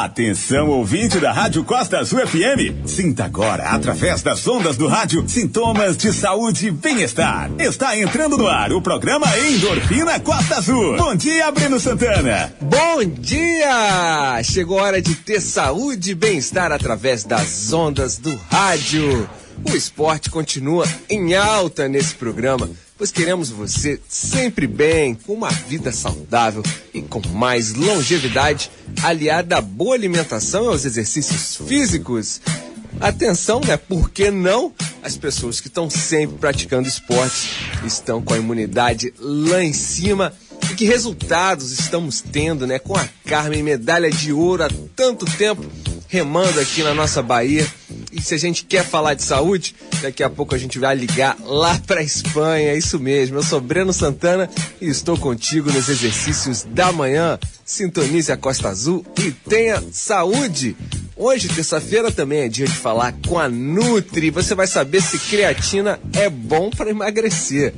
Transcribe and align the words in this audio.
Atenção, 0.00 0.70
ouvinte 0.70 1.20
da 1.20 1.32
Rádio 1.32 1.62
Costa 1.64 1.98
Azul 1.98 2.26
FM. 2.26 2.86
Sinta 2.86 3.26
agora, 3.26 3.64
através 3.64 4.22
das 4.22 4.48
ondas 4.48 4.78
do 4.78 4.88
rádio, 4.88 5.22
sintomas 5.28 5.98
de 5.98 6.14
saúde 6.14 6.68
e 6.68 6.70
bem-estar. 6.70 7.50
Está 7.58 7.94
entrando 7.94 8.38
no 8.38 8.48
ar 8.48 8.72
o 8.72 8.80
programa 8.80 9.26
Endorfina 9.36 10.18
Costa 10.18 10.56
Azul. 10.56 10.96
Bom 10.96 11.14
dia, 11.14 11.52
Breno 11.52 11.78
Santana. 11.78 12.50
Bom 12.58 13.04
dia! 13.04 14.42
Chegou 14.42 14.78
a 14.78 14.84
hora 14.84 15.02
de 15.02 15.14
ter 15.14 15.42
saúde 15.42 16.12
e 16.12 16.14
bem-estar 16.14 16.72
através 16.72 17.24
das 17.24 17.70
ondas 17.70 18.16
do 18.16 18.34
rádio. 18.50 19.28
O 19.70 19.76
esporte 19.76 20.30
continua 20.30 20.86
em 21.10 21.34
alta 21.34 21.86
nesse 21.86 22.14
programa 22.14 22.66
pois 23.02 23.10
queremos 23.10 23.50
você 23.50 24.00
sempre 24.08 24.64
bem, 24.64 25.12
com 25.12 25.32
uma 25.32 25.50
vida 25.50 25.90
saudável 25.90 26.62
e 26.94 27.02
com 27.02 27.20
mais 27.30 27.74
longevidade, 27.74 28.70
aliada 29.02 29.56
à 29.56 29.60
boa 29.60 29.96
alimentação 29.96 30.66
e 30.66 30.68
aos 30.68 30.84
exercícios 30.84 31.56
físicos. 31.66 32.40
Atenção, 33.00 33.60
né? 33.60 33.76
Por 33.76 34.08
que 34.08 34.30
não? 34.30 34.72
As 35.02 35.16
pessoas 35.16 35.60
que 35.60 35.66
estão 35.66 35.90
sempre 35.90 36.36
praticando 36.38 36.86
esportes 36.86 37.48
estão 37.84 38.22
com 38.22 38.34
a 38.34 38.38
imunidade 38.38 39.12
lá 39.18 39.64
em 39.64 39.72
cima. 39.72 40.32
E 40.70 40.74
que 40.74 40.84
resultados 40.84 41.72
estamos 41.72 42.20
tendo, 42.20 42.66
né? 42.66 42.78
Com 42.78 42.96
a 42.96 43.08
Carmen, 43.26 43.62
medalha 43.62 44.10
de 44.10 44.32
ouro 44.32 44.64
há 44.64 44.68
tanto 44.94 45.24
tempo 45.36 45.64
remando 46.12 46.60
aqui 46.60 46.82
na 46.82 46.92
nossa 46.92 47.22
Bahia. 47.22 47.66
E 48.12 48.20
se 48.20 48.34
a 48.34 48.38
gente 48.38 48.66
quer 48.66 48.84
falar 48.84 49.14
de 49.14 49.22
saúde, 49.22 49.74
daqui 50.02 50.22
a 50.22 50.28
pouco 50.28 50.54
a 50.54 50.58
gente 50.58 50.78
vai 50.78 50.94
ligar 50.94 51.38
lá 51.40 51.80
para 51.86 52.02
Espanha. 52.02 52.72
É 52.72 52.76
isso 52.76 53.00
mesmo. 53.00 53.38
Eu 53.38 53.42
sou 53.42 53.60
Breno 53.60 53.94
Santana 53.94 54.50
e 54.78 54.86
estou 54.88 55.16
contigo 55.16 55.72
nos 55.72 55.88
exercícios 55.88 56.64
da 56.64 56.92
manhã. 56.92 57.38
Sintonize 57.64 58.30
a 58.30 58.36
Costa 58.36 58.68
Azul 58.68 59.06
e 59.18 59.30
tenha 59.30 59.82
saúde. 59.90 60.76
Hoje, 61.16 61.48
terça-feira, 61.48 62.12
também 62.12 62.40
é 62.40 62.48
dia 62.48 62.66
de 62.66 62.74
falar 62.74 63.14
com 63.26 63.38
a 63.38 63.48
Nutri. 63.48 64.28
Você 64.28 64.54
vai 64.54 64.66
saber 64.66 65.00
se 65.00 65.18
creatina 65.18 65.98
é 66.12 66.28
bom 66.28 66.68
para 66.68 66.90
emagrecer. 66.90 67.72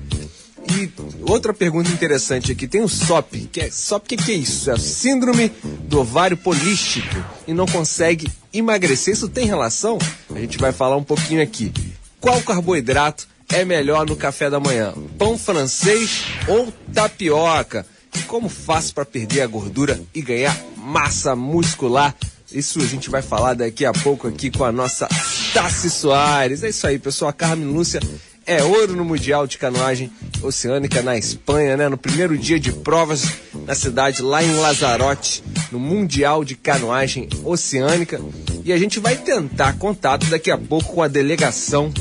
E 0.70 0.90
outra 1.22 1.52
pergunta 1.52 1.90
interessante 1.90 2.52
aqui, 2.52 2.66
tem 2.66 2.82
o 2.82 2.88
SOP, 2.88 3.48
que 3.52 3.60
é 3.60 3.70
SOP, 3.70 4.04
o 4.04 4.08
que, 4.08 4.16
que 4.16 4.32
é 4.32 4.34
isso? 4.34 4.70
É 4.70 4.74
a 4.74 4.78
síndrome 4.78 5.52
do 5.84 6.00
ovário 6.00 6.36
polístico 6.36 7.22
e 7.46 7.52
não 7.52 7.66
consegue 7.66 8.30
emagrecer. 8.52 9.14
Isso 9.14 9.28
tem 9.28 9.46
relação? 9.46 9.98
A 10.34 10.38
gente 10.38 10.58
vai 10.58 10.72
falar 10.72 10.96
um 10.96 11.04
pouquinho 11.04 11.42
aqui. 11.42 11.72
Qual 12.20 12.40
carboidrato 12.42 13.28
é 13.50 13.64
melhor 13.64 14.06
no 14.06 14.16
café 14.16 14.48
da 14.48 14.58
manhã? 14.58 14.94
Pão 15.18 15.36
francês 15.36 16.24
ou 16.48 16.72
tapioca? 16.92 17.86
E 18.14 18.20
como 18.22 18.48
faço 18.48 18.94
para 18.94 19.04
perder 19.04 19.42
a 19.42 19.46
gordura 19.46 20.00
e 20.14 20.22
ganhar 20.22 20.56
massa 20.76 21.36
muscular? 21.36 22.14
Isso 22.52 22.78
a 22.80 22.86
gente 22.86 23.10
vai 23.10 23.20
falar 23.20 23.54
daqui 23.54 23.84
a 23.84 23.92
pouco 23.92 24.28
aqui 24.28 24.50
com 24.50 24.64
a 24.64 24.70
nossa 24.70 25.08
Tassi 25.52 25.90
Soares. 25.90 26.62
É 26.62 26.68
isso 26.68 26.86
aí, 26.86 26.98
pessoal. 26.98 27.30
A 27.30 27.32
Carmen 27.32 27.66
Lúcia 27.66 28.00
é 28.46 28.62
ouro 28.62 28.94
no 28.94 29.04
Mundial 29.04 29.46
de 29.46 29.58
Canoagem 29.58 30.10
Oceânica 30.42 31.02
na 31.02 31.16
Espanha, 31.16 31.76
né? 31.76 31.88
No 31.88 31.96
primeiro 31.96 32.36
dia 32.36 32.58
de 32.58 32.72
provas 32.72 33.26
na 33.66 33.74
cidade 33.74 34.22
lá 34.22 34.42
em 34.42 34.54
Lazarote, 34.54 35.42
no 35.72 35.78
Mundial 35.78 36.44
de 36.44 36.54
Canoagem 36.54 37.28
Oceânica. 37.44 38.20
E 38.64 38.72
a 38.72 38.78
gente 38.78 39.00
vai 39.00 39.16
tentar 39.16 39.78
contato 39.78 40.26
daqui 40.26 40.50
a 40.50 40.58
pouco 40.58 40.94
com 40.94 41.02
a 41.02 41.08
delegação 41.08 41.92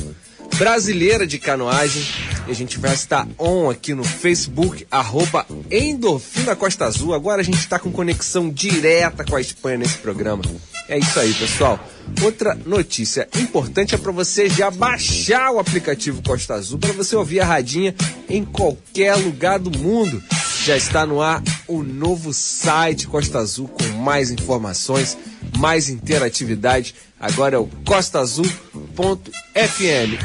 brasileira 0.58 1.26
de 1.26 1.40
canoagem. 1.40 2.04
E 2.48 2.52
a 2.52 2.56
gente 2.56 2.78
vai 2.78 2.94
estar 2.94 3.28
on 3.40 3.70
aqui 3.70 3.94
no 3.94 4.04
Facebook, 4.04 4.86
arroba 4.92 5.46
Endorfina 5.72 6.56
Costa 6.56 6.86
Azul. 6.86 7.14
Agora 7.14 7.42
a 7.42 7.44
gente 7.44 7.58
está 7.58 7.80
com 7.80 7.92
conexão 7.92 8.50
direta 8.50 9.24
com 9.24 9.36
a 9.36 9.42
Espanha 9.42 9.78
nesse 9.78 9.98
programa. 9.98 10.44
É 10.88 10.98
isso 10.98 11.20
aí, 11.20 11.34
pessoal. 11.34 11.80
Outra 12.22 12.58
notícia 12.66 13.28
importante 13.36 13.96
é 13.96 13.98
para 13.98 14.12
você 14.12 14.50
já 14.50 14.70
baixar 14.70 15.52
o 15.52 15.60
aplicativo 15.60 16.22
Costa 16.22 16.56
Azul 16.56 16.78
para 16.78 16.92
você 16.92 17.16
ouvir 17.16 17.40
a 17.40 17.46
radinha 17.46 17.96
em 18.30 18.44
qualquer 18.44 19.16
lugar 19.16 19.60
do 19.60 19.72
mundo. 19.78 20.22
Já 20.66 20.78
está 20.78 21.06
no 21.06 21.22
ar 21.22 21.44
o 21.68 21.84
novo 21.84 22.34
site 22.34 23.06
Costa 23.06 23.40
Azul 23.40 23.68
com 23.68 23.84
mais 23.98 24.32
informações, 24.32 25.18
mais 25.58 25.90
interatividade. 25.90 26.96
Agora 27.20 27.58
é 27.58 27.60
o 27.60 27.68
costaazul.fm. 27.86 28.48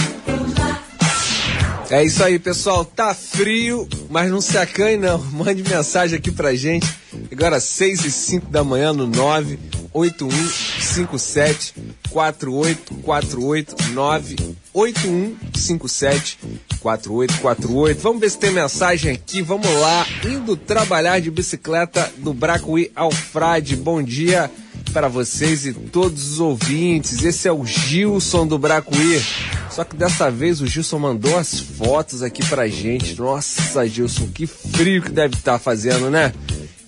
É 1.95 2.03
isso 2.03 2.25
aí, 2.25 2.41
pessoal. 2.41 2.85
Tá 2.85 3.15
frio, 3.15 3.89
mas 4.11 4.29
não 4.29 4.41
se 4.41 4.59
acanhe 4.59 4.97
não. 4.97 5.17
Mande 5.31 5.63
mensagem 5.63 6.19
aqui 6.19 6.33
pra 6.33 6.53
gente. 6.57 6.93
Agora 7.31 7.61
6 7.61 8.05
e 8.05 8.11
5 8.11 8.51
da 8.51 8.65
manhã 8.65 8.93
no 8.93 9.07
98157 9.07 11.73
4848 12.11 13.77
98157 13.93 16.39
4848. 16.81 18.01
Vamos 18.01 18.21
ver 18.21 18.31
se 18.31 18.39
tem 18.39 18.51
mensagem 18.51 19.13
aqui. 19.13 19.41
Vamos 19.41 19.73
lá. 19.81 20.05
Indo 20.25 20.57
trabalhar 20.57 21.21
de 21.21 21.31
bicicleta 21.31 22.13
do 22.17 22.35
Bracuí 22.35 22.91
ao 22.97 23.13
Frade. 23.13 23.77
Bom 23.77 24.03
dia 24.03 24.51
para 24.95 25.09
vocês 25.09 25.67
e 25.67 25.73
todos 25.73 26.31
os 26.31 26.41
ouvintes. 26.41 27.25
Esse 27.25 27.49
é 27.49 27.53
o 27.53 27.67
Gilson 27.67 28.47
do 28.47 28.57
Bracuí. 28.57 29.21
Só 29.69 29.83
que 29.83 29.97
dessa 29.97 30.31
vez 30.31 30.61
o 30.61 30.69
Gilson 30.69 31.01
mandou 31.01 31.37
as 31.37 31.59
fotos 31.59 32.23
aqui 32.23 32.47
pra 32.47 32.69
gente. 32.69 33.19
Nossa, 33.21 33.89
Gilson, 33.89 34.29
que 34.29 34.47
frio 34.47 35.03
que 35.03 35.11
deve 35.11 35.35
estar 35.35 35.55
tá 35.55 35.59
fazendo, 35.59 36.09
né? 36.11 36.33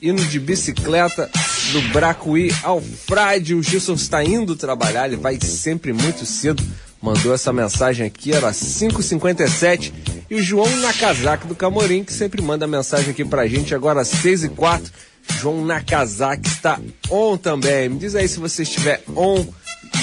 Indo 0.01 0.25
de 0.25 0.39
bicicleta 0.39 1.29
do 1.73 1.83
Bracuí 1.93 2.55
ao 2.63 2.81
Frade. 2.81 3.57
O 3.57 3.63
Gilson 3.63 3.95
está 3.95 4.23
indo 4.23 4.55
trabalhar, 4.55 5.09
ele 5.09 5.17
vai 5.17 5.37
sempre 5.41 5.93
muito 5.93 6.25
cedo. 6.25 6.63
Mandou 7.03 7.35
essa 7.35 7.53
mensagem 7.53 8.07
aqui, 8.07 8.33
era 8.33 8.53
5h57. 8.53 9.93
E 10.31 10.37
o 10.37 10.43
João 10.43 10.71
Nakazaki 10.77 11.49
do 11.49 11.57
Camorim, 11.57 12.05
que 12.05 12.13
sempre 12.13 12.41
manda 12.41 12.69
mensagem 12.69 13.11
aqui 13.11 13.25
pra 13.25 13.49
gente, 13.49 13.75
agora 13.75 14.05
6 14.05 14.45
e 14.45 14.49
4 14.51 14.93
João 15.41 15.65
Nakazaki 15.65 16.49
está 16.49 16.81
on 17.11 17.37
também. 17.37 17.89
Me 17.89 17.99
diz 17.99 18.15
aí 18.15 18.29
se 18.29 18.39
você 18.39 18.63
estiver 18.63 19.03
on. 19.15 19.45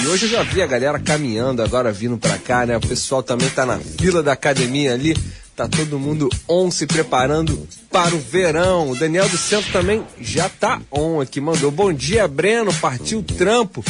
E 0.02 0.06
hoje 0.06 0.26
eu 0.26 0.30
já 0.30 0.42
vi 0.42 0.62
a 0.62 0.66
galera 0.66 0.98
caminhando 0.98 1.62
agora 1.62 1.92
vindo 1.92 2.16
pra 2.18 2.38
cá, 2.38 2.66
né? 2.66 2.76
O 2.76 2.80
pessoal 2.80 3.22
também 3.22 3.48
tá 3.50 3.64
na 3.64 3.78
fila 3.78 4.22
da 4.22 4.32
academia 4.32 4.94
ali. 4.94 5.16
Tá 5.56 5.68
todo 5.68 6.00
mundo 6.00 6.28
on 6.48 6.70
se 6.70 6.86
preparando 6.86 7.68
para 7.90 8.14
o 8.14 8.18
verão. 8.18 8.90
O 8.90 8.96
Daniel 8.96 9.28
do 9.28 9.38
Centro 9.38 9.70
também 9.72 10.04
já 10.20 10.48
tá 10.48 10.80
on 10.90 11.20
aqui. 11.20 11.40
Mandou 11.40 11.70
bom 11.70 11.92
dia, 11.92 12.26
Breno. 12.26 12.72
Partiu 12.74 13.22
trampo. 13.22 13.84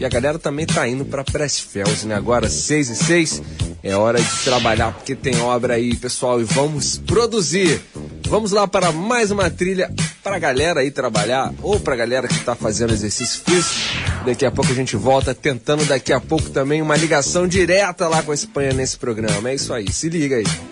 E 0.00 0.04
a 0.04 0.08
galera 0.08 0.38
também 0.38 0.64
tá 0.64 0.88
indo 0.88 1.04
para 1.04 1.22
Pressfels, 1.22 2.04
né? 2.04 2.14
Agora, 2.14 2.48
6 2.48 2.88
e 2.88 2.96
6, 2.96 3.42
é 3.82 3.94
hora 3.94 4.18
de 4.18 4.36
trabalhar, 4.44 4.94
porque 4.94 5.14
tem 5.14 5.38
obra 5.42 5.74
aí, 5.74 5.94
pessoal, 5.94 6.40
e 6.40 6.44
vamos 6.44 6.96
produzir. 6.96 7.82
Vamos 8.26 8.50
lá 8.50 8.66
para 8.66 8.92
mais 8.92 9.30
uma 9.30 9.50
trilha 9.50 9.92
para 10.30 10.36
a 10.36 10.38
galera 10.38 10.80
aí 10.80 10.92
trabalhar, 10.92 11.52
ou 11.60 11.80
para 11.80 11.94
a 11.94 11.96
galera 11.96 12.28
que 12.28 12.34
está 12.34 12.54
fazendo 12.54 12.92
exercício 12.92 13.42
físico. 13.44 14.24
Daqui 14.24 14.46
a 14.46 14.50
pouco 14.52 14.70
a 14.70 14.74
gente 14.74 14.94
volta 14.94 15.34
tentando 15.34 15.84
daqui 15.84 16.12
a 16.12 16.20
pouco 16.20 16.50
também 16.50 16.80
uma 16.80 16.96
ligação 16.96 17.48
direta 17.48 18.06
lá 18.06 18.22
com 18.22 18.30
a 18.30 18.34
Espanha 18.34 18.72
nesse 18.72 18.96
programa. 18.96 19.50
É 19.50 19.56
isso 19.56 19.74
aí, 19.74 19.90
se 19.90 20.08
liga 20.08 20.36
aí. 20.36 20.69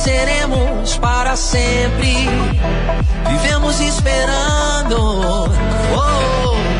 seremos 0.00 0.96
para 0.98 1.36
sempre. 1.36 2.26
Vivemos 3.28 3.80
esperando. 3.80 5.50
Oh. 5.94 6.79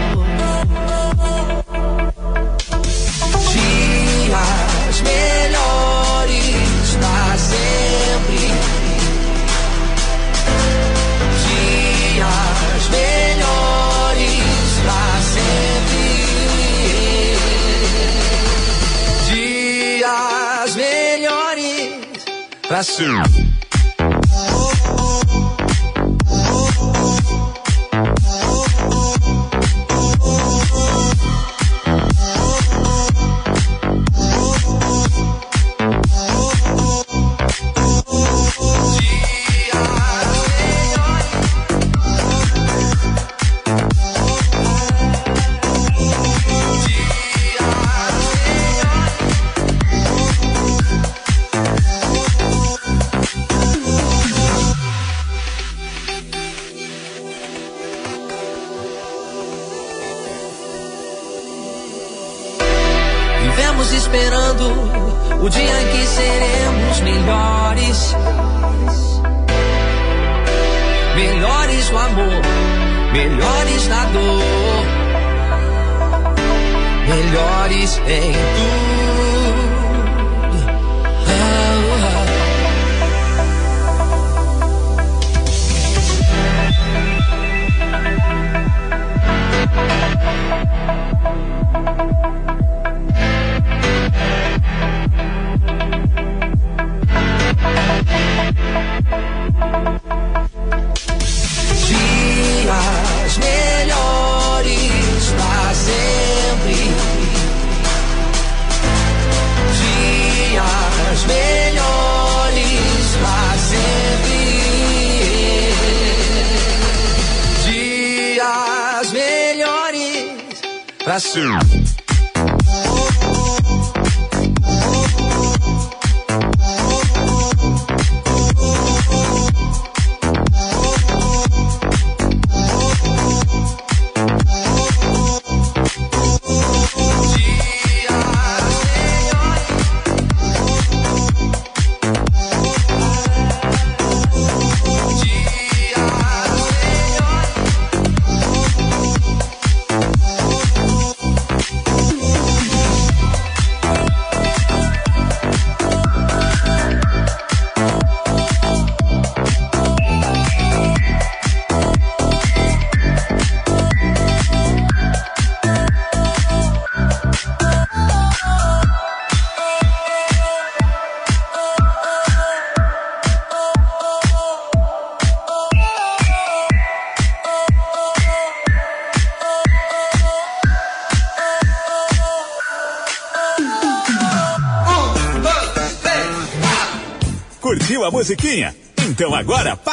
abraço. 22.80 23.69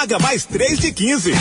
paga 0.07 0.19
mais 0.19 0.45
três 0.45 0.79
de 0.79 0.91
quinze. 0.93 1.33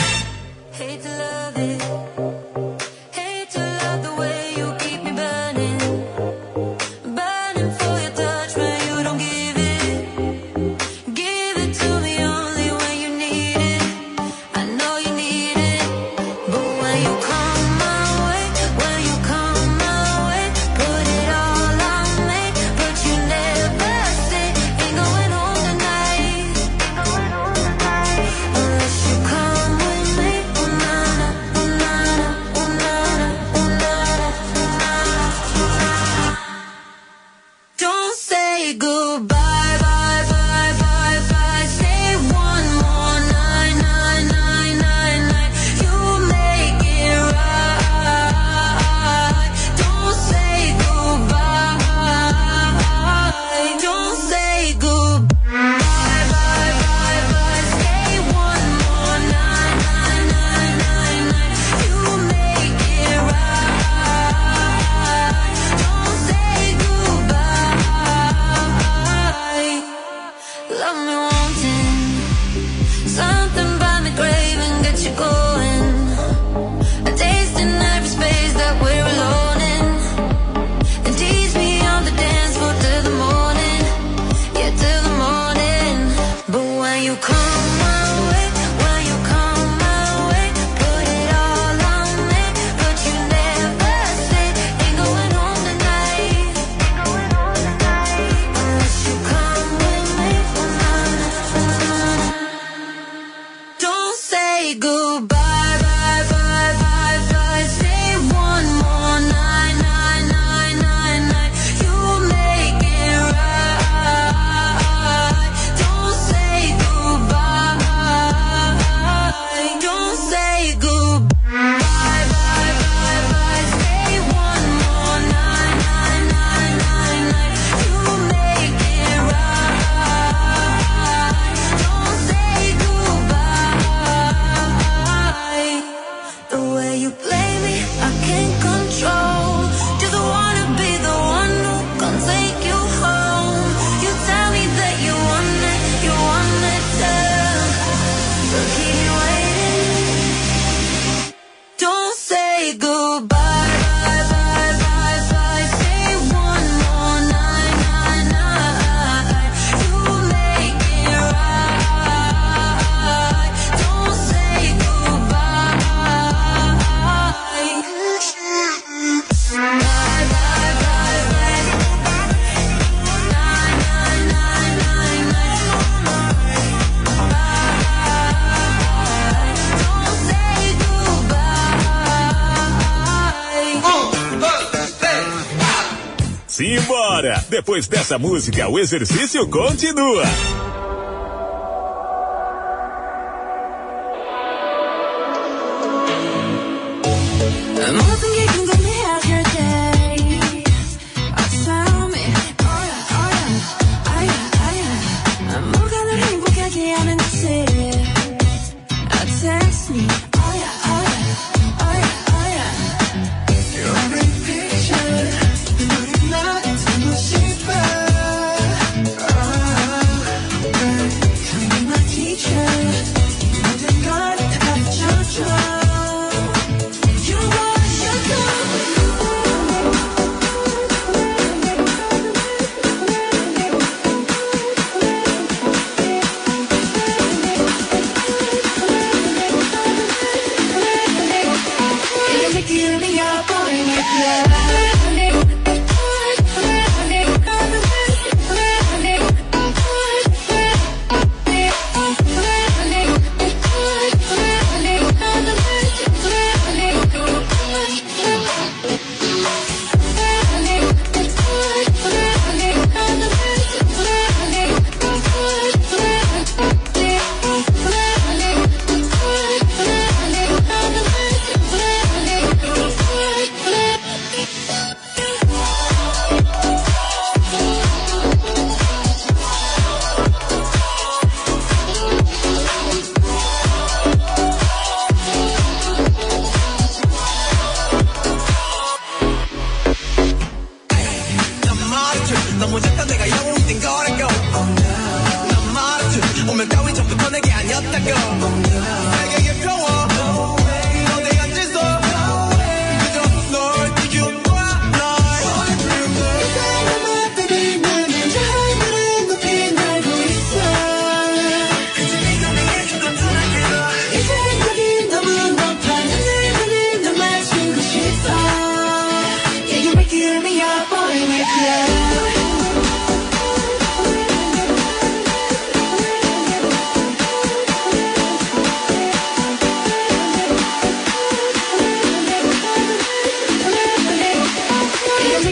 Depois 187.67 187.85
dessa 187.85 188.17
música, 188.17 188.69
o 188.69 188.79
exercício 188.79 189.45
continua. 189.49 190.23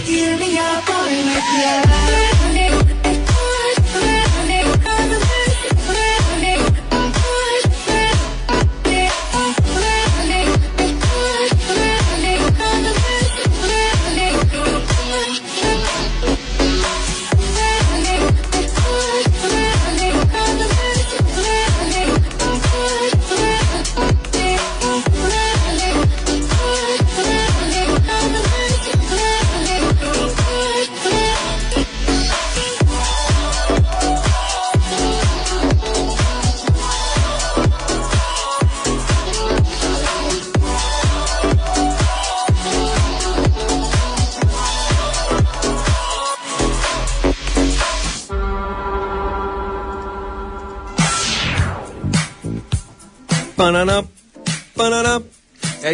Fill 0.05 0.37
me 0.37 0.55
up, 0.59 0.85
boy, 0.85 1.23
with. 1.25 2.24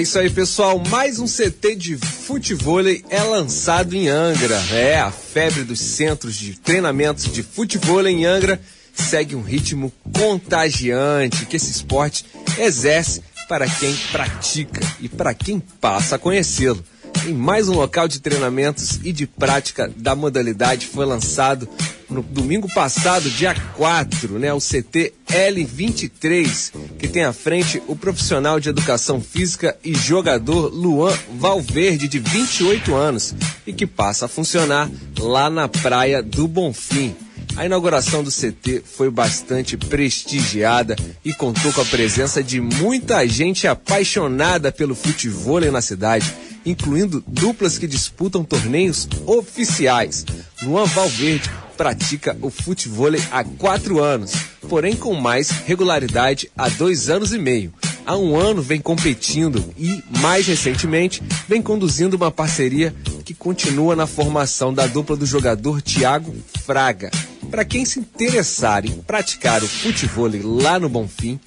Isso 0.01 0.17
aí, 0.17 0.29
pessoal. 0.29 0.81
Mais 0.89 1.19
um 1.19 1.27
CT 1.27 1.75
de 1.75 1.95
futevôlei 1.95 3.05
é 3.09 3.21
lançado 3.21 3.93
em 3.93 4.07
Angra. 4.07 4.55
É, 4.71 4.99
a 4.99 5.11
febre 5.11 5.63
dos 5.63 5.79
centros 5.79 6.35
de 6.35 6.59
treinamentos 6.59 7.25
de 7.25 7.43
futevôlei 7.43 8.15
em 8.15 8.25
Angra 8.25 8.59
segue 8.93 9.35
um 9.35 9.43
ritmo 9.43 9.93
contagiante 10.11 11.45
que 11.45 11.55
esse 11.55 11.69
esporte 11.69 12.25
exerce 12.57 13.21
para 13.47 13.69
quem 13.69 13.95
pratica 14.11 14.81
e 14.99 15.07
para 15.07 15.35
quem 15.35 15.59
passa 15.59 16.15
a 16.15 16.19
conhecê-lo. 16.19 16.83
Em 17.27 17.33
mais 17.33 17.69
um 17.69 17.75
local 17.75 18.07
de 18.07 18.19
treinamentos 18.19 18.99
e 19.03 19.13
de 19.13 19.27
prática 19.27 19.91
da 19.95 20.15
modalidade 20.15 20.87
foi 20.87 21.05
lançado 21.05 21.69
no 22.11 22.21
domingo 22.21 22.67
passado, 22.73 23.29
dia 23.29 23.55
4, 23.75 24.37
né, 24.37 24.53
o 24.53 24.59
CT 24.59 25.13
L23, 25.27 26.73
que 26.99 27.07
tem 27.07 27.23
à 27.23 27.33
frente 27.33 27.81
o 27.87 27.95
profissional 27.95 28.59
de 28.59 28.69
educação 28.69 29.21
física 29.21 29.77
e 29.83 29.95
jogador 29.95 30.73
Luan 30.73 31.17
Valverde, 31.37 32.07
de 32.07 32.19
28 32.19 32.93
anos, 32.93 33.33
e 33.65 33.71
que 33.71 33.87
passa 33.87 34.25
a 34.25 34.27
funcionar 34.27 34.89
lá 35.17 35.49
na 35.49 35.67
praia 35.67 36.21
do 36.21 36.47
Bonfim. 36.47 37.15
A 37.55 37.65
inauguração 37.65 38.23
do 38.23 38.31
CT 38.31 38.83
foi 38.85 39.09
bastante 39.09 39.75
prestigiada 39.75 40.95
e 41.23 41.33
contou 41.33 41.71
com 41.73 41.81
a 41.81 41.85
presença 41.85 42.41
de 42.41 42.61
muita 42.61 43.27
gente 43.27 43.67
apaixonada 43.67 44.71
pelo 44.71 44.95
futebol 44.95 45.59
na 45.71 45.81
cidade, 45.81 46.33
incluindo 46.65 47.23
duplas 47.27 47.77
que 47.77 47.87
disputam 47.87 48.43
torneios 48.43 49.07
oficiais. 49.25 50.25
Luan 50.63 50.85
Valverde 50.85 51.49
pratica 51.81 52.37
o 52.43 52.51
futebol 52.51 53.09
há 53.31 53.43
quatro 53.43 53.99
anos, 53.99 54.33
porém 54.69 54.95
com 54.95 55.15
mais 55.15 55.49
regularidade 55.49 56.47
há 56.55 56.69
dois 56.69 57.09
anos 57.09 57.33
e 57.33 57.39
meio. 57.39 57.73
há 58.05 58.15
um 58.15 58.37
ano 58.37 58.61
vem 58.61 58.79
competindo 58.79 59.73
e, 59.75 60.03
mais 60.19 60.45
recentemente, 60.45 61.23
vem 61.47 61.59
conduzindo 61.59 62.15
uma 62.15 62.29
parceria 62.29 62.93
que 63.25 63.33
continua 63.33 63.95
na 63.95 64.05
formação 64.05 64.71
da 64.71 64.85
dupla 64.85 65.15
do 65.15 65.25
jogador 65.25 65.81
Thiago 65.81 66.35
Fraga. 66.63 67.09
Para 67.49 67.65
quem 67.65 67.83
se 67.83 67.99
interessar 67.99 68.85
em 68.85 69.01
praticar 69.01 69.63
o 69.63 69.67
futebol 69.67 70.29
lá 70.43 70.77
no 70.77 70.87
Bonfim, 70.87 71.39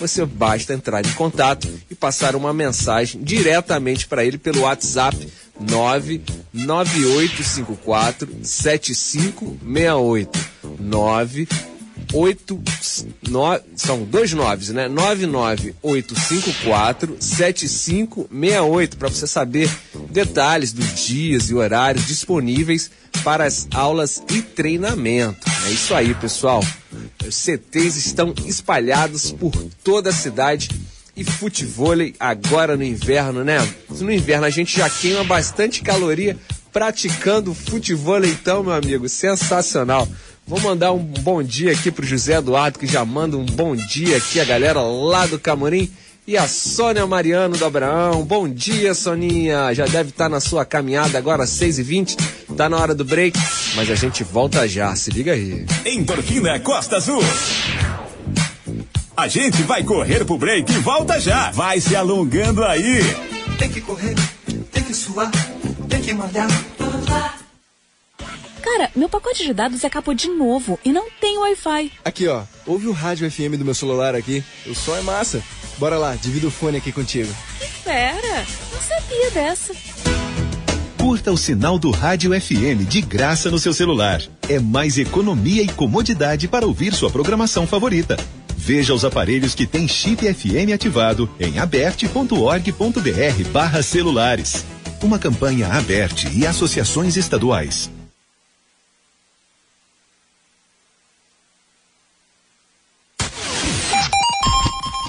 você 0.00 0.24
basta 0.24 0.72
entrar 0.72 1.04
em 1.04 1.12
contato 1.12 1.68
e 1.90 1.94
passar 1.94 2.34
uma 2.34 2.54
mensagem 2.54 3.22
diretamente 3.22 4.06
para 4.06 4.24
ele 4.24 4.38
pelo 4.38 4.62
WhatsApp 4.62 5.28
99854 5.62 8.28
7568 8.42 10.52
98 10.78 11.62
no, 13.30 13.60
são 13.74 14.04
dois 14.04 14.32
noves, 14.32 14.68
né? 14.70 14.88
99854 14.88 17.16
7568 17.20 18.96
para 18.96 19.08
você 19.08 19.26
saber 19.26 19.68
detalhes 20.10 20.72
dos 20.72 21.06
dias 21.06 21.50
e 21.50 21.54
horários 21.54 22.06
disponíveis 22.06 22.90
para 23.24 23.44
as 23.44 23.66
aulas 23.72 24.22
e 24.30 24.40
treinamento. 24.42 25.50
É 25.66 25.70
isso 25.70 25.94
aí, 25.94 26.14
pessoal. 26.14 26.62
Os 27.26 27.36
CTs 27.36 27.96
estão 27.96 28.34
espalhados 28.46 29.32
por 29.32 29.52
toda 29.82 30.10
a 30.10 30.12
cidade 30.12 30.68
e 31.16 31.24
futevôlei 31.24 32.14
agora 32.18 32.76
no 32.76 32.84
inverno, 32.84 33.44
né? 33.44 33.58
No 33.90 34.12
inverno 34.12 34.46
a 34.46 34.50
gente 34.50 34.78
já 34.78 34.88
queima 34.88 35.24
bastante 35.24 35.82
caloria 35.82 36.36
praticando 36.72 37.54
futevôlei, 37.54 38.30
então, 38.30 38.62
meu 38.62 38.72
amigo, 38.72 39.08
sensacional. 39.08 40.08
Vou 40.46 40.58
mandar 40.60 40.92
um 40.92 40.98
bom 40.98 41.42
dia 41.42 41.72
aqui 41.72 41.90
pro 41.90 42.06
José 42.06 42.36
Eduardo, 42.36 42.78
que 42.78 42.86
já 42.86 43.04
manda 43.04 43.36
um 43.36 43.44
bom 43.44 43.76
dia 43.76 44.16
aqui, 44.16 44.40
a 44.40 44.44
galera 44.44 44.80
lá 44.80 45.26
do 45.26 45.38
Camorim. 45.38 45.90
E 46.24 46.36
a 46.36 46.46
Sônia 46.46 47.04
Mariano 47.04 47.56
do 47.56 47.64
Abraão. 47.64 48.24
Bom 48.24 48.48
dia, 48.48 48.94
Soninha. 48.94 49.74
Já 49.74 49.86
deve 49.86 50.10
estar 50.10 50.28
na 50.28 50.38
sua 50.38 50.64
caminhada 50.64 51.18
agora, 51.18 51.44
6h20. 51.44 52.16
Tá 52.56 52.68
na 52.68 52.76
hora 52.76 52.94
do 52.94 53.04
break, 53.04 53.36
mas 53.74 53.90
a 53.90 53.96
gente 53.96 54.22
volta 54.22 54.68
já. 54.68 54.94
Se 54.94 55.10
liga 55.10 55.32
aí. 55.32 55.66
Endorfina 55.84 56.60
Costa 56.60 56.98
Azul. 56.98 57.22
A 59.16 59.28
gente 59.28 59.62
vai 59.62 59.84
correr 59.84 60.24
pro 60.24 60.38
break 60.38 60.72
e 60.72 60.78
volta 60.78 61.20
já. 61.20 61.50
Vai 61.50 61.80
se 61.80 61.94
alongando 61.94 62.64
aí. 62.64 63.00
Tem 63.58 63.68
que 63.68 63.80
correr, 63.80 64.14
tem 64.72 64.82
que 64.82 64.94
suar, 64.94 65.30
tem 65.88 66.00
que 66.00 66.14
malhar. 66.14 66.48
Cara, 68.62 68.90
meu 68.96 69.08
pacote 69.08 69.44
de 69.44 69.52
dados 69.52 69.84
acabou 69.84 70.14
de 70.14 70.28
novo 70.28 70.78
e 70.82 70.92
não 70.92 71.10
tem 71.20 71.36
Wi-Fi. 71.38 71.92
Aqui, 72.04 72.26
ó. 72.26 72.42
Ouve 72.66 72.86
o 72.86 72.92
rádio 72.92 73.30
FM 73.30 73.58
do 73.58 73.64
meu 73.64 73.74
celular 73.74 74.14
aqui. 74.14 74.42
O 74.66 74.74
som 74.74 74.96
é 74.96 75.02
massa. 75.02 75.42
Bora 75.78 75.98
lá, 75.98 76.14
divido 76.14 76.48
o 76.48 76.50
fone 76.50 76.78
aqui 76.78 76.90
contigo. 76.90 77.32
Que 77.58 77.66
fera! 77.66 78.46
Não 78.72 78.80
sabia 78.80 79.30
dessa. 79.30 79.74
Curta 80.96 81.32
o 81.32 81.36
sinal 81.36 81.78
do 81.78 81.90
Rádio 81.90 82.30
FM 82.40 82.88
de 82.88 83.02
graça 83.02 83.50
no 83.50 83.58
seu 83.58 83.74
celular. 83.74 84.22
É 84.48 84.58
mais 84.58 84.96
economia 84.96 85.62
e 85.62 85.68
comodidade 85.68 86.48
para 86.48 86.66
ouvir 86.66 86.94
sua 86.94 87.10
programação 87.10 87.66
favorita. 87.66 88.16
Veja 88.64 88.94
os 88.94 89.04
aparelhos 89.04 89.56
que 89.56 89.66
têm 89.66 89.88
chip 89.88 90.22
FM 90.32 90.72
ativado 90.72 91.28
em 91.40 91.58
aberte.org.br 91.58 93.48
barra 93.50 93.82
celulares. 93.82 94.64
Uma 95.02 95.18
campanha 95.18 95.66
aberte 95.66 96.28
e 96.28 96.46
associações 96.46 97.16
estaduais. 97.16 97.90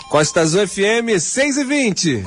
Costa 0.10 0.42
Azul 0.42 0.68
FM 0.68 1.20
6 1.20 1.58
e 1.58 1.64
20. 1.64 2.24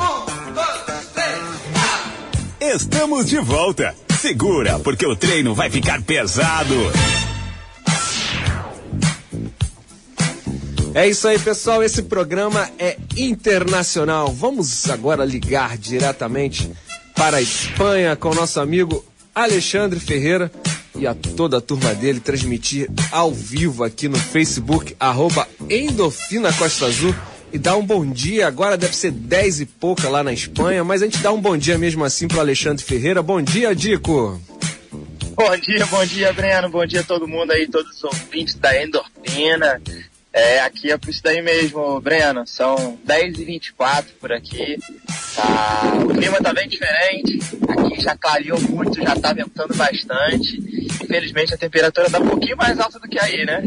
Estamos 2.60 3.26
de 3.26 3.40
volta. 3.40 3.96
Segura, 4.20 4.78
porque 4.78 5.04
o 5.04 5.16
treino 5.16 5.56
vai 5.56 5.70
ficar 5.70 6.00
pesado. 6.02 6.76
É 10.96 11.06
isso 11.06 11.28
aí, 11.28 11.38
pessoal. 11.38 11.82
Esse 11.84 12.04
programa 12.04 12.70
é 12.78 12.96
internacional. 13.18 14.32
Vamos 14.32 14.88
agora 14.88 15.26
ligar 15.26 15.76
diretamente 15.76 16.70
para 17.14 17.36
a 17.36 17.42
Espanha 17.42 18.16
com 18.16 18.30
o 18.30 18.34
nosso 18.34 18.58
amigo 18.60 19.04
Alexandre 19.34 20.00
Ferreira 20.00 20.50
e 20.94 21.06
a 21.06 21.14
toda 21.14 21.58
a 21.58 21.60
turma 21.60 21.94
dele 21.94 22.18
transmitir 22.18 22.88
ao 23.12 23.30
vivo 23.30 23.84
aqui 23.84 24.08
no 24.08 24.18
Facebook, 24.18 24.96
arroba 24.98 25.46
Endorfina 25.68 26.50
Costa 26.54 26.86
Azul. 26.86 27.14
E 27.52 27.58
dá 27.58 27.76
um 27.76 27.84
bom 27.84 28.10
dia, 28.10 28.46
agora 28.46 28.78
deve 28.78 28.96
ser 28.96 29.10
10 29.10 29.60
e 29.60 29.66
pouca 29.66 30.08
lá 30.08 30.24
na 30.24 30.32
Espanha, 30.32 30.82
mas 30.82 31.02
a 31.02 31.04
gente 31.04 31.18
dá 31.18 31.30
um 31.30 31.42
bom 31.42 31.58
dia 31.58 31.76
mesmo 31.76 32.06
assim 32.06 32.26
pro 32.26 32.40
Alexandre 32.40 32.82
Ferreira. 32.82 33.22
Bom 33.22 33.42
dia, 33.42 33.74
Dico! 33.74 34.40
Bom 35.34 35.56
dia, 35.58 35.84
bom 35.84 36.06
dia, 36.06 36.32
Breno. 36.32 36.70
Bom 36.70 36.86
dia 36.86 37.00
a 37.00 37.04
todo 37.04 37.28
mundo 37.28 37.50
aí, 37.50 37.68
todos 37.68 37.96
os 37.96 38.04
ouvintes 38.04 38.54
da 38.54 38.82
Endorfina. 38.82 39.78
É, 40.36 40.60
aqui 40.60 40.92
é 40.92 40.98
por 40.98 41.08
isso 41.08 41.22
daí 41.22 41.40
mesmo, 41.40 41.98
Breno. 41.98 42.46
São 42.46 42.98
10h24 43.08 44.04
por 44.20 44.30
aqui. 44.30 44.76
Tá, 45.34 45.94
o 46.04 46.12
clima 46.12 46.42
tá 46.42 46.52
bem 46.52 46.68
diferente. 46.68 47.38
Aqui 47.66 48.02
já 48.02 48.14
clareou 48.14 48.60
muito, 48.60 49.02
já 49.02 49.16
tá 49.16 49.32
ventando 49.32 49.74
bastante. 49.74 50.58
Infelizmente 51.02 51.54
a 51.54 51.56
temperatura 51.56 52.10
tá 52.10 52.18
um 52.18 52.28
pouquinho 52.28 52.54
mais 52.58 52.78
alta 52.78 52.98
do 52.98 53.08
que 53.08 53.18
aí, 53.18 53.46
né? 53.46 53.66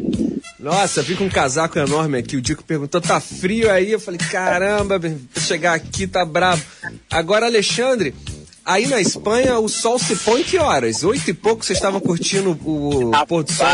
Nossa, 0.59 1.01
vi 1.01 1.15
com 1.15 1.23
um 1.23 1.29
casaco 1.29 1.79
enorme 1.79 2.19
aqui. 2.19 2.37
O 2.37 2.41
Dico 2.41 2.63
perguntou, 2.63 3.01
tá 3.01 3.19
frio 3.19 3.71
aí? 3.71 3.91
Eu 3.91 3.99
falei, 3.99 4.19
caramba, 4.19 5.01
chegar 5.39 5.73
aqui 5.73 6.05
tá 6.05 6.23
bravo. 6.23 6.63
Agora, 7.09 7.47
Alexandre, 7.47 8.13
aí 8.63 8.85
na 8.85 9.01
Espanha 9.01 9.57
o 9.57 9.67
sol 9.67 9.97
se 9.97 10.15
põe 10.17 10.43
que 10.43 10.59
horas? 10.59 11.03
Oito 11.03 11.31
e 11.31 11.33
pouco 11.33 11.65
vocês 11.65 11.79
estavam 11.79 11.99
curtindo 11.99 12.51
o 12.51 13.11
pôr 13.27 13.43
do 13.43 13.51
sol? 13.51 13.65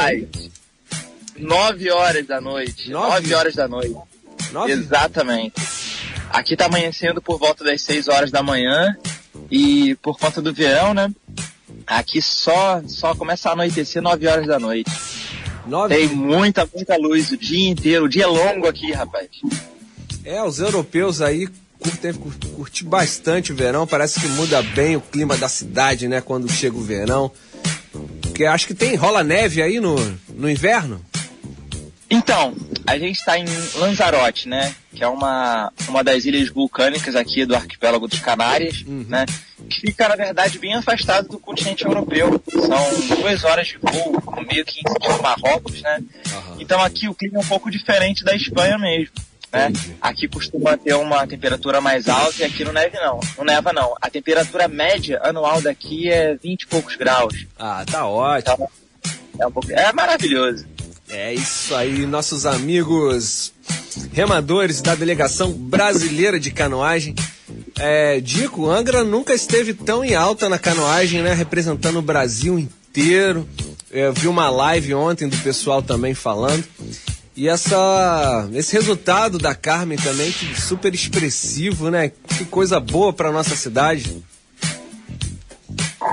Rapaz, 1.36 1.48
9 1.48 1.92
horas 1.92 2.26
da 2.28 2.42
noite. 2.42 2.90
Nove? 2.90 3.10
9 3.22 3.34
horas 3.36 3.56
da 3.56 3.68
noite. 3.68 3.96
Nove? 4.52 4.72
Exatamente. 4.72 5.54
Aqui 6.30 6.56
tá 6.56 6.66
amanhecendo 6.66 7.22
por 7.22 7.38
volta 7.38 7.64
das 7.64 7.82
6 7.82 8.08
horas 8.08 8.32
da 8.32 8.42
manhã 8.44 8.96
e 9.52 9.96
por 10.02 10.18
conta 10.18 10.42
do 10.42 10.54
verão, 10.54 10.94
né? 10.94 11.12
Aqui 11.88 12.22
só 12.22 12.82
só 12.88 13.14
começa 13.16 13.50
a 13.50 13.54
anoitecer 13.54 14.02
9 14.02 14.28
horas 14.28 14.48
da 14.48 14.60
noite. 14.60 14.92
Nove? 15.68 15.96
Tem 15.96 16.08
muita, 16.10 16.68
muita 16.74 16.96
luz 16.98 17.32
o 17.32 17.38
dia 17.38 17.70
inteiro. 17.70 18.06
O 18.06 18.10
dia 18.10 18.24
é 18.24 18.28
longo 18.28 18.68
aqui, 18.68 18.92
rapaz. 18.92 19.28
É, 20.24 20.42
os 20.44 20.60
europeus 20.60 21.22
aí 21.22 21.48
curtem 21.80 22.14
cur- 22.14 22.34
curtir 22.56 22.84
bastante 22.86 23.52
o 23.52 23.56
verão. 23.56 23.86
Parece 23.86 24.20
que 24.20 24.28
muda 24.30 24.62
bem 24.62 24.96
o 24.96 25.02
clima 25.02 25.38
da 25.38 25.48
cidade, 25.50 26.08
né? 26.08 26.22
Quando 26.22 26.52
chega 26.52 26.76
o 26.76 26.82
verão. 26.82 27.32
Porque 28.22 28.46
acho 28.46 28.68
que 28.68 28.74
tem, 28.74 28.96
rola 28.96 29.24
neve 29.24 29.62
aí 29.62 29.80
no, 29.80 29.96
no 30.34 30.50
inverno. 30.50 31.04
Então, 32.10 32.56
a 32.86 32.98
gente 32.98 33.18
está 33.18 33.38
em 33.38 33.46
Lanzarote, 33.76 34.48
né? 34.48 34.76
Que 34.94 35.04
é 35.04 35.08
uma, 35.08 35.72
uma 35.88 36.04
das 36.04 36.24
ilhas 36.26 36.50
vulcânicas 36.50 37.16
aqui 37.16 37.46
do 37.46 37.56
arquipélago 37.56 38.08
dos 38.08 38.20
Canárias, 38.20 38.84
né? 38.86 39.26
Que 39.70 39.82
fica, 39.82 40.08
na 40.08 40.16
verdade, 40.16 40.60
bem 40.60 40.76
afastado 40.76 41.28
do 41.30 41.40
continente 41.40 41.84
europeu. 41.84 42.42
São 42.50 43.18
duas 43.18 43.44
horas 43.44 43.68
de 43.68 43.78
voo, 43.78 44.22
meio 44.48 44.64
que 44.64 44.80
em 44.80 44.92
sentido 44.92 45.22
Marrocos, 45.22 45.82
né? 45.82 46.00
Então 46.60 46.82
aqui 46.82 47.10
o 47.10 47.16
clima 47.16 47.40
é 47.40 47.42
um 47.42 47.48
pouco 47.48 47.72
diferente 47.72 48.24
da 48.24 48.36
Espanha 48.36 48.78
mesmo. 48.78 49.14
Né? 49.52 49.72
Aqui 50.02 50.28
costuma 50.28 50.78
ter 50.78 50.94
uma 50.96 51.26
temperatura 51.26 51.80
mais 51.80 52.10
alta 52.10 52.42
e 52.42 52.44
aqui 52.44 52.64
não 52.64 52.74
neve 52.74 52.98
não. 53.00 53.20
Não 53.38 53.46
neva 53.46 53.72
não. 53.72 53.96
A 54.02 54.10
temperatura 54.10 54.68
média 54.68 55.20
anual 55.24 55.62
daqui 55.62 56.10
é 56.10 56.36
20 56.36 56.62
e 56.62 56.68
poucos 56.68 56.96
graus. 56.96 57.46
Ah, 57.58 57.84
tá 57.90 58.06
ótimo. 58.06 58.54
Então, 58.54 58.70
é, 59.40 59.48
um 59.48 59.52
pouco, 59.52 59.72
é 59.72 59.94
maravilhoso. 59.94 60.66
É 61.18 61.34
isso 61.34 61.74
aí, 61.74 62.06
nossos 62.06 62.46
amigos 62.46 63.54
remadores 64.12 64.82
da 64.82 64.94
delegação 64.96 65.50
brasileira 65.54 66.38
de 66.38 66.52
canoagem. 66.52 67.16
É, 67.80 68.20
Dico, 68.20 68.70
Angra 68.70 69.02
nunca 69.02 69.34
esteve 69.34 69.74
tão 69.74 70.04
em 70.04 70.14
alta 70.14 70.50
na 70.50 70.60
canoagem, 70.60 71.22
né? 71.22 71.34
Representando 71.34 72.00
o 72.00 72.02
Brasil 72.02 72.60
inteiro. 72.60 73.48
Eu 73.90 74.12
vi 74.12 74.28
uma 74.28 74.50
live 74.50 74.94
ontem 74.94 75.30
do 75.30 75.38
pessoal 75.38 75.82
também 75.82 76.14
falando. 76.14 76.66
E 77.34 77.48
essa, 77.48 78.50
esse 78.54 78.74
resultado 78.74 79.38
da 79.38 79.56
Carmen 79.56 79.98
também, 79.98 80.34
que 80.34 80.60
super 80.60 80.94
expressivo, 80.94 81.90
né? 81.90 82.12
Que 82.38 82.44
coisa 82.44 82.78
boa 82.78 83.14
pra 83.14 83.32
nossa 83.32 83.56
cidade. 83.56 84.22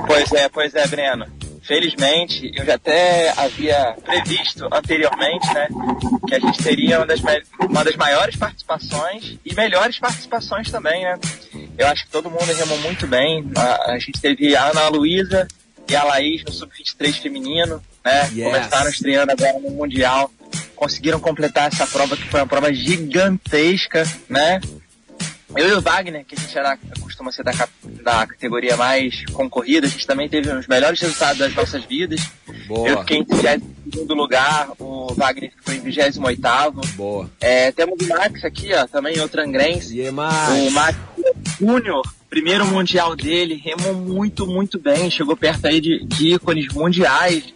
Pois 0.07 0.31
é, 0.31 0.47
pois 0.47 0.73
é, 0.73 0.87
Breno. 0.87 1.42
Felizmente, 1.63 2.51
eu 2.55 2.65
já 2.65 2.75
até 2.75 3.29
havia 3.37 3.95
previsto 4.03 4.67
anteriormente, 4.71 5.47
né, 5.53 5.67
que 6.27 6.35
a 6.35 6.39
gente 6.39 6.61
teria 6.61 6.97
uma 6.99 7.05
das, 7.05 7.21
ma- 7.21 7.41
uma 7.61 7.83
das 7.83 7.95
maiores 7.95 8.35
participações 8.35 9.37
e 9.45 9.53
melhores 9.55 9.97
participações 9.99 10.69
também, 10.69 11.03
né. 11.03 11.17
Eu 11.77 11.87
acho 11.87 12.05
que 12.05 12.11
todo 12.11 12.29
mundo 12.29 12.45
remou 12.53 12.77
muito 12.79 13.07
bem. 13.07 13.49
A, 13.57 13.93
a 13.93 13.99
gente 13.99 14.19
teve 14.21 14.55
a 14.55 14.65
Ana 14.69 14.89
Luísa 14.89 15.47
e 15.89 15.95
a 15.95 16.03
Laís 16.03 16.43
no 16.43 16.51
Sub-23 16.51 17.21
feminino, 17.21 17.81
né, 18.05 18.29
Yes. 18.35 18.43
começaram 18.45 18.89
estreando 18.89 19.31
agora 19.31 19.59
no 19.59 19.71
Mundial. 19.71 20.29
Conseguiram 20.75 21.19
completar 21.19 21.71
essa 21.71 21.87
prova 21.87 22.15
que 22.17 22.27
foi 22.27 22.41
uma 22.41 22.47
prova 22.47 22.73
gigantesca, 22.73 24.03
né, 24.29 24.59
Eu 25.55 25.69
e 25.69 25.73
o 25.73 25.81
Wagner, 25.81 26.25
que 26.25 26.35
a 26.35 26.39
gente 26.39 26.57
era, 26.57 26.77
costuma 26.99 27.31
ser 27.31 27.43
da, 27.43 27.51
da 28.01 28.27
categoria 28.27 28.75
mais 28.75 29.23
concorrida, 29.33 29.85
a 29.85 29.89
gente 29.89 30.07
também 30.07 30.27
teve 30.27 30.49
os 30.51 30.67
melhores 30.67 30.99
resultados 30.99 31.37
das 31.37 31.53
nossas 31.53 31.83
vidas. 31.85 32.21
Boa. 32.67 32.89
Eu 32.89 32.99
fiquei 32.99 33.17
em 33.17 33.25
32 33.25 34.07
lugar, 34.09 34.69
o 34.79 35.13
Wagner 35.13 35.51
ficou 35.55 35.73
em 35.73 35.79
28 35.81 36.19
Boa. 36.95 37.29
é, 37.39 37.71
Temos 37.71 37.97
o 38.01 38.09
Max 38.09 38.43
aqui, 38.43 38.73
ó, 38.73 38.87
também 38.87 39.19
outro 39.19 39.41
angrense. 39.41 39.95
E 39.95 40.01
é 40.01 40.11
O. 40.11 40.71
Max 40.71 40.97
Júnior, 41.59 42.01
primeiro 42.29 42.65
mundial 42.65 43.15
dele, 43.15 43.61
remou 43.63 43.93
muito, 43.93 44.47
muito 44.47 44.79
bem. 44.79 45.11
Chegou 45.11 45.37
perto 45.37 45.67
aí 45.67 45.79
de, 45.79 46.03
de 46.05 46.33
ícones 46.33 46.73
mundiais. 46.73 47.53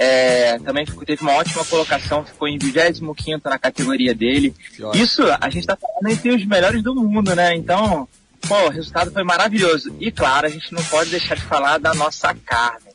É, 0.00 0.56
também 0.60 0.86
ficou- 0.86 1.04
teve 1.04 1.22
uma 1.22 1.32
ótima 1.32 1.64
colocação, 1.64 2.24
ficou 2.24 2.46
em 2.46 2.56
25 2.56 3.48
na 3.50 3.58
categoria 3.58 4.14
dele. 4.14 4.54
Isso, 4.94 5.22
a 5.40 5.50
gente 5.50 5.66
tá 5.66 5.76
falando 5.76 6.12
entre 6.12 6.30
os 6.30 6.44
melhores 6.46 6.80
do 6.84 6.94
mundo, 6.94 7.34
né? 7.34 7.56
Então, 7.56 8.06
pô, 8.46 8.66
o 8.66 8.70
resultado 8.70 9.10
foi 9.10 9.24
maravilhoso. 9.24 9.92
E 9.98 10.12
claro, 10.12 10.46
a 10.46 10.50
gente 10.50 10.72
não 10.72 10.84
pode 10.84 11.10
deixar 11.10 11.34
de 11.34 11.42
falar 11.42 11.78
da 11.78 11.92
nossa 11.94 12.32
Carmen. 12.46 12.92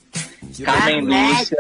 Carmen 0.63 1.01
Lúcia, 1.01 1.57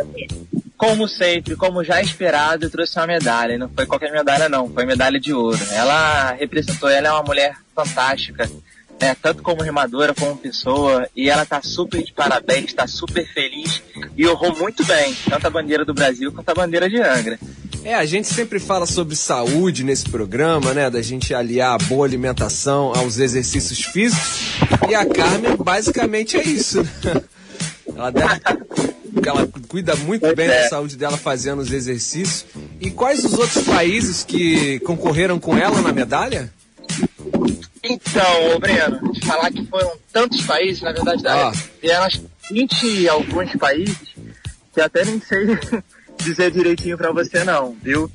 como 0.77 1.07
sempre, 1.09 1.55
como 1.57 1.83
já 1.83 2.01
esperado, 2.01 2.69
trouxe 2.69 2.97
uma 2.97 3.07
medalha. 3.07 3.53
E 3.53 3.57
não 3.57 3.67
foi 3.69 3.85
qualquer 3.85 4.11
medalha, 4.13 4.47
não, 4.47 4.69
foi 4.69 4.85
medalha 4.85 5.19
de 5.19 5.33
ouro. 5.33 5.59
Ela 5.71 6.31
representou, 6.33 6.87
ela 6.89 7.09
é 7.09 7.11
uma 7.11 7.23
mulher 7.23 7.55
fantástica, 7.75 8.49
né? 8.99 9.15
Tanto 9.21 9.43
como 9.43 9.61
remadora, 9.61 10.13
como 10.13 10.37
pessoa. 10.37 11.07
E 11.15 11.29
ela 11.29 11.45
tá 11.45 11.61
super 11.61 12.03
de 12.03 12.13
parabéns, 12.13 12.73
tá 12.73 12.87
super 12.87 13.27
feliz 13.27 13.81
e 14.15 14.27
honrou 14.27 14.55
muito 14.57 14.83
bem, 14.85 15.15
tanto 15.29 15.47
a 15.47 15.49
bandeira 15.49 15.85
do 15.85 15.93
Brasil 15.93 16.31
quanto 16.31 16.49
a 16.49 16.53
bandeira 16.53 16.89
de 16.89 17.01
Angra. 17.01 17.39
É, 17.83 17.95
a 17.95 18.05
gente 18.05 18.27
sempre 18.27 18.59
fala 18.59 18.85
sobre 18.85 19.13
saúde 19.13 19.83
nesse 19.83 20.09
programa, 20.09 20.73
né? 20.73 20.89
Da 20.89 21.01
gente 21.01 21.33
aliar 21.33 21.75
a 21.75 21.77
boa 21.85 22.05
alimentação 22.05 22.93
aos 22.95 23.19
exercícios 23.19 23.83
físicos. 23.83 24.53
E 24.89 24.95
a 24.95 25.05
Carmen 25.05 25.57
basicamente 25.57 26.37
é 26.37 26.43
isso. 26.43 26.81
Né? 26.81 27.21
Ela, 27.93 28.09
deve, 28.09 28.41
ela 29.25 29.49
cuida 29.67 29.97
muito 29.97 30.33
bem 30.33 30.47
da 30.47 30.53
é. 30.53 30.69
saúde 30.69 30.95
dela 30.95 31.17
fazendo 31.17 31.61
os 31.61 31.73
exercícios. 31.73 32.45
E 32.79 32.89
quais 32.89 33.25
os 33.25 33.33
outros 33.33 33.65
países 33.65 34.23
que 34.23 34.79
concorreram 34.79 35.37
com 35.37 35.57
ela 35.57 35.81
na 35.81 35.91
medalha? 35.91 36.53
Então, 37.83 38.55
ô 38.55 38.59
Breno, 38.59 39.11
te 39.11 39.25
falar 39.25 39.51
que 39.51 39.65
foram 39.65 39.91
tantos 40.11 40.41
países, 40.43 40.81
na 40.81 40.91
verdade, 40.93 41.27
Ah. 41.27 41.51
vieram 41.81 42.03
acho 42.05 42.21
que 42.21 42.29
20 42.53 42.85
e 43.01 43.09
alguns 43.09 43.51
países, 43.57 43.97
que 44.73 44.79
até 44.81 45.03
nem 45.03 45.19
sei 45.19 45.45
dizer 46.17 46.51
direitinho 46.51 46.97
pra 46.97 47.11
você 47.11 47.43
não, 47.43 47.75
viu? 47.81 48.09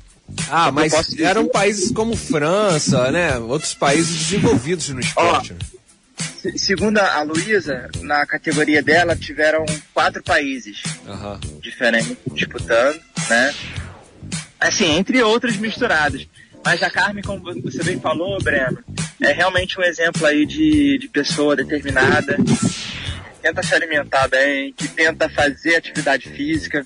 Ah, 0.49 0.67
Eu 0.67 0.71
mas 0.73 0.91
posso 0.93 1.11
dizer- 1.11 1.23
eram 1.25 1.47
países 1.47 1.91
como 1.91 2.15
França, 2.15 3.11
né? 3.11 3.37
Outros 3.37 3.73
países 3.75 4.15
desenvolvidos 4.15 4.89
no 4.89 4.99
esporte. 4.99 5.53
né? 5.53 5.59
Se- 6.41 6.57
Segundo 6.57 6.97
a 6.97 7.21
Luísa, 7.23 7.89
na 8.01 8.25
categoria 8.25 8.81
dela 8.81 9.15
tiveram 9.15 9.65
quatro 9.93 10.23
países 10.23 10.81
Aham. 11.07 11.39
diferentes 11.61 12.15
disputando, 12.33 12.99
né? 13.29 13.53
Assim, 14.59 14.85
entre 14.97 15.21
outros 15.21 15.55
misturados. 15.57 16.27
Mas 16.63 16.83
a 16.83 16.89
Carmen, 16.89 17.23
como 17.23 17.41
você 17.61 17.83
bem 17.83 17.99
falou, 17.99 18.37
Breno, 18.43 18.83
é 19.21 19.31
realmente 19.31 19.79
um 19.79 19.83
exemplo 19.83 20.25
aí 20.25 20.45
de, 20.45 20.97
de 20.97 21.07
pessoa 21.07 21.55
determinada, 21.55 22.35
que 22.35 23.41
tenta 23.41 23.63
se 23.63 23.73
alimentar 23.73 24.27
bem, 24.27 24.73
que 24.73 24.87
tenta 24.87 25.29
fazer 25.29 25.75
atividade 25.75 26.29
física, 26.29 26.85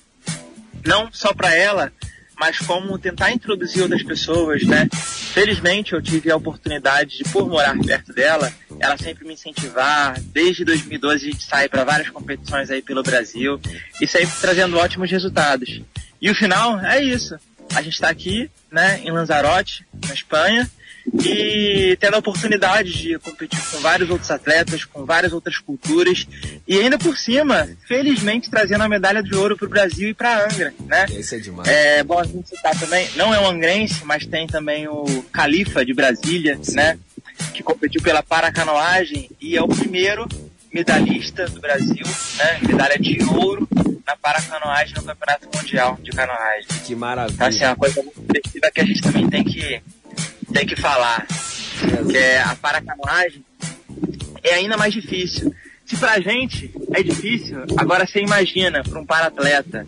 não 0.84 1.08
só 1.12 1.32
para 1.32 1.54
ela, 1.54 1.92
mas 2.36 2.58
como 2.58 2.98
tentar 2.98 3.30
introduzir 3.30 3.82
outras 3.82 4.02
pessoas, 4.02 4.62
né? 4.64 4.88
Felizmente 4.92 5.92
eu 5.92 6.02
tive 6.02 6.30
a 6.30 6.36
oportunidade 6.36 7.18
de, 7.18 7.24
por 7.24 7.48
morar 7.48 7.78
perto 7.78 8.12
dela, 8.12 8.52
ela 8.80 8.96
sempre 8.98 9.24
me 9.24 9.34
incentivar. 9.34 10.20
Desde 10.20 10.64
2012 10.64 11.28
a 11.28 11.30
gente 11.30 11.44
sai 11.44 11.68
para 11.68 11.84
várias 11.84 12.10
competições 12.10 12.70
aí 12.70 12.82
pelo 12.82 13.02
Brasil 13.02 13.60
e 14.00 14.06
sempre 14.06 14.34
trazendo 14.40 14.76
ótimos 14.78 15.10
resultados. 15.10 15.80
E 16.20 16.30
o 16.30 16.34
final 16.34 16.80
é 16.80 17.02
isso. 17.02 17.36
A 17.74 17.82
gente 17.82 17.94
está 17.94 18.08
aqui, 18.08 18.50
né, 18.70 19.00
em 19.04 19.10
Lanzarote, 19.10 19.86
na 20.06 20.14
Espanha, 20.14 20.70
e 21.12 21.96
tendo 22.00 22.14
a 22.14 22.18
oportunidade 22.18 22.92
de 22.92 23.18
competir 23.18 23.60
com 23.70 23.78
vários 23.78 24.10
outros 24.10 24.30
atletas, 24.30 24.84
com 24.84 25.04
várias 25.04 25.32
outras 25.32 25.58
culturas, 25.58 26.26
e 26.66 26.78
ainda 26.78 26.98
por 26.98 27.16
cima, 27.16 27.68
felizmente 27.86 28.50
trazendo 28.50 28.82
a 28.82 28.88
medalha 28.88 29.22
de 29.22 29.34
ouro 29.34 29.56
para 29.56 29.66
o 29.66 29.70
Brasil 29.70 30.08
e 30.08 30.14
para 30.14 30.44
Angra, 30.44 30.74
né? 30.86 31.06
Isso 31.10 31.34
é 31.34 31.38
demais. 31.38 31.68
É 31.68 32.02
bom 32.02 32.18
a 32.18 32.24
gente 32.24 32.48
citar 32.48 32.78
também, 32.78 33.08
não 33.16 33.34
é 33.34 33.40
um 33.40 33.48
angrense, 33.48 34.04
mas 34.04 34.26
tem 34.26 34.46
também 34.46 34.88
o 34.88 35.22
Califa 35.32 35.84
de 35.84 35.92
Brasília, 35.92 36.58
né? 36.72 36.98
Que 37.52 37.62
competiu 37.62 38.00
pela 38.02 38.22
paracanoagem 38.22 39.30
e 39.40 39.56
é 39.56 39.62
o 39.62 39.68
primeiro 39.68 40.26
medalhista 40.72 41.46
do 41.48 41.60
Brasil, 41.60 42.04
né? 42.36 42.58
Medalha 42.66 42.98
de 42.98 43.22
ouro 43.24 43.68
na 44.04 44.16
paracanoagem 44.16 44.94
no 44.96 45.04
Campeonato 45.04 45.48
Mundial 45.54 45.98
de 46.02 46.10
Canoagem. 46.10 46.66
Que 46.84 46.92
Então, 46.92 46.98
maravilha. 46.98 47.46
assim, 47.46 47.64
é 47.64 47.68
uma 47.68 47.76
coisa 47.76 48.02
muito 48.02 48.20
expressiva 48.20 48.70
que 48.74 48.80
a 48.80 48.84
gente 48.84 49.00
também 49.00 49.30
tem 49.30 49.44
que, 49.44 49.80
tem 50.54 50.66
que 50.66 50.76
falar. 50.76 51.26
Que 52.10 52.16
é 52.16 52.40
a 52.40 52.54
paracanoagem 52.54 53.44
é 54.44 54.54
ainda 54.54 54.76
mais 54.76 54.92
difícil. 54.92 55.54
Se 55.84 55.96
pra 55.96 56.20
gente 56.20 56.70
é 56.92 57.02
difícil, 57.02 57.64
agora 57.76 58.06
você 58.06 58.20
imagina 58.20 58.82
para 58.82 59.00
um 59.00 59.06
paratleta 59.06 59.86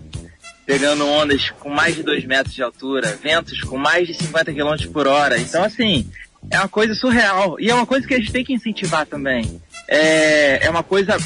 pegando 0.64 1.07
ondas 1.07 1.50
com 1.50 1.70
mais 1.70 1.94
de 1.94 2.02
2 2.02 2.24
metros 2.24 2.55
de 2.55 2.62
altura, 2.62 3.16
ventos 3.22 3.61
com 3.61 3.76
mais 3.76 4.09
de 4.09 4.14
50 4.14 4.52
km 4.52 4.92
por 4.92 5.07
hora. 5.07 5.38
Então, 5.38 5.62
assim, 5.62 6.11
é 6.50 6.59
uma 6.59 6.68
coisa 6.68 6.94
surreal. 6.94 7.57
E 7.61 7.70
é 7.70 7.74
uma 7.74 7.87
coisa 7.87 8.07
que 8.07 8.14
a 8.14 8.18
gente 8.18 8.33
tem 8.33 8.44
que 8.44 8.52
incentivar 8.52 9.07
também. 9.07 9.61
É, 9.88 10.66
é 10.66 10.70
uma 10.70 10.83
coisa 10.83 11.16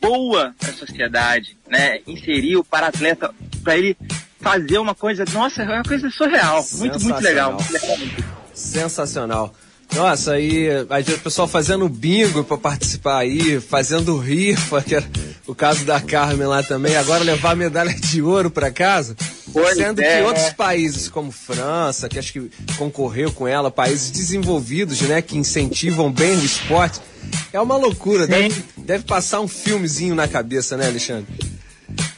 boa 0.00 0.54
para 0.58 0.70
a 0.70 0.74
sociedade, 0.74 1.56
né? 1.68 2.00
Inserir 2.06 2.56
o 2.56 2.64
paratleta 2.64 3.34
para 3.64 3.78
ele 3.78 3.96
fazer 4.40 4.78
uma 4.78 4.94
coisa, 4.94 5.24
nossa, 5.32 5.62
é 5.62 5.66
uma 5.66 5.84
coisa 5.84 6.10
surreal. 6.10 6.64
Muito, 6.74 7.00
muito 7.00 7.20
legal. 7.20 7.54
Muito 7.54 7.72
legal. 7.72 8.41
Sensacional. 8.54 9.54
Nossa, 9.94 10.32
aí 10.32 10.68
o 11.14 11.18
pessoal 11.22 11.46
fazendo 11.46 11.86
bingo 11.86 12.42
pra 12.44 12.56
participar 12.56 13.18
aí, 13.18 13.60
fazendo 13.60 14.16
rifa, 14.16 14.80
que 14.80 14.94
era 14.94 15.04
o 15.46 15.54
caso 15.54 15.84
da 15.84 16.00
Carmen 16.00 16.46
lá 16.46 16.62
também, 16.62 16.96
agora 16.96 17.22
levar 17.22 17.50
a 17.50 17.56
medalha 17.56 17.92
de 17.92 18.22
ouro 18.22 18.50
pra 18.50 18.70
casa. 18.70 19.14
Pois 19.52 19.76
sendo 19.76 20.00
é, 20.00 20.16
que 20.16 20.22
outros 20.22 20.50
países, 20.54 21.08
como 21.08 21.30
França, 21.30 22.08
que 22.08 22.18
acho 22.18 22.32
que 22.32 22.50
concorreu 22.78 23.30
com 23.32 23.46
ela, 23.46 23.70
países 23.70 24.10
desenvolvidos, 24.10 25.02
né, 25.02 25.20
que 25.20 25.36
incentivam 25.36 26.10
bem 26.10 26.38
o 26.38 26.44
esporte, 26.44 26.98
é 27.52 27.60
uma 27.60 27.76
loucura. 27.76 28.26
Deve, 28.26 28.64
deve 28.78 29.04
passar 29.04 29.40
um 29.40 29.48
filmezinho 29.48 30.14
na 30.14 30.26
cabeça, 30.26 30.74
né, 30.74 30.86
Alexandre? 30.86 31.26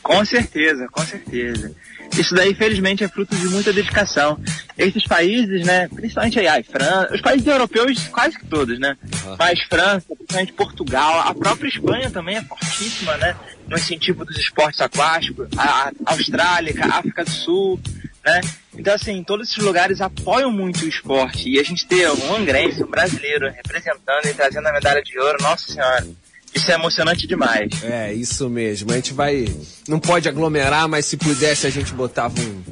Com 0.00 0.24
certeza, 0.24 0.86
com 0.92 1.04
certeza. 1.04 1.72
Isso 2.18 2.34
daí, 2.34 2.54
felizmente, 2.54 3.02
é 3.02 3.08
fruto 3.08 3.34
de 3.34 3.46
muita 3.48 3.72
dedicação. 3.72 4.38
Esses 4.76 5.04
países, 5.04 5.66
né, 5.66 5.88
principalmente 5.88 6.38
aí, 6.38 6.46
ai, 6.46 6.62
França, 6.62 7.14
os 7.14 7.20
países 7.20 7.46
europeus, 7.46 8.08
quase 8.08 8.38
que 8.38 8.46
todos, 8.46 8.78
né? 8.78 8.96
Mas 9.38 9.60
França, 9.62 10.06
principalmente 10.08 10.52
Portugal, 10.52 11.20
a 11.20 11.34
própria 11.34 11.68
Espanha 11.68 12.10
também 12.10 12.36
é 12.36 12.42
fortíssima, 12.42 13.16
né? 13.16 13.36
No 13.68 13.76
incentivo 13.76 14.24
dos 14.24 14.36
esportes 14.38 14.80
aquáticos, 14.80 15.48
a, 15.56 15.92
a 16.04 16.12
Austrália, 16.12 16.74
a 16.84 16.98
África 16.98 17.24
do 17.24 17.30
Sul, 17.30 17.80
né? 18.24 18.40
Então, 18.76 18.94
assim, 18.94 19.22
todos 19.22 19.48
esses 19.48 19.62
lugares 19.62 20.00
apoiam 20.00 20.50
muito 20.50 20.84
o 20.84 20.88
esporte. 20.88 21.48
E 21.48 21.60
a 21.60 21.62
gente 21.62 21.86
ter 21.86 22.10
um 22.10 22.34
angrense, 22.34 22.82
um 22.82 22.90
brasileiro, 22.90 23.50
representando 23.50 24.26
e 24.26 24.34
trazendo 24.34 24.66
a 24.66 24.72
medalha 24.72 25.02
de 25.02 25.18
ouro, 25.18 25.38
nossa 25.40 25.72
senhora. 25.72 26.06
Isso 26.54 26.70
é 26.70 26.74
emocionante 26.74 27.26
demais. 27.26 27.82
É, 27.82 28.12
isso 28.12 28.48
mesmo. 28.48 28.92
A 28.92 28.94
gente 28.94 29.12
vai. 29.12 29.46
Não 29.88 29.98
pode 29.98 30.28
aglomerar, 30.28 30.88
mas 30.88 31.06
se 31.06 31.16
pudesse 31.16 31.66
a 31.66 31.70
gente 31.70 31.92
botava 31.92 32.34
um, 32.40 32.62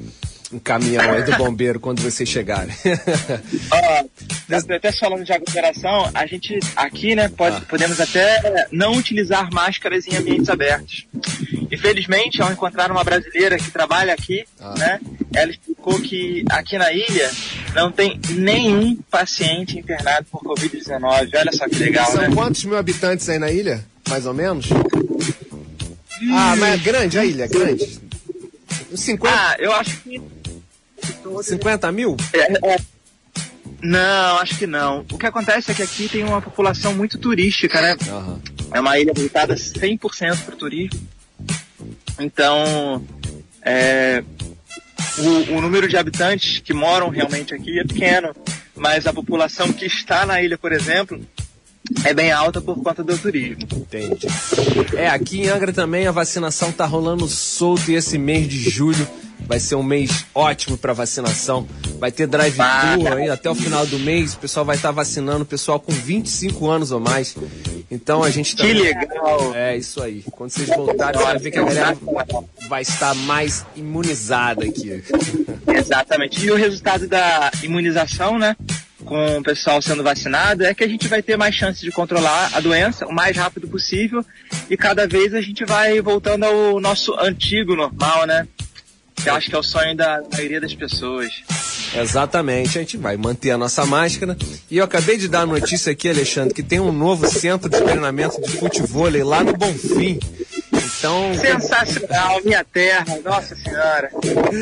um 0.53 0.59
caminhão 0.59 1.13
aí 1.13 1.23
do 1.25 1.37
bombeiro 1.37 1.81
quando 1.81 2.01
vocês 2.01 2.29
chegarem. 2.29 2.75
Ó, 3.73 4.05
até 4.75 4.93
falando 4.93 5.25
de 5.25 5.33
aglomeração, 5.33 6.11
a 6.15 6.27
gente 6.27 6.59
aqui, 6.77 7.17
né, 7.17 7.29
pode, 7.29 7.65
podemos 7.67 8.01
até 8.01 8.69
não 8.71 8.93
utilizar 8.95 9.53
máscaras 9.53 10.07
em 10.07 10.17
ambientes 10.17 10.49
abertos. 10.49 11.07
Infelizmente, 11.71 12.43
ao 12.43 12.53
encontrar 12.53 12.91
uma 12.91 13.03
brasileira 13.03 13.57
que 13.57 13.71
trabalha 13.71 14.13
aqui, 14.13 14.45
né, 14.79 15.01
ela 15.35 15.51
explicou 15.51 16.01
que 16.01 16.45
aqui 16.51 16.77
na 16.79 16.93
ilha 16.93 17.31
não 17.75 17.91
tem 17.91 18.21
nenhum 18.31 18.97
paciente 19.11 19.79
internado 19.79 20.27
por 20.31 20.43
Covid-19. 20.43 21.31
Olha 21.35 21.53
só 21.53 21.69
que 21.69 21.77
legal, 21.77 22.11
São 22.11 22.21
né? 22.23 22.31
quantos 22.35 22.65
mil 22.65 22.77
habitantes 22.77 23.29
aí 23.29 23.39
na 23.39 23.51
ilha? 23.51 23.85
Mais 24.09 24.27
ou 24.27 24.35
menos? 24.35 24.67
Ah, 26.33 26.55
mas 26.57 26.75
é 26.75 26.79
grande 26.79 27.19
a 27.19 27.25
ilha, 27.25 27.45
é 27.45 27.49
grande. 27.49 28.01
50, 28.95 29.35
Ah, 29.35 29.57
eu 29.59 29.73
acho 29.73 29.97
que 30.03 30.21
50 31.43 31.91
mil? 31.93 32.17
É, 32.33 32.75
é. 32.75 32.77
Não, 33.83 34.39
acho 34.39 34.57
que 34.59 34.67
não. 34.67 35.05
O 35.11 35.19
que 35.19 35.27
acontece 35.27 35.71
é 35.73 35.75
que 35.75 35.83
aqui 35.83 36.09
tem 36.09 36.23
uma 36.23 36.41
população 36.41 36.95
muito 36.95 37.19
turística, 37.19 37.81
né? 37.81 37.97
Aham. 38.09 38.41
É 38.73 38.81
uma 38.81 38.99
ilha 38.99 39.13
voltada 39.13 39.55
100% 39.57 40.45
para 40.45 40.55
o 40.55 40.57
turismo. 40.57 41.01
Então, 42.21 43.05
é, 43.63 44.23
o, 45.19 45.57
o 45.57 45.61
número 45.61 45.89
de 45.89 45.97
habitantes 45.97 46.59
que 46.59 46.73
moram 46.73 47.09
realmente 47.09 47.55
aqui 47.55 47.79
é 47.79 47.85
pequeno. 47.85 48.35
mas 48.77 49.07
a 49.07 49.13
população 49.13 49.73
que 49.73 49.87
está 49.87 50.25
na 50.27 50.43
ilha, 50.43 50.57
por 50.57 50.73
exemplo, 50.73 51.21
é 52.05 52.15
bem 52.15 52.33
alta 52.33 52.61
por 52.61 52.81
conta 52.83 53.03
do 53.03 53.17
turismo. 53.19 53.67
Entendi. 53.73 54.27
É, 54.97 55.09
aqui 55.09 55.43
em 55.43 55.49
Angra 55.49 55.73
também 55.73 56.07
a 56.07 56.13
vacinação 56.13 56.73
tá 56.73 56.87
rolando 56.87 57.29
solto 57.29 57.91
e 57.91 57.95
esse 57.95 58.19
mês 58.19 58.49
de 58.49 58.71
julho 58.71 59.07
vai 59.47 59.61
ser 59.61 59.75
um 59.75 59.83
mês 59.83 60.25
ótimo 60.35 60.77
para 60.77 60.93
vacinação. 60.93 61.67
Vai 61.99 62.11
ter 62.11 62.27
drive-thru 62.27 63.15
aí 63.15 63.29
até 63.29 63.51
o 63.51 63.55
final 63.55 63.87
do 63.87 63.99
mês, 63.99 64.35
o 64.35 64.39
pessoal 64.39 64.65
vai 64.65 64.77
estar 64.77 64.91
vacinando 64.91 65.43
o 65.43 65.47
pessoal 65.47 65.79
com 65.79 65.93
25 65.93 66.69
anos 66.69 66.91
ou 66.91 67.01
mais. 67.01 67.37
Então 67.91 68.23
a 68.23 68.31
gente 68.31 68.57
Que 68.57 68.73
legal! 68.73 69.55
É 69.55 69.77
isso 69.77 70.03
aí. 70.03 70.25
Quando 70.31 70.51
vocês 70.51 70.69
voltarem, 70.69 71.21
você 71.21 71.27
vai 71.27 71.39
ver 71.39 71.51
que 71.51 71.59
a 71.59 71.65
galera 71.65 71.99
vai 72.69 72.83
estar 72.83 73.15
mais 73.15 73.67
imunizada 73.77 74.65
aqui. 74.65 75.03
Exatamente. 75.67 76.45
E 76.45 76.51
o 76.51 76.57
resultado 76.57 77.07
da 77.07 77.51
imunização, 77.63 78.39
né? 78.39 78.57
Com 79.05 79.39
o 79.39 79.43
pessoal 79.43 79.83
sendo 79.83 80.03
vacinado, 80.03 80.65
é 80.65 80.73
que 80.73 80.85
a 80.85 80.89
gente 80.89 81.09
vai 81.09 81.23
ter 81.23 81.37
mais 81.37 81.55
chance 81.55 81.81
de 81.81 81.91
controlar 81.91 82.51
a 82.55 82.61
doença 82.61 83.07
o 83.07 83.13
mais 83.13 83.37
rápido 83.37 83.67
possível 83.69 84.25
e 84.71 84.77
cada 84.77 85.07
vez 85.07 85.35
a 85.35 85.41
gente 85.41 85.65
vai 85.65 86.01
voltando 86.01 86.45
ao 86.45 86.81
nosso 86.81 87.13
antigo 87.19 87.75
normal, 87.75 88.27
né? 88.27 88.47
Que 89.15 89.29
eu 89.29 89.35
acho 89.35 89.49
que 89.49 89.55
é 89.55 89.59
o 89.59 89.63
sonho 89.63 89.97
da 89.97 90.23
maioria 90.33 90.61
das 90.61 90.75
pessoas. 90.75 91.33
Exatamente, 91.95 92.79
a 92.79 92.81
gente 92.81 92.97
vai 92.97 93.17
manter 93.17 93.51
a 93.51 93.59
nossa 93.59 93.85
máscara. 93.85 94.37
E 94.71 94.79
eu 94.79 94.85
acabei 94.85 95.17
de 95.17 95.29
dar 95.29 95.43
a 95.43 95.47
notícia 95.47 95.93
aqui, 95.93 96.09
Alexandre, 96.09 96.55
que 96.55 96.63
tem 96.63 96.81
um 96.81 96.91
novo 96.91 97.29
centro 97.29 97.69
de 97.69 97.81
treinamento 97.81 98.41
de 98.41 98.57
futebol 98.57 99.09
lá 99.25 99.45
no 99.45 99.53
Bonfim. 99.53 100.19
Então, 100.73 101.33
Sensacional, 101.35 102.41
minha 102.45 102.65
terra, 102.65 103.19
nossa 103.25 103.57
senhora. 103.57 104.11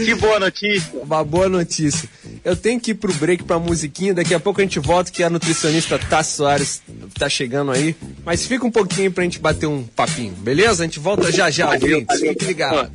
Que 0.05 0.15
boa 0.15 0.41
notícia. 0.41 1.01
uma 1.03 1.23
boa 1.23 1.49
notícia. 1.49 2.09
Eu 2.43 2.57
tenho 2.57 2.81
que 2.81 2.93
ir 2.93 2.95
pro 2.95 3.13
break 3.13 3.45
pra 3.45 3.59
musiquinha, 3.59 4.15
daqui 4.15 4.35
a 4.35 4.41
pouco 4.41 4.61
a 4.61 4.65
gente 4.65 4.79
volta 4.79 5.11
que 5.11 5.23
a 5.23 5.29
nutricionista 5.29 5.99
Tassi 5.99 6.37
Soares 6.37 6.83
tá 7.21 7.29
chegando 7.29 7.71
aí. 7.71 7.95
Mas 8.25 8.47
fica 8.47 8.67
um 8.67 8.71
pouquinho 8.71 9.13
pra 9.13 9.23
gente 9.25 9.39
bater 9.39 9.67
um 9.67 9.85
papinho, 9.85 10.33
beleza? 10.33 10.83
A 10.83 10.87
gente 10.87 10.99
volta 10.99 11.31
já 11.31 11.51
já, 11.51 11.71
ouvintes. 11.71 12.19
Fique 12.19 12.47
ligado. 12.47 12.91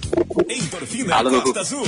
Endorfina 0.50 1.24
Costa 1.24 1.60
Azul. 1.60 1.86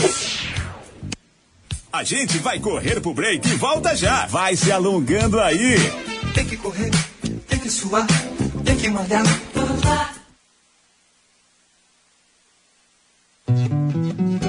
A 1.91 2.03
gente 2.03 2.37
vai 2.37 2.59
correr 2.59 3.01
pro 3.01 3.13
break 3.13 3.47
e 3.47 3.55
volta 3.55 3.95
já. 3.95 4.27
Vai 4.27 4.55
se 4.55 4.71
alongando 4.71 5.39
aí. 5.39 5.77
Tem 6.35 6.45
que 6.45 6.57
correr, 6.57 6.91
tem 7.47 7.57
que 7.59 7.69
suar, 7.69 8.05
tem 8.63 8.77
que 8.77 8.89
malhar. 8.89 9.25
Se 13.47 14.46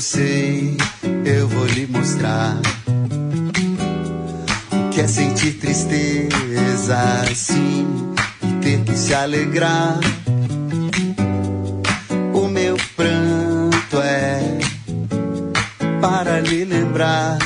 eu 0.00 0.02
sei, 0.02 0.76
eu 1.26 1.46
vou 1.46 1.66
lhe 1.66 1.86
mostrar. 1.86 2.56
O 4.72 4.88
que 4.88 4.98
é 4.98 5.06
sentir 5.06 5.58
tristeza 5.58 6.96
assim 7.30 8.14
e 8.42 8.52
ter 8.62 8.82
que 8.82 8.96
se 8.96 9.12
alegrar. 9.12 10.00
O 12.32 12.48
meu 12.48 12.78
pranto 12.96 14.00
é 14.02 14.58
para 16.00 16.40
lhe 16.40 16.64
lembrar 16.64 17.36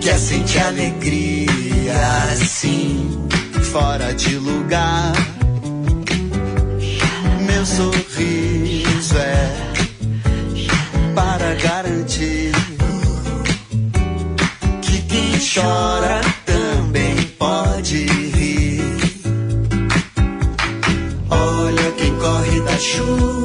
O 0.00 0.02
que 0.02 0.08
é 0.08 0.16
sentir 0.16 0.60
alegria 0.60 1.94
assim, 2.32 3.28
fora 3.70 4.14
de 4.14 4.34
lugar. 4.36 5.12
Meu 7.46 7.66
sorriso 7.66 9.18
é 9.18 9.72
para 11.14 11.54
garantir 11.56 12.50
que 14.80 15.02
quem 15.02 15.32
chora 15.38 16.22
também 16.46 17.16
pode 17.38 18.06
rir. 18.06 18.80
Olha 21.28 21.92
quem 21.98 22.14
corre 22.14 22.60
da 22.62 22.78
chuva, 22.78 23.39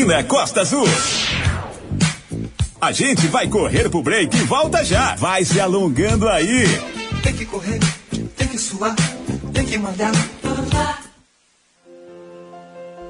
Esquina 0.00 0.24
Costa 0.24 0.62
Azul. 0.62 0.86
A 2.80 2.90
gente 2.90 3.26
vai 3.26 3.46
correr 3.46 3.90
pro 3.90 4.02
break 4.02 4.34
e 4.34 4.40
volta 4.44 4.82
já. 4.82 5.14
Vai 5.16 5.44
se 5.44 5.60
alongando 5.60 6.26
aí. 6.26 6.64
Tem 7.22 7.34
que 7.34 7.44
correr, 7.44 7.78
tem 8.34 8.48
que 8.48 8.56
suar, 8.56 8.96
tem 9.52 9.66
que 9.66 9.76
mandar. 9.76 10.10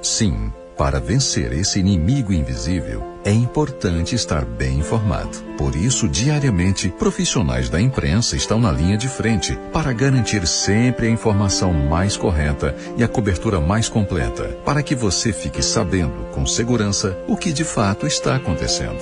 Sim 0.03 0.51
para 0.81 0.99
vencer 0.99 1.53
esse 1.53 1.79
inimigo 1.79 2.33
invisível, 2.33 3.05
é 3.23 3.31
importante 3.31 4.15
estar 4.15 4.47
bem 4.47 4.79
informado. 4.79 5.37
Por 5.59 5.77
isso, 5.77 6.09
diariamente, 6.09 6.89
profissionais 6.89 7.69
da 7.69 7.79
imprensa 7.79 8.35
estão 8.35 8.59
na 8.59 8.73
linha 8.73 8.97
de 8.97 9.07
frente 9.07 9.59
para 9.75 9.93
garantir 9.93 10.47
sempre 10.47 11.07
a 11.07 11.11
informação 11.11 11.71
mais 11.75 12.17
correta 12.17 12.75
e 12.97 13.05
a 13.05 13.09
cobertura 13.09 13.61
mais 13.61 13.91
completa, 13.91 14.45
para 14.65 14.83
que 14.83 14.95
você 14.95 15.35
fique 15.35 15.63
sabendo 15.63 16.31
com 16.33 16.47
segurança 16.47 17.15
o 17.29 17.37
que 17.37 17.53
de 17.53 17.63
fato 17.63 18.07
está 18.07 18.35
acontecendo. 18.35 19.01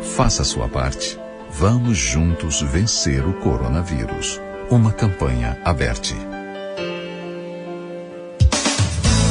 Faça 0.00 0.40
a 0.40 0.46
sua 0.46 0.66
parte. 0.66 1.20
Vamos 1.50 1.98
juntos 1.98 2.62
vencer 2.62 3.22
o 3.28 3.34
coronavírus. 3.34 4.40
Uma 4.70 4.92
campanha 4.92 5.60
aberta. 5.62 6.37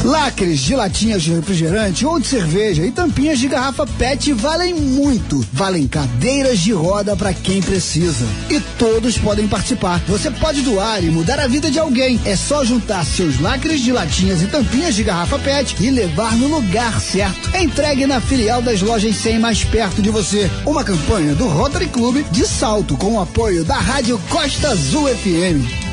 Lacres 0.08 0.62
de 0.62 0.74
latinhas 0.74 1.22
de 1.22 1.34
refrigerante 1.34 2.06
ou 2.06 2.18
de 2.18 2.28
cerveja 2.28 2.86
e 2.86 2.94
tampinhas 2.94 3.40
de 3.40 3.50
garrafa 3.50 3.86
PET 3.86 4.32
valem 4.32 4.74
muito. 4.74 5.46
Valem 5.52 5.86
cadeiras 5.86 6.60
de 6.60 6.72
roda 6.72 7.14
para 7.14 7.34
quem 7.34 7.62
precisa. 7.62 8.26
E 8.50 8.58
todos 8.80 9.18
podem 9.18 9.50
participar. 9.50 10.02
Você 10.08 10.32
pode 10.32 10.62
doar 10.62 11.04
e 11.04 11.10
mudar 11.10 11.42
a 11.42 11.48
vida 11.48 11.70
de 11.70 11.78
alguém. 11.78 12.22
É 12.24 12.38
só 12.38 12.64
juntar 12.64 13.04
seus 13.04 13.42
lacres 13.42 13.82
de 13.82 13.92
latinhas 13.92 14.42
e 14.42 14.48
tampinhas 14.48 14.96
de 14.96 15.04
garrafa 15.04 15.38
PET 15.40 15.76
e 15.84 15.92
levar 15.92 16.38
no 16.38 16.48
lugar 16.48 17.02
certo. 17.02 17.54
Entregue 17.54 18.08
na 18.08 18.22
filial 18.22 18.62
das 18.62 18.82
lojas 18.82 19.14
100 19.14 19.40
mais 19.40 19.66
perto 19.66 20.02
de 20.02 20.10
você. 20.10 20.50
Uma 20.66 20.86
campanha 20.86 21.36
do 21.36 21.50
Rotary 21.50 21.88
Club 21.88 22.24
de 22.32 22.48
Salto 22.48 22.96
com 22.96 23.16
o 23.16 23.20
apoio 23.20 23.66
da 23.66 23.78
Rádio 23.78 24.18
Costa 24.30 24.70
Azul 24.70 25.10
FM. 25.10 25.87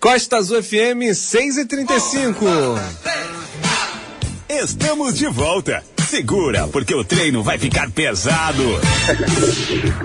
Costa 0.00 0.38
Azul 0.38 0.62
FM 0.62 1.12
6 1.14 1.58
e 1.58 1.64
35 1.66 2.46
Estamos 4.48 5.18
de 5.18 5.26
volta. 5.26 5.84
Segura, 6.08 6.66
porque 6.68 6.94
o 6.94 7.04
treino 7.04 7.42
vai 7.42 7.58
ficar 7.58 7.90
pesado. 7.90 8.64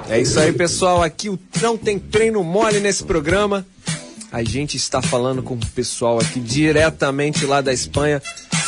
É 0.10 0.20
isso 0.20 0.38
aí, 0.38 0.52
pessoal. 0.52 1.02
Aqui 1.02 1.30
o 1.30 1.40
não 1.62 1.78
tem 1.78 1.98
treino 1.98 2.44
mole 2.44 2.82
nesse 2.82 3.06
programa. 3.06 3.66
A 4.34 4.44
gente 4.44 4.76
está 4.76 5.02
falando 5.02 5.42
com 5.42 5.54
o 5.54 5.66
pessoal 5.74 6.20
aqui 6.20 6.42
diretamente 6.42 7.46
lá 7.46 7.62
da 7.62 7.72
Espanha. 7.72 8.22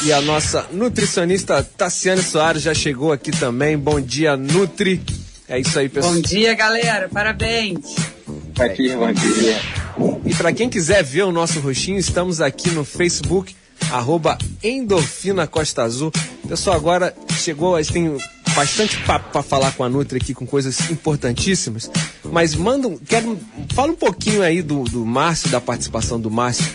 E 0.03 0.13
a 0.13 0.21
nossa 0.21 0.65
nutricionista 0.71 1.61
Tassiane 1.61 2.23
Soares 2.23 2.63
já 2.63 2.73
chegou 2.73 3.11
aqui 3.11 3.31
também. 3.31 3.77
Bom 3.77 3.99
dia, 3.99 4.37
Nutri. 4.37 5.01
É 5.49 5.59
isso 5.59 5.77
aí, 5.77 5.89
pessoal. 5.89 6.13
Bom 6.13 6.21
dia, 6.21 6.53
galera. 6.53 7.09
Parabéns. 7.09 7.95
Bom 8.25 8.73
dia, 8.73 8.97
bom 8.97 9.11
dia. 9.11 9.76
E 10.25 10.35
para 10.35 10.53
quem 10.53 10.69
quiser 10.69 11.03
ver 11.03 11.23
o 11.23 11.31
nosso 11.31 11.59
rostinho, 11.59 11.97
estamos 11.97 12.41
aqui 12.41 12.69
no 12.69 12.83
Facebook, 12.83 13.55
arroba 13.91 14.37
Endorfina 14.63 15.47
Costa 15.47 15.83
Azul. 15.83 16.11
Pessoal, 16.47 16.75
agora 16.75 17.15
chegou, 17.37 17.75
a 17.75 17.81
gente 17.81 17.93
tem 17.93 18.17
bastante 18.55 18.97
papo 19.03 19.31
para 19.31 19.43
falar 19.43 19.71
com 19.73 19.83
a 19.83 19.89
Nutri 19.89 20.17
aqui, 20.17 20.33
com 20.33 20.45
coisas 20.45 20.89
importantíssimas. 20.89 21.89
Mas 22.23 22.55
manda, 22.55 22.93
quero, 23.07 23.39
fala 23.73 23.91
um 23.91 23.95
pouquinho 23.95 24.41
aí 24.41 24.61
do, 24.61 24.83
do 24.83 25.05
Márcio, 25.05 25.49
da 25.49 25.61
participação 25.61 26.19
do 26.19 26.29
Márcio 26.29 26.65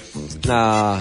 na, 0.47 0.99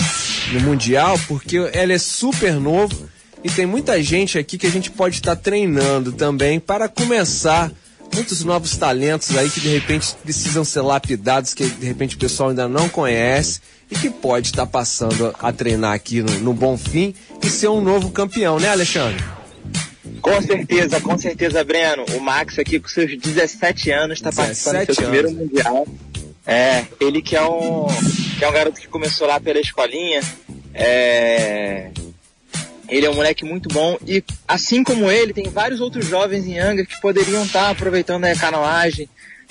no 0.51 0.61
Mundial, 0.61 1.19
porque 1.27 1.57
ele 1.57 1.93
é 1.93 1.97
super 1.97 2.55
novo 2.55 3.09
e 3.43 3.49
tem 3.49 3.65
muita 3.65 4.01
gente 4.01 4.37
aqui 4.37 4.57
que 4.57 4.67
a 4.67 4.71
gente 4.71 4.91
pode 4.91 5.15
estar 5.15 5.35
treinando 5.35 6.11
também 6.11 6.59
para 6.59 6.87
começar 6.87 7.71
muitos 8.13 8.43
novos 8.43 8.75
talentos 8.77 9.35
aí 9.37 9.49
que 9.49 9.59
de 9.59 9.69
repente 9.69 10.15
precisam 10.23 10.63
ser 10.63 10.81
lapidados, 10.81 11.53
que 11.53 11.65
de 11.65 11.85
repente 11.85 12.15
o 12.15 12.19
pessoal 12.19 12.49
ainda 12.49 12.67
não 12.67 12.89
conhece 12.89 13.61
e 13.89 13.95
que 13.95 14.09
pode 14.09 14.47
estar 14.47 14.65
passando 14.65 15.33
a 15.39 15.51
treinar 15.51 15.93
aqui 15.93 16.21
no, 16.21 16.31
no 16.39 16.53
Bonfim 16.53 17.13
e 17.43 17.49
ser 17.49 17.67
um 17.67 17.81
novo 17.81 18.11
campeão, 18.11 18.59
né, 18.59 18.69
Alexandre? 18.69 19.21
Com 20.21 20.41
certeza, 20.41 21.01
com 21.01 21.17
certeza, 21.17 21.63
Breno. 21.63 22.05
O 22.15 22.19
Max 22.19 22.59
aqui 22.59 22.79
com 22.79 22.87
seus 22.87 23.17
17 23.17 23.91
anos 23.91 24.19
está 24.19 24.31
participando 24.31 24.73
do 24.73 24.85
17 24.87 24.93
seu 24.93 25.03
primeiro 25.03 25.27
anos. 25.29 25.39
mundial. 25.39 25.87
É, 26.45 26.85
ele 26.99 27.21
que 27.21 27.35
é 27.35 27.43
um 27.43 27.87
que 28.37 28.43
é 28.43 28.49
um 28.49 28.51
garoto 28.51 28.79
que 28.79 28.87
começou 28.87 29.27
lá 29.27 29.39
pela 29.39 29.59
escolinha. 29.59 30.21
É, 30.73 31.91
ele 32.91 33.05
é 33.05 33.09
um 33.09 33.15
moleque 33.15 33.43
muito 33.45 33.69
bom 33.69 33.97
e 34.05 34.21
assim 34.47 34.83
como 34.83 35.09
ele, 35.09 35.33
tem 35.33 35.45
vários 35.49 35.79
outros 35.79 36.05
jovens 36.05 36.45
em 36.45 36.59
Angra 36.59 36.85
que 36.85 36.99
poderiam 37.01 37.43
estar 37.45 37.69
aproveitando 37.71 38.25
a 38.25 38.35
canoagem. 38.35 39.09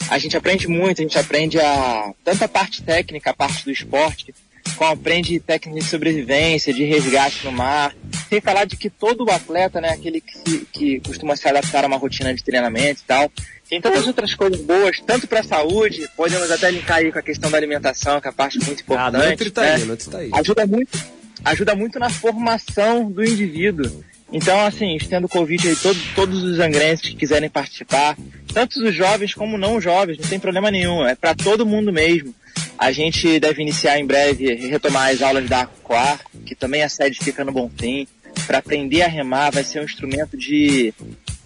A 0.08 0.18
gente 0.18 0.36
aprende 0.36 0.68
muito, 0.68 1.00
a 1.00 1.02
gente 1.02 1.18
aprende 1.18 1.58
a 1.58 2.12
tanto 2.24 2.44
a 2.44 2.48
parte 2.48 2.82
técnica, 2.82 3.30
a 3.30 3.34
parte 3.34 3.64
do 3.64 3.70
esporte, 3.70 4.34
como 4.76 4.90
aprende 4.90 5.40
técnica 5.40 5.80
de 5.80 5.86
sobrevivência, 5.86 6.72
de 6.72 6.84
resgate 6.84 7.44
no 7.44 7.52
mar. 7.52 7.94
Sem 8.28 8.40
falar 8.40 8.64
de 8.64 8.76
que 8.76 8.88
todo 8.88 9.28
atleta, 9.30 9.80
né, 9.80 9.90
aquele 9.90 10.20
que, 10.20 10.38
se- 10.38 10.66
que 10.72 11.00
costuma 11.00 11.34
se 11.36 11.48
adaptar 11.48 11.84
a 11.84 11.86
uma 11.86 11.96
rotina 11.96 12.32
de 12.32 12.42
treinamento 12.44 13.00
e 13.02 13.04
tal, 13.06 13.30
tem 13.68 13.80
tantas 13.80 14.06
outras 14.06 14.34
coisas 14.34 14.60
boas, 14.60 15.00
tanto 15.06 15.26
para 15.26 15.40
a 15.40 15.44
saúde, 15.44 16.08
podemos 16.16 16.50
até 16.50 16.70
linkar 16.70 16.98
aí 16.98 17.10
com 17.12 17.18
a 17.18 17.22
questão 17.22 17.50
da 17.50 17.56
alimentação, 17.58 18.20
que 18.20 18.26
é 18.26 18.30
a 18.30 18.32
parte 18.32 18.58
muito 18.58 18.80
Ah, 18.80 19.08
importante. 19.08 19.30
Nutri 19.30 19.50
tá 19.50 19.62
né? 19.62 19.74
aí, 19.74 19.84
Nutri 19.84 20.08
tá 20.10 20.18
aí. 20.18 20.30
Ajuda 20.32 20.66
muito, 20.66 20.98
ajuda 21.44 21.74
muito 21.74 21.98
na 21.98 22.10
formação 22.10 23.10
do 23.10 23.24
indivíduo. 23.24 24.04
Então, 24.32 24.60
assim, 24.64 24.96
estendo 24.96 25.26
o 25.26 25.28
convite 25.28 25.68
aí, 25.68 25.76
todo, 25.76 25.98
todos 26.14 26.42
os 26.42 26.60
angrenses 26.60 27.08
que 27.08 27.16
quiserem 27.16 27.50
participar, 27.50 28.16
tanto 28.52 28.80
os 28.80 28.94
jovens 28.94 29.34
como 29.34 29.58
não 29.58 29.80
jovens, 29.80 30.18
não 30.18 30.28
tem 30.28 30.38
problema 30.38 30.70
nenhum, 30.70 31.04
é 31.04 31.14
para 31.14 31.34
todo 31.34 31.66
mundo 31.66 31.92
mesmo. 31.92 32.34
A 32.78 32.92
gente 32.92 33.40
deve 33.40 33.60
iniciar 33.60 33.98
em 33.98 34.06
breve, 34.06 34.54
retomar 34.54 35.10
as 35.10 35.20
aulas 35.20 35.48
da 35.48 35.62
Aquar, 35.62 36.20
que 36.46 36.54
também 36.54 36.82
a 36.82 36.88
sede 36.88 37.18
fica 37.18 37.44
no 37.44 37.52
Bonfim, 37.52 38.06
para 38.46 38.58
aprender 38.58 39.02
a 39.02 39.08
remar, 39.08 39.50
vai 39.50 39.64
ser 39.64 39.80
um 39.80 39.84
instrumento 39.84 40.36
de 40.36 40.94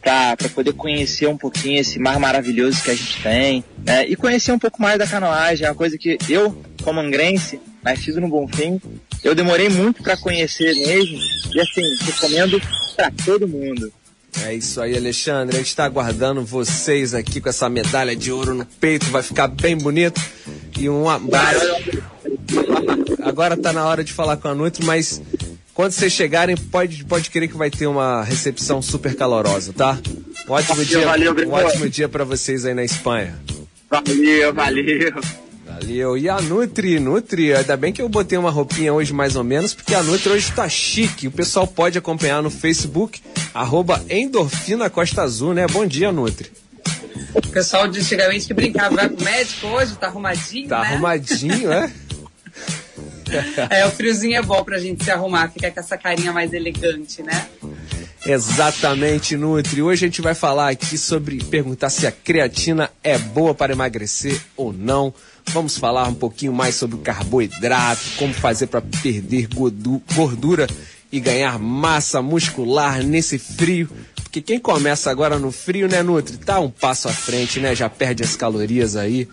para 0.01 0.37
poder 0.55 0.75
conhecer 0.75 1.27
um 1.27 1.37
pouquinho 1.37 1.81
esse 1.81 1.99
mar 1.99 2.21
maravilhoso 2.21 2.83
que 2.83 2.91
a 2.91 2.95
gente 2.95 3.23
tem, 3.23 3.65
né? 3.87 4.07
E 4.07 4.15
conhecer 4.15 4.53
um 4.53 4.59
pouco 4.59 4.81
mais 4.83 4.99
da 4.99 5.07
canoagem, 5.07 5.67
é 5.67 5.71
uma 5.71 5.75
coisa 5.75 5.97
que 5.97 6.19
eu, 6.29 6.63
como 6.83 7.01
angrense, 7.01 7.59
nascido 7.85 8.21
no 8.21 8.29
Bonfim, 8.29 8.81
eu 9.23 9.35
demorei 9.35 9.69
muito 9.69 10.03
para 10.03 10.17
conhecer 10.17 10.75
mesmo, 10.75 11.19
e 11.55 11.61
assim, 11.61 11.83
recomendo 12.05 12.61
para 12.97 13.13
todo 13.25 13.47
mundo. 13.47 13.93
É 14.43 14.53
isso 14.53 14.81
aí, 14.81 14.97
Alexandre. 14.97 15.55
A 15.55 15.59
gente 15.59 15.69
está 15.69 15.85
aguardando 15.85 16.45
vocês 16.45 17.15
aqui 17.15 17.41
com 17.41 17.49
essa 17.49 17.69
medalha 17.69 18.17
de 18.17 18.33
ouro 18.33 18.53
no 18.53 18.67
peito, 18.67 19.07
vai 19.07 19.23
ficar 19.23 19.47
bem 19.47 19.77
bonito. 19.77 20.21
E 20.77 20.89
um 20.89 21.09
abraço. 21.09 21.65
Agora 23.23 23.57
tá 23.57 23.73
na 23.73 23.87
hora 23.87 24.03
de 24.03 24.13
falar 24.13 24.37
com 24.37 24.49
a 24.49 24.55
Nutri, 24.55 24.85
mas 24.85 25.23
quando 25.73 25.93
vocês 25.93 26.13
chegarem, 26.13 26.57
pode, 26.57 27.05
pode 27.05 27.31
querer 27.31 27.49
que 27.49 27.57
vai 27.57 27.71
ter 27.71 27.87
uma 27.87 28.23
recepção 28.23 28.83
super 28.83 29.15
calorosa, 29.15 29.73
tá? 29.73 29.99
Um 30.49 30.53
ótimo 30.53 30.85
dia, 30.85 31.05
valeu, 31.05 31.35
um 31.35 31.53
ótimo 31.53 31.89
dia 31.89 32.09
para 32.09 32.25
vocês 32.25 32.65
aí 32.65 32.75
na 32.75 32.85
Espanha. 32.85 33.39
Valeu, 33.89 34.53
valeu. 34.53 35.44
Valeu. 35.81 36.17
E 36.17 36.29
a 36.29 36.41
Nutri, 36.41 37.01
Nutri, 37.01 37.55
ainda 37.55 37.77
bem 37.77 37.93
que 37.93 38.01
eu 38.01 38.09
botei 38.09 38.39
uma 38.39 38.51
roupinha 38.51 38.93
hoje 38.93 39.13
mais 39.13 39.35
ou 39.37 39.43
menos, 39.45 39.75
porque 39.75 39.95
a 39.95 40.03
Nutri 40.03 40.31
hoje 40.31 40.53
tá 40.53 40.69
chique. 40.69 41.27
O 41.27 41.31
pessoal 41.33 41.67
pode 41.67 41.99
acompanhar 41.99 42.43
no 42.43 42.51
Facebook, 42.51 43.21
arroba 43.53 44.03
Endorfina 44.09 44.89
Costa 44.89 45.23
Azul, 45.23 45.53
né? 45.55 45.67
Bom 45.67 45.85
dia, 45.87 46.13
Nutri. 46.13 46.51
O 47.35 47.49
pessoal 47.49 47.89
de 47.89 48.01
antigamente 48.01 48.47
que 48.47 48.55
brincava, 48.55 48.95
vai 48.95 49.09
pro 49.09 49.25
médico 49.25 49.67
hoje, 49.69 49.95
tá 49.97 50.07
arrumadinho, 50.07 50.69
Tá 50.69 50.81
né? 50.81 50.87
arrumadinho, 50.89 51.73
é? 51.73 51.91
É, 53.69 53.85
o 53.85 53.91
friozinho 53.91 54.37
é 54.37 54.43
bom 54.43 54.63
pra 54.63 54.79
gente 54.79 55.03
se 55.03 55.11
arrumar, 55.11 55.49
fica 55.49 55.69
com 55.69 55.81
essa 55.81 55.99
carinha 55.99 56.31
mais 56.33 56.53
elegante, 56.53 57.21
né? 57.21 57.49
Exatamente, 58.25 59.37
Nutri. 59.37 59.83
Hoje 59.83 60.05
a 60.05 60.09
gente 60.09 60.23
vai 60.23 60.35
falar 60.37 60.69
aqui 60.71 60.97
sobre 60.97 61.43
perguntar 61.43 61.91
se 61.91 62.07
a 62.07 62.13
creatina 62.13 62.91
é 63.03 63.19
boa 63.19 63.53
para 63.53 63.73
emagrecer 63.73 64.41
ou 64.57 64.73
não. 64.73 65.13
Vamos 65.49 65.79
falar 65.79 66.09
um 66.09 66.15
pouquinho 66.15 66.53
mais 66.53 66.75
sobre 66.75 66.97
o 66.97 67.01
carboidrato, 67.01 68.01
como 68.17 68.33
fazer 68.35 68.67
para 68.67 68.81
perder 68.81 69.47
gordu- 69.47 70.03
gordura 70.15 70.67
e 71.13 71.21
ganhar 71.21 71.59
massa 71.59 72.21
muscular 72.21 73.03
nesse 73.03 73.39
frio. 73.39 73.89
Porque 74.23 74.41
quem 74.43 74.59
começa 74.59 75.11
agora 75.13 75.39
no 75.39 75.53
frio, 75.53 75.87
né, 75.87 76.03
Nutri, 76.03 76.39
tá 76.39 76.59
um 76.59 76.69
passo 76.69 77.09
à 77.09 77.13
frente, 77.13 77.61
né? 77.61 77.73
Já 77.73 77.89
perde 77.89 78.25
as 78.25 78.35
calorias 78.35 78.97
aí 78.97 79.29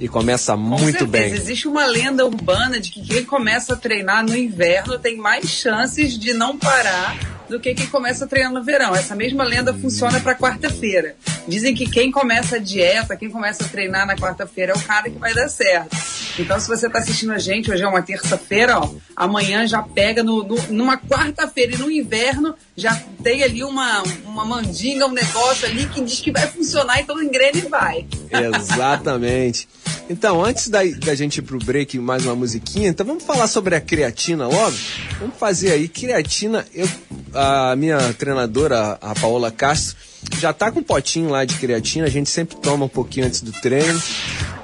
e 0.00 0.08
começa 0.08 0.52
Com 0.54 0.58
muito 0.60 0.98
certeza, 0.98 1.06
bem. 1.06 1.32
Existe 1.34 1.68
uma 1.68 1.84
lenda 1.84 2.24
urbana 2.24 2.80
de 2.80 2.90
que 2.90 3.02
quem 3.02 3.22
começa 3.24 3.74
a 3.74 3.76
treinar 3.76 4.24
no 4.24 4.34
inverno 4.34 4.98
tem 4.98 5.18
mais 5.18 5.46
chances 5.50 6.18
de 6.18 6.32
não 6.32 6.56
parar 6.56 7.35
do 7.48 7.60
que 7.60 7.74
quem 7.74 7.86
começa 7.86 8.24
a 8.24 8.28
treinar 8.28 8.52
no 8.52 8.62
verão. 8.62 8.94
Essa 8.94 9.14
mesma 9.14 9.44
lenda 9.44 9.72
funciona 9.74 10.18
para 10.20 10.34
quarta-feira. 10.34 11.14
Dizem 11.48 11.74
que 11.74 11.88
quem 11.88 12.10
começa 12.10 12.56
a 12.56 12.58
dieta, 12.58 13.16
quem 13.16 13.30
começa 13.30 13.64
a 13.64 13.68
treinar 13.68 14.06
na 14.06 14.16
quarta-feira 14.16 14.72
é 14.72 14.76
o 14.76 14.80
cara 14.82 15.04
que 15.08 15.18
vai 15.18 15.32
dar 15.32 15.48
certo. 15.48 15.96
Então, 16.38 16.58
se 16.60 16.66
você 16.68 16.86
está 16.88 16.98
assistindo 16.98 17.32
a 17.32 17.38
gente, 17.38 17.70
hoje 17.70 17.82
é 17.82 17.88
uma 17.88 18.02
terça-feira, 18.02 18.78
ó, 18.80 18.90
amanhã 19.14 19.66
já 19.66 19.80
pega 19.82 20.22
no, 20.22 20.42
no- 20.42 20.62
numa 20.70 20.98
quarta-feira 20.98 21.74
e 21.74 21.78
no 21.78 21.90
inverno 21.90 22.54
já 22.76 22.94
tem 23.22 23.42
ali 23.42 23.62
uma, 23.64 24.02
uma 24.24 24.44
mandinga, 24.44 25.06
um 25.06 25.12
negócio 25.12 25.66
ali 25.66 25.86
que 25.86 26.02
diz 26.02 26.20
que 26.20 26.30
vai 26.32 26.46
funcionar, 26.46 27.00
então 27.00 27.22
engrena 27.22 27.56
e 27.58 27.62
vai. 27.62 28.06
Exatamente. 28.30 29.68
Então, 30.08 30.44
antes 30.44 30.68
da, 30.68 30.84
da 30.84 31.14
gente 31.14 31.38
ir 31.38 31.42
pro 31.42 31.58
break, 31.58 31.98
mais 31.98 32.24
uma 32.24 32.36
musiquinha, 32.36 32.88
então 32.88 33.04
vamos 33.04 33.24
falar 33.24 33.48
sobre 33.48 33.74
a 33.74 33.80
creatina 33.80 34.46
logo? 34.46 34.76
Vamos 35.18 35.36
fazer 35.36 35.72
aí. 35.72 35.88
Creatina, 35.88 36.64
eu, 36.72 36.88
a 37.34 37.74
minha 37.74 37.98
treinadora, 38.14 38.98
a 39.00 39.14
Paola 39.14 39.50
Castro, 39.50 39.96
já 40.38 40.52
tá 40.52 40.70
com 40.70 40.78
um 40.78 40.82
potinho 40.82 41.30
lá 41.30 41.44
de 41.44 41.56
creatina, 41.56 42.06
a 42.06 42.10
gente 42.10 42.30
sempre 42.30 42.56
toma 42.56 42.84
um 42.84 42.88
pouquinho 42.88 43.26
antes 43.26 43.40
do 43.40 43.50
treino. 43.52 44.00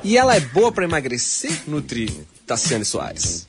E 0.05 0.17
ela 0.17 0.37
é 0.37 0.41
boa 0.41 0.71
para 0.71 0.85
emagrecer, 0.85 1.63
Nutri 1.67 2.25
Tassiane 2.47 2.85
Soares? 2.85 3.47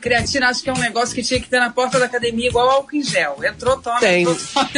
Creatina 0.00 0.48
acho 0.48 0.62
que 0.62 0.70
é 0.70 0.72
um 0.72 0.78
negócio 0.78 1.14
que 1.14 1.22
tinha 1.22 1.40
que 1.40 1.48
ter 1.48 1.60
na 1.60 1.70
porta 1.70 1.98
da 1.98 2.06
academia 2.06 2.48
igual 2.48 2.68
álcool 2.68 2.96
em 2.96 3.02
gel. 3.02 3.36
Entrou, 3.44 3.76
toma. 3.80 4.00
Tem. 4.00 4.22
entrou, 4.22 4.36
toma. 4.54 4.70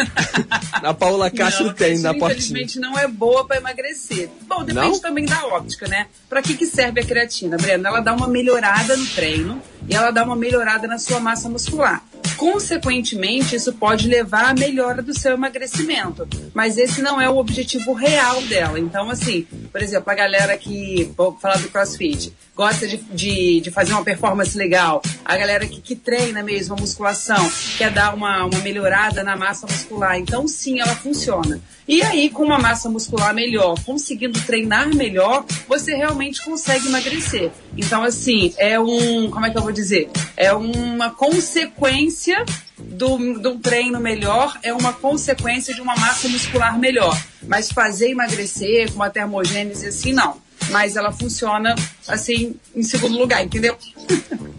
Na 0.82 0.92
Paola 0.92 1.30
Castro 1.30 1.66
Não, 1.66 1.74
tem, 1.74 1.98
na 1.98 2.10
portinha. 2.10 2.32
Infelizmente 2.32 2.80
não 2.80 2.98
é 2.98 3.06
boa 3.06 3.46
para 3.46 3.58
emagrecer. 3.58 4.28
Bom, 4.42 4.64
depende 4.64 4.88
Não? 4.88 4.98
também 4.98 5.24
da 5.24 5.46
óptica, 5.46 5.86
né? 5.86 6.06
Para 6.28 6.42
que, 6.42 6.56
que 6.56 6.66
serve 6.66 7.00
a 7.00 7.04
creatina, 7.04 7.56
Brenda? 7.56 7.88
Ela 7.88 8.00
dá 8.00 8.12
uma 8.12 8.26
melhorada 8.26 8.96
no 8.96 9.06
treino 9.06 9.62
e 9.88 9.94
ela 9.94 10.10
dá 10.10 10.24
uma 10.24 10.36
melhorada 10.36 10.86
na 10.86 10.98
sua 10.98 11.20
massa 11.20 11.48
muscular. 11.48 12.02
Consequentemente, 12.36 13.56
isso 13.56 13.72
pode 13.72 14.08
levar 14.08 14.50
à 14.50 14.54
melhora 14.54 15.02
do 15.02 15.16
seu 15.16 15.32
emagrecimento. 15.32 16.26
Mas 16.54 16.76
esse 16.78 17.02
não 17.02 17.20
é 17.20 17.28
o 17.28 17.36
objetivo 17.36 17.92
real 17.92 18.40
dela. 18.42 18.78
Então, 18.78 19.10
assim, 19.10 19.46
por 19.70 19.82
exemplo, 19.82 20.10
a 20.10 20.14
galera 20.14 20.56
que, 20.56 21.12
vou 21.16 21.36
falar 21.40 21.58
do 21.58 21.68
crossfit, 21.68 22.32
gosta 22.54 22.86
de, 22.86 22.96
de, 22.96 23.60
de 23.60 23.70
fazer 23.70 23.92
uma 23.92 24.04
performance 24.04 24.56
legal, 24.56 25.02
a 25.24 25.36
galera 25.36 25.66
que, 25.66 25.80
que 25.80 25.96
treina 25.96 26.42
mesmo 26.42 26.74
a 26.74 26.80
musculação, 26.80 27.50
quer 27.78 27.90
dar 27.90 28.14
uma, 28.14 28.44
uma 28.44 28.58
melhorada 28.58 29.22
na 29.22 29.36
massa 29.36 29.66
muscular. 29.66 30.18
Então, 30.18 30.46
sim, 30.46 30.80
ela 30.80 30.94
funciona. 30.94 31.60
E 31.86 32.00
aí, 32.02 32.30
com 32.30 32.44
uma 32.44 32.58
massa 32.58 32.88
muscular 32.88 33.34
melhor, 33.34 33.74
conseguindo 33.84 34.40
treinar 34.42 34.94
melhor, 34.94 35.44
você 35.68 35.94
realmente 35.94 36.42
consegue 36.44 36.86
emagrecer. 36.86 37.50
Então, 37.76 38.02
assim, 38.02 38.54
é 38.56 38.78
um. 38.78 39.30
Como 39.30 39.44
é 39.44 39.50
que 39.50 39.58
eu 39.58 39.62
vou 39.62 39.71
dizer? 39.72 40.10
É 40.36 40.52
uma 40.52 41.10
consequência 41.10 42.44
do, 42.78 43.38
do 43.38 43.58
treino 43.58 43.98
melhor, 44.00 44.58
é 44.62 44.72
uma 44.72 44.92
consequência 44.92 45.74
de 45.74 45.80
uma 45.80 45.96
massa 45.96 46.28
muscular 46.28 46.78
melhor. 46.78 47.20
Mas 47.46 47.70
fazer 47.70 48.10
emagrecer 48.10 48.88
com 48.90 48.96
uma 48.96 49.10
termogênese 49.10 49.86
assim, 49.86 50.12
não. 50.12 50.36
Mas 50.70 50.94
ela 50.94 51.10
funciona, 51.10 51.74
assim, 52.06 52.54
em 52.74 52.84
segundo 52.84 53.18
lugar, 53.18 53.44
entendeu? 53.44 53.76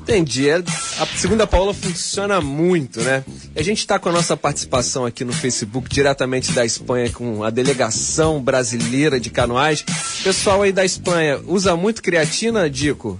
Entendi. 0.02 0.50
É- 0.50 0.62
A 1.00 1.06
segunda 1.18 1.48
Paola 1.48 1.74
funciona 1.74 2.42
muito, 2.42 3.02
né? 3.02 3.24
A 3.56 3.62
gente 3.64 3.80
está 3.80 3.98
com 3.98 4.10
a 4.10 4.12
nossa 4.12 4.36
participação 4.36 5.06
aqui 5.06 5.24
no 5.24 5.32
Facebook, 5.32 5.90
diretamente 5.90 6.52
da 6.52 6.66
Espanha, 6.66 7.10
com 7.10 7.42
a 7.42 7.50
delegação 7.50 8.42
brasileira 8.42 9.18
de 9.18 9.30
canoais. 9.30 9.84
Pessoal 10.24 10.62
aí 10.62 10.74
da 10.74 10.84
Espanha, 10.84 11.40
usa 11.48 11.76
muito 11.78 12.04
creatina, 12.04 12.70
Dico? 12.70 13.18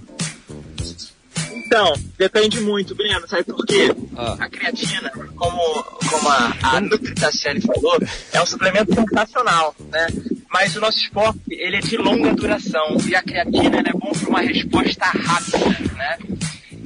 Então, 1.64 1.92
depende 2.18 2.60
muito, 2.60 2.94
Breno, 2.94 3.26
sabe 3.26 3.44
por 3.44 3.64
quê? 3.64 3.94
Ah. 4.16 4.36
A 4.40 4.48
creatina, 4.48 5.10
como, 5.34 5.82
como 5.82 6.28
a, 6.28 6.52
a 6.62 6.80
Nutri 6.80 7.14
Tassiane 7.14 7.60
falou, 7.60 7.98
é 8.32 8.42
um 8.42 8.46
suplemento 8.46 8.94
sensacional, 8.94 9.74
né? 9.90 10.06
Mas 10.50 10.76
o 10.76 10.80
nosso 10.80 10.98
esporte, 10.98 11.40
ele 11.50 11.76
é 11.76 11.80
de 11.80 11.96
longa 11.96 12.32
duração 12.32 12.96
e 13.08 13.16
a 13.16 13.22
creatina 13.22 13.80
é 13.80 13.92
bom 13.92 14.12
para 14.12 14.28
uma 14.28 14.40
resposta 14.40 15.06
rápida, 15.06 15.58
né? 15.96 16.18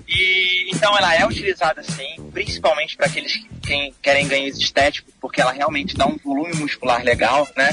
E 0.09 0.71
então 0.75 0.97
ela 0.97 1.15
é 1.15 1.27
utilizada 1.27 1.83
sim, 1.83 2.31
principalmente 2.33 2.97
para 2.97 3.07
aqueles 3.07 3.37
que 3.37 3.49
quem 3.69 3.95
querem 4.01 4.27
ganhos 4.27 4.57
estéticos, 4.57 5.13
porque 5.21 5.43
ela 5.43 5.53
realmente 5.53 5.95
dá 5.95 6.07
um 6.07 6.17
volume 6.17 6.55
muscular 6.55 7.05
legal, 7.05 7.47
né? 7.55 7.69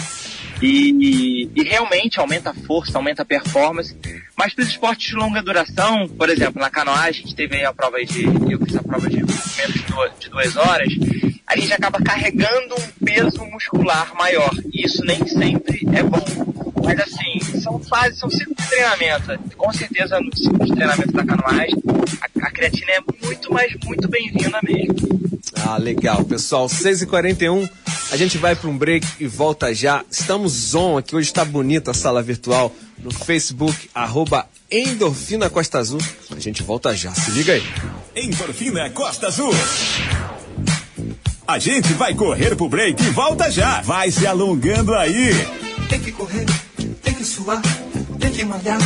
E, 0.61 1.49
e 1.55 1.63
realmente 1.63 2.19
aumenta 2.19 2.51
a 2.51 2.53
força, 2.53 2.97
aumenta 2.97 3.23
a 3.23 3.25
performance. 3.25 3.95
Mas 4.37 4.53
para 4.53 4.63
os 4.63 4.69
esportes 4.69 5.07
de 5.09 5.15
longa 5.15 5.41
duração, 5.41 6.07
por 6.07 6.29
exemplo, 6.29 6.61
na 6.61 6.69
canoagem, 6.69 7.23
a 7.23 7.27
gente 7.27 7.35
teve 7.35 7.63
a 7.63 7.73
prova 7.73 8.03
de. 8.03 8.23
Eu 8.23 8.59
fiz 8.65 8.75
a 8.75 8.83
prova 8.83 9.09
de 9.09 9.17
menos 9.17 10.19
de 10.19 10.29
duas 10.29 10.55
horas, 10.55 10.87
a 11.47 11.55
gente 11.55 11.73
acaba 11.73 11.99
carregando 12.01 12.75
um 12.75 13.05
peso 13.05 13.45
muscular 13.45 14.13
maior. 14.15 14.51
E 14.73 14.85
isso 14.85 15.03
nem 15.05 15.25
sempre 15.27 15.81
é 15.93 16.03
bom. 16.03 16.74
Mas 16.85 16.99
assim, 16.99 17.59
são 17.61 17.79
fases, 17.79 18.19
são 18.19 18.29
ciclos 18.29 18.55
de 18.57 18.69
treinamento. 18.69 19.39
Com 19.57 19.73
certeza 19.73 20.19
no 20.19 20.37
ciclo 20.37 20.65
de 20.65 20.73
treinamento 20.73 21.11
da 21.11 21.25
canoagem, 21.25 21.75
a, 22.21 22.47
a 22.47 22.51
creatina 22.51 22.91
é 22.91 23.25
muito, 23.25 23.51
mas 23.51 23.73
muito 23.83 24.07
bem-vinda 24.07 24.59
mesmo. 24.63 24.95
Ah, 25.67 25.77
legal. 25.77 26.23
Pessoal, 26.23 26.67
6h41, 26.67 27.69
a 28.11 28.17
gente 28.17 28.37
vai 28.37 28.55
para 28.55 28.69
um 28.69 28.77
break 28.77 29.05
e 29.19 29.27
volta 29.27 29.73
já. 29.73 30.03
Estamos 30.09 30.75
on 30.75 30.97
aqui, 30.97 31.15
hoje 31.15 31.27
está 31.27 31.43
bonita 31.43 31.91
a 31.91 31.93
sala 31.93 32.21
virtual 32.21 32.71
no 32.99 33.11
Facebook, 33.11 33.89
arroba 33.93 34.47
Endorfina 34.69 35.49
Costa 35.49 35.79
Azul. 35.79 36.01
A 36.31 36.39
gente 36.39 36.61
volta 36.63 36.95
já, 36.95 37.13
se 37.13 37.31
liga 37.31 37.53
aí. 37.53 37.63
Endorfina 38.15 38.89
Costa 38.91 39.27
Azul. 39.27 39.51
A 41.47 41.59
gente 41.59 41.93
vai 41.93 42.13
correr 42.15 42.55
pro 42.55 42.67
break 42.67 43.01
e 43.03 43.09
volta 43.09 43.51
já. 43.51 43.81
Vai 43.81 44.11
se 44.11 44.25
alongando 44.25 44.93
aí. 44.95 45.31
Tem 45.89 45.99
que 45.99 46.11
correr, 46.11 46.45
tem 47.05 47.13
que 47.13 47.23
suar, 47.23 47.61
tem 48.19 48.31
que 48.31 48.43
malhar. 48.43 48.79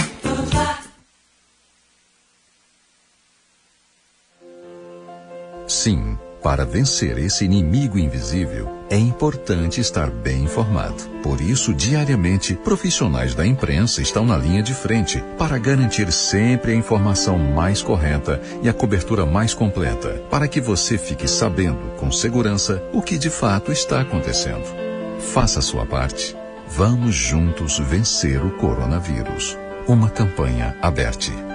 Sim, 5.68 6.18
para 6.42 6.66
vencer 6.66 7.18
esse 7.20 7.46
inimigo 7.46 8.00
invisível, 8.00 8.68
é 8.90 8.98
importante 8.98 9.80
estar 9.80 10.10
bem 10.10 10.44
informado. 10.44 11.04
Por 11.22 11.40
isso, 11.40 11.74
diariamente, 11.74 12.56
profissionais 12.56 13.36
da 13.36 13.46
imprensa 13.46 14.02
estão 14.02 14.26
na 14.26 14.36
linha 14.36 14.64
de 14.64 14.74
frente 14.74 15.24
para 15.38 15.60
garantir 15.60 16.12
sempre 16.12 16.72
a 16.72 16.76
informação 16.76 17.38
mais 17.38 17.84
correta 17.84 18.42
e 18.64 18.70
a 18.70 18.74
cobertura 18.74 19.26
mais 19.26 19.54
completa, 19.54 20.24
para 20.30 20.48
que 20.48 20.60
você 20.60 20.98
fique 20.98 21.28
sabendo 21.28 21.96
com 21.98 22.12
segurança 22.12 22.84
o 22.92 23.02
que 23.02 23.18
de 23.18 23.30
fato 23.30 23.72
está 23.72 24.02
acontecendo. 24.02 24.66
Faça 25.20 25.60
a 25.60 25.62
sua 25.62 25.86
parte. 25.86 26.39
Vamos 26.72 27.16
juntos 27.16 27.80
vencer 27.80 28.46
o 28.46 28.52
coronavírus. 28.52 29.58
Uma 29.88 30.08
campanha 30.10 30.78
aberta. 30.82 31.49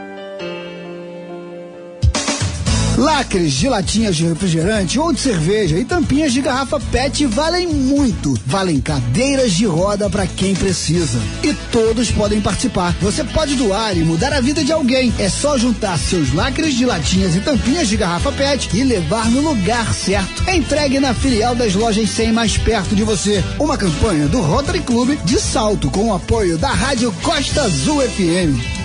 Lacres 2.96 3.54
de 3.54 3.68
latinhas 3.68 4.14
de 4.14 4.24
refrigerante 4.24 5.00
ou 5.00 5.12
de 5.12 5.18
cerveja 5.18 5.76
e 5.76 5.84
tampinhas 5.84 6.32
de 6.32 6.40
garrafa 6.40 6.78
PET 6.78 7.26
valem 7.26 7.66
muito. 7.66 8.38
Valem 8.46 8.80
cadeiras 8.80 9.52
de 9.52 9.66
roda 9.66 10.08
para 10.08 10.28
quem 10.28 10.54
precisa. 10.54 11.18
E 11.42 11.52
todos 11.72 12.12
podem 12.12 12.40
participar. 12.40 12.94
Você 13.00 13.24
pode 13.24 13.56
doar 13.56 13.96
e 13.96 14.04
mudar 14.04 14.32
a 14.32 14.40
vida 14.40 14.62
de 14.62 14.70
alguém. 14.70 15.12
É 15.18 15.28
só 15.28 15.58
juntar 15.58 15.98
seus 15.98 16.32
lacres 16.32 16.74
de 16.74 16.86
latinhas 16.86 17.34
e 17.34 17.40
tampinhas 17.40 17.88
de 17.88 17.96
garrafa 17.96 18.30
PET 18.30 18.70
e 18.72 18.84
levar 18.84 19.28
no 19.28 19.40
lugar 19.40 19.92
certo. 19.92 20.48
Entregue 20.48 21.00
na 21.00 21.12
filial 21.12 21.56
das 21.56 21.74
lojas 21.74 22.08
100 22.08 22.32
mais 22.32 22.56
perto 22.56 22.94
de 22.94 23.02
você. 23.02 23.42
Uma 23.58 23.76
campanha 23.76 24.28
do 24.28 24.40
Rotary 24.40 24.80
Club 24.80 25.18
de 25.24 25.40
Salto 25.40 25.90
com 25.90 26.10
o 26.10 26.14
apoio 26.14 26.56
da 26.56 26.70
Rádio 26.70 27.12
Costa 27.22 27.62
Azul 27.62 28.00
FM. 28.02 28.83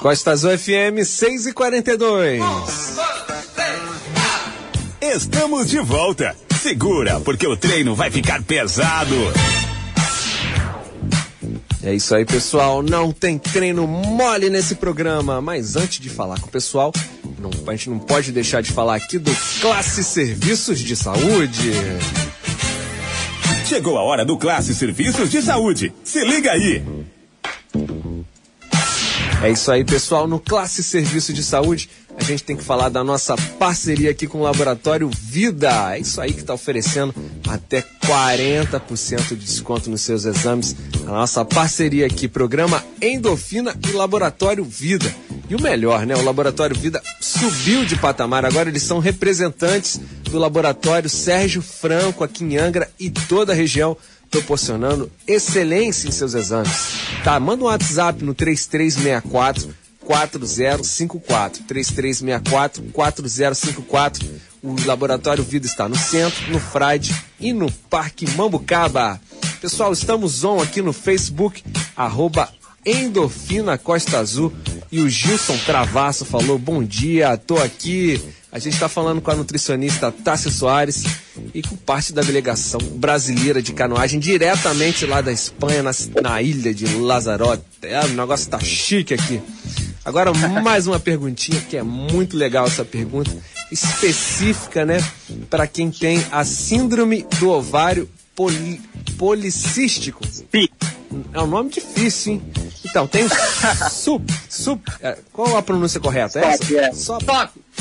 Costa 0.00 0.30
Azul 0.32 0.56
FM 0.56 1.04
6 1.04 1.46
e 1.46 1.52
42 1.52 2.42
Estamos 5.00 5.68
de 5.68 5.78
volta. 5.80 6.36
Segura, 6.62 7.20
porque 7.20 7.46
o 7.46 7.56
treino 7.56 7.94
vai 7.94 8.10
ficar 8.10 8.42
pesado. 8.42 9.14
É 11.82 11.94
isso 11.94 12.14
aí, 12.14 12.24
pessoal. 12.26 12.82
Não 12.82 13.10
tem 13.10 13.38
treino 13.38 13.86
mole 13.86 14.50
nesse 14.50 14.74
programa. 14.74 15.40
Mas 15.40 15.74
antes 15.74 15.98
de 16.00 16.08
falar 16.10 16.38
com 16.38 16.46
o 16.46 16.50
pessoal, 16.50 16.92
não- 17.38 17.50
a 17.66 17.70
gente 17.72 17.88
não 17.90 17.98
pode 17.98 18.30
deixar 18.30 18.62
de 18.62 18.70
falar 18.72 18.96
aqui 18.96 19.18
do 19.18 19.34
Classe 19.60 20.04
Serviços 20.04 20.78
de 20.78 20.94
Saúde. 20.94 21.72
Chegou 23.66 23.96
a 23.98 24.02
hora 24.02 24.24
do 24.24 24.36
Classe 24.36 24.74
Serviços 24.74 25.30
de 25.30 25.40
Saúde. 25.42 25.92
Se 26.04 26.22
liga 26.24 26.52
aí. 26.52 26.82
É 29.42 29.50
isso 29.50 29.72
aí, 29.72 29.82
pessoal. 29.82 30.28
No 30.28 30.38
Classe 30.38 30.82
Serviço 30.82 31.32
de 31.32 31.42
Saúde, 31.42 31.88
a 32.14 32.22
gente 32.22 32.44
tem 32.44 32.54
que 32.54 32.62
falar 32.62 32.90
da 32.90 33.02
nossa 33.02 33.34
parceria 33.58 34.10
aqui 34.10 34.26
com 34.26 34.40
o 34.40 34.42
Laboratório 34.42 35.08
Vida. 35.08 35.96
É 35.96 36.00
isso 36.00 36.20
aí 36.20 36.34
que 36.34 36.40
está 36.40 36.52
oferecendo 36.52 37.14
até 37.48 37.82
40% 38.04 39.28
de 39.28 39.36
desconto 39.36 39.88
nos 39.88 40.02
seus 40.02 40.26
exames. 40.26 40.76
A 41.06 41.10
nossa 41.10 41.42
parceria 41.42 42.04
aqui, 42.06 42.28
programa 42.28 42.84
Endorfina 43.00 43.74
e 43.88 43.92
Laboratório 43.92 44.62
Vida. 44.62 45.12
E 45.48 45.54
o 45.54 45.62
melhor, 45.62 46.04
né? 46.04 46.14
O 46.14 46.22
Laboratório 46.22 46.76
Vida 46.76 47.02
subiu 47.18 47.86
de 47.86 47.96
patamar. 47.96 48.44
Agora 48.44 48.68
eles 48.68 48.82
são 48.82 48.98
representantes 48.98 49.98
do 50.24 50.38
Laboratório 50.38 51.08
Sérgio 51.08 51.62
Franco 51.62 52.22
aqui 52.22 52.44
em 52.44 52.58
Angra 52.58 52.90
e 53.00 53.08
toda 53.08 53.52
a 53.52 53.56
região 53.56 53.96
proporcionando 54.30 55.10
excelência 55.26 56.08
em 56.08 56.12
seus 56.12 56.34
exames. 56.34 57.00
Tá, 57.24 57.38
manda 57.40 57.64
um 57.64 57.66
WhatsApp 57.66 58.24
no 58.24 58.34
3364 58.34 59.74
4054 60.04 61.64
3364 61.64 62.82
4054. 62.92 64.28
O 64.62 64.76
Laboratório 64.84 65.42
Vida 65.42 65.66
está 65.66 65.88
no 65.88 65.96
centro, 65.96 66.52
no 66.52 66.60
Frade 66.60 67.14
e 67.38 67.52
no 67.52 67.70
Parque 67.72 68.28
Mambucaba. 68.36 69.20
Pessoal, 69.60 69.92
estamos 69.92 70.44
on 70.44 70.60
aqui 70.60 70.82
no 70.82 70.92
Facebook, 70.92 71.62
arroba 71.96 72.48
Endorfina 72.84 73.78
Costa 73.78 74.18
Azul. 74.18 74.52
E 74.92 75.00
o 75.00 75.08
Gilson 75.08 75.56
Travasso 75.58 76.24
falou: 76.24 76.58
Bom 76.58 76.82
dia, 76.82 77.36
tô 77.36 77.56
aqui. 77.58 78.20
A 78.52 78.58
gente 78.58 78.74
está 78.74 78.88
falando 78.88 79.20
com 79.20 79.30
a 79.30 79.36
nutricionista 79.36 80.10
Tássia 80.10 80.50
Soares 80.50 81.04
e 81.54 81.62
com 81.62 81.76
parte 81.76 82.12
da 82.12 82.20
delegação 82.20 82.80
brasileira 82.80 83.62
de 83.62 83.72
canoagem, 83.72 84.18
diretamente 84.18 85.06
lá 85.06 85.20
da 85.20 85.30
Espanha, 85.30 85.84
na, 85.84 85.92
na 86.20 86.42
ilha 86.42 86.74
de 86.74 86.86
Lazarote. 86.96 87.62
É, 87.82 88.00
o 88.00 88.08
negócio 88.08 88.50
tá 88.50 88.58
chique 88.58 89.14
aqui. 89.14 89.40
Agora, 90.04 90.32
mais 90.34 90.88
uma 90.88 90.98
perguntinha, 90.98 91.60
que 91.60 91.76
é 91.76 91.82
muito 91.84 92.36
legal 92.36 92.66
essa 92.66 92.84
pergunta, 92.84 93.30
específica, 93.70 94.84
né, 94.84 94.98
para 95.48 95.68
quem 95.68 95.88
tem 95.90 96.24
a 96.32 96.44
síndrome 96.44 97.24
do 97.38 97.50
ovário 97.50 98.10
poli, 98.34 98.80
policístico. 99.16 100.24
É 101.32 101.40
um 101.40 101.46
nome 101.46 101.70
difícil, 101.70 102.32
hein? 102.32 102.42
Então, 102.90 103.06
tem 103.06 103.26
sup, 103.90 104.28
sup, 104.48 104.80
é, 105.00 105.16
qual 105.32 105.56
a 105.56 105.62
pronúncia 105.62 106.00
correta? 106.00 106.40
É 106.40 106.44
essa? 106.44 106.76
é. 106.76 106.92
Só 106.92 107.18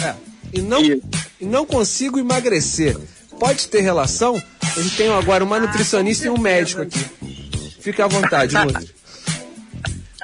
É. 0.02 0.16
E 0.54 0.62
não, 0.62 0.82
e 0.84 1.46
não 1.46 1.66
consigo 1.66 2.20
emagrecer. 2.20 2.98
Pode 3.40 3.68
ter 3.68 3.82
relação? 3.82 4.42
Gente 4.76 4.98
tem 4.98 5.10
agora 5.10 5.44
uma 5.44 5.60
nutricionista 5.60 6.28
e 6.28 6.30
um 6.30 6.38
médico 6.38 6.82
aqui. 6.82 7.00
Fica 7.80 8.06
à 8.06 8.08
vontade, 8.08 8.56
Nutri. 8.56 8.99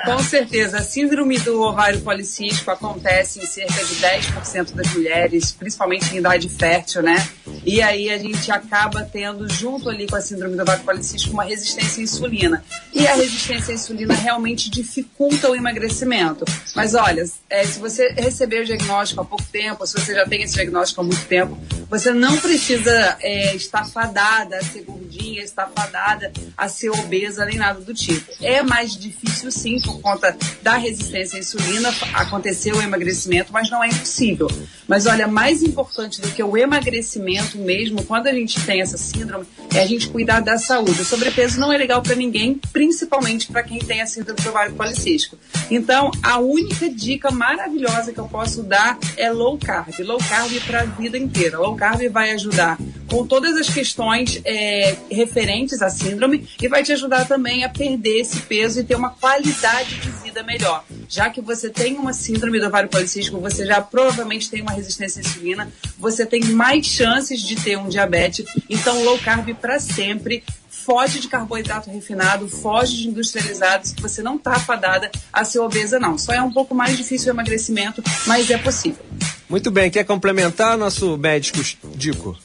Com 0.06 0.20
certeza, 0.20 0.78
a 0.78 0.84
síndrome 0.84 1.40
do 1.40 1.62
ovário 1.62 2.00
policístico 2.02 2.70
acontece 2.70 3.40
em 3.40 3.46
cerca 3.46 3.84
de 3.84 3.96
10% 3.96 4.74
das 4.74 4.94
mulheres, 4.94 5.52
principalmente 5.52 6.14
em 6.14 6.20
idade 6.20 6.48
fértil, 6.48 7.02
né? 7.02 7.28
E 7.66 7.82
aí 7.82 8.10
a 8.10 8.18
gente 8.18 8.52
acaba 8.52 9.04
tendo, 9.04 9.52
junto 9.52 9.90
ali 9.90 10.08
com 10.08 10.16
a 10.16 10.22
síndrome 10.22 10.56
do 10.56 10.62
ovário 10.62 10.84
policístico, 10.84 11.34
uma 11.34 11.44
resistência 11.44 12.02
à 12.02 12.04
insulina. 12.04 12.64
E 12.94 13.08
a 13.08 13.16
resistência 13.16 13.72
à 13.72 13.76
insulina 13.76 14.14
realmente 14.14 14.70
dificulta 14.70 15.50
o 15.50 15.56
emagrecimento. 15.56 16.46
Mas 16.76 16.94
olha, 16.94 17.24
é, 17.50 17.66
se 17.66 17.80
você 17.80 18.10
receber 18.10 18.62
o 18.62 18.66
diagnóstico 18.66 19.22
há 19.22 19.26
pouco 19.26 19.46
tempo, 19.52 19.86
se 19.88 19.94
você 19.94 20.14
já 20.14 20.26
tem 20.26 20.44
esse 20.44 20.54
diagnóstico 20.54 21.02
há 21.02 21.04
muito 21.04 21.26
tempo, 21.26 21.58
você 21.90 22.14
não 22.14 22.38
precisa 22.38 23.18
é, 23.22 23.56
estar 23.56 23.86
fadada 23.86 24.58
a 24.58 24.64
ser 24.64 24.84
gordinha, 24.84 25.44
estar 25.44 25.68
fadada 25.68 26.32
a 26.58 26.68
ser 26.68 26.90
obesa, 26.90 27.46
nem 27.46 27.58
nada 27.58 27.80
do 27.80 27.94
tipo. 27.94 28.32
É 28.42 28.62
mais 28.62 28.96
difícil 28.96 29.52
sim, 29.52 29.80
por 29.96 30.02
conta 30.02 30.38
da 30.62 30.78
resistência 30.78 31.38
à 31.38 31.40
insulina, 31.40 31.94
acontecer 32.14 32.74
o 32.74 32.82
emagrecimento, 32.82 33.52
mas 33.54 33.70
não 33.70 33.84
é 33.84 33.88
impossível. 33.88 34.50
Mas 34.88 35.06
olha, 35.06 35.28
mais 35.28 35.64
importante 35.64 36.22
do 36.22 36.30
que 36.30 36.44
o 36.44 36.58
emagrecimento 36.58 37.58
mesmo, 37.58 38.04
quando 38.04 38.28
a 38.28 38.34
gente 38.34 38.64
tem 38.66 38.82
essa 38.82 38.98
síndrome, 38.98 39.46
é 39.74 39.80
a 39.80 39.86
gente 39.86 40.10
cuidar 40.10 40.42
da 40.42 40.58
saúde. 40.58 41.02
O 41.02 41.06
sobrepeso 41.06 41.60
não 41.60 41.72
é 41.72 41.78
legal 41.78 42.02
para 42.02 42.16
ninguém, 42.16 42.60
principalmente 42.72 43.48
para 43.48 43.64
quem 43.64 43.80
tem 43.80 44.02
a 44.02 44.06
síndrome 44.06 44.42
do 44.42 44.50
ovário 44.50 44.74
policístico. 44.74 45.38
Então, 45.70 46.12
a 46.22 46.40
única 46.40 46.90
dica 46.90 47.32
maravilhosa 47.32 48.14
que 48.14 48.20
eu 48.20 48.28
posso 48.28 48.64
dar 48.64 48.98
é 49.18 49.32
low 49.32 49.58
carb. 49.58 49.94
Low 50.00 50.18
carb 50.18 50.52
para 50.66 50.82
a 50.82 50.86
vida 50.86 51.18
inteira. 51.18 51.60
Low 51.60 51.76
carb 51.76 52.08
vai 52.10 52.32
ajudar 52.32 52.78
com 53.10 53.26
todas 53.26 53.56
as 53.56 53.70
questões 53.70 54.42
é, 54.44 54.96
referentes 55.10 55.82
à 55.82 55.90
síndrome 55.90 56.48
e 56.62 56.68
vai 56.68 56.84
te 56.84 56.92
ajudar 56.92 57.28
também 57.28 57.64
a 57.64 57.70
perder 57.70 58.20
esse 58.20 58.40
peso 58.42 58.80
e 58.80 58.84
ter 58.84 58.96
uma 58.96 59.10
qualidade 59.10 59.85
de 59.88 60.10
vida 60.10 60.44
melhor. 60.44 60.84
Já 61.08 61.30
que 61.30 61.42
você 61.42 61.70
tem 61.70 61.98
uma 61.98 62.14
síndrome 62.14 62.60
do 62.60 62.68
ovário 62.68 62.90
policístico, 62.90 63.40
você 63.40 63.66
já 63.66 63.82
provavelmente 63.82 64.50
tem 64.50 64.62
uma 64.62 64.72
resistência 64.72 65.22
à 65.22 65.26
insulina, 65.26 65.72
você 65.98 66.26
tem 66.26 66.44
mais 66.46 66.86
chances 66.86 67.42
de 67.42 67.56
ter 67.56 67.78
um 67.78 67.88
diabetes. 67.88 68.46
Então, 68.70 69.04
low 69.04 69.18
carb 69.20 69.54
para 69.56 69.80
sempre. 69.80 70.44
Foge 70.70 71.20
de 71.20 71.28
carboidrato 71.28 71.90
refinado, 71.90 72.48
foge 72.48 72.98
de 72.98 73.08
industrializados, 73.08 73.92
que 73.92 74.02
você 74.04 74.22
não 74.22 74.38
tá 74.38 74.60
fadada 74.60 75.10
a 75.34 75.44
ser 75.44 75.58
obesa, 75.58 76.00
não. 76.00 76.16
Só 76.16 76.32
é 76.32 76.42
um 76.42 76.52
pouco 76.52 76.76
mais 76.76 76.96
difícil 76.96 77.32
o 77.32 77.36
emagrecimento, 77.36 78.04
mas 78.28 78.52
é 78.52 78.58
possível. 78.58 79.04
Muito 79.50 79.72
bem, 79.72 79.90
quer 79.90 80.04
complementar 80.04 80.78
nosso 80.78 81.18
médico 81.18 81.60
Dico? 81.96 82.38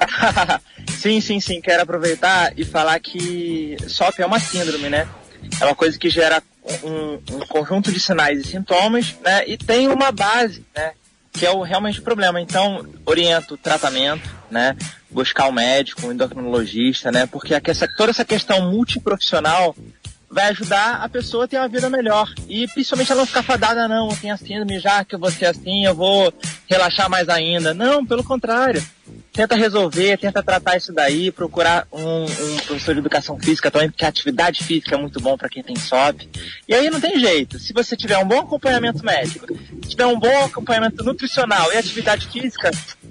sim, 1.00 1.20
sim, 1.20 1.40
sim. 1.40 1.60
Quero 1.60 1.82
aproveitar 1.82 2.52
e 2.56 2.64
falar 2.64 2.98
que 3.00 3.76
SOP 3.86 4.20
é 4.20 4.26
uma 4.26 4.40
síndrome, 4.40 4.88
né? 4.88 5.08
É 5.60 5.64
uma 5.64 5.74
coisa 5.74 5.98
que 5.98 6.10
gera 6.10 6.42
um, 6.82 7.14
um 7.36 7.46
conjunto 7.46 7.92
de 7.92 8.00
sinais 8.00 8.40
e 8.40 8.44
sintomas, 8.44 9.14
né? 9.22 9.44
E 9.46 9.56
tem 9.56 9.88
uma 9.88 10.10
base, 10.10 10.64
né? 10.74 10.92
Que 11.32 11.46
é 11.46 11.50
o, 11.50 11.62
realmente 11.62 12.00
o 12.00 12.02
problema. 12.02 12.40
Então, 12.40 12.86
oriento 13.04 13.54
o 13.54 13.58
tratamento, 13.58 14.28
né? 14.50 14.76
Buscar 15.10 15.46
o 15.46 15.50
um 15.50 15.52
médico, 15.52 16.06
um 16.06 16.12
endocrinologista, 16.12 17.12
né? 17.12 17.26
Porque 17.26 17.54
essa, 17.54 17.88
toda 17.96 18.10
essa 18.10 18.24
questão 18.24 18.70
multiprofissional 18.70 19.74
vai 20.28 20.48
ajudar 20.48 21.02
a 21.02 21.08
pessoa 21.08 21.44
a 21.44 21.48
ter 21.48 21.58
uma 21.58 21.68
vida 21.68 21.88
melhor. 21.88 22.32
E 22.48 22.66
principalmente 22.68 23.12
ela 23.12 23.20
não 23.20 23.26
ficar 23.26 23.42
fadada, 23.42 23.86
não, 23.86 24.10
eu 24.10 24.16
tenho 24.16 24.36
síndrome, 24.36 24.80
já 24.80 25.04
que 25.04 25.14
eu 25.14 25.18
vou 25.18 25.30
ser 25.30 25.46
assim, 25.46 25.84
eu 25.84 25.94
vou 25.94 26.32
relaxar 26.68 27.08
mais 27.08 27.28
ainda. 27.28 27.72
Não, 27.72 28.04
pelo 28.04 28.24
contrário. 28.24 28.82
Tenta 29.36 29.54
resolver, 29.54 30.16
tenta 30.16 30.42
tratar 30.42 30.78
isso 30.78 30.94
daí, 30.94 31.30
procurar 31.30 31.86
um, 31.92 32.24
um 32.24 32.56
professor 32.66 32.94
de 32.94 33.00
educação 33.00 33.38
física 33.38 33.70
também, 33.70 33.90
porque 33.90 34.06
a 34.06 34.08
atividade 34.08 34.64
física 34.64 34.94
é 34.94 34.98
muito 34.98 35.20
bom 35.20 35.36
para 35.36 35.50
quem 35.50 35.62
tem 35.62 35.76
SOP. 35.76 36.26
E 36.66 36.74
aí 36.74 36.88
não 36.88 36.98
tem 36.98 37.20
jeito. 37.20 37.58
Se 37.58 37.74
você 37.74 37.94
tiver 37.94 38.16
um 38.16 38.24
bom 38.24 38.40
acompanhamento 38.40 39.04
médico, 39.04 39.46
tiver 39.86 40.06
um 40.06 40.18
bom 40.18 40.44
acompanhamento 40.44 41.04
nutricional 41.04 41.70
e 41.70 41.76
atividade 41.76 42.28
física, 42.28 42.70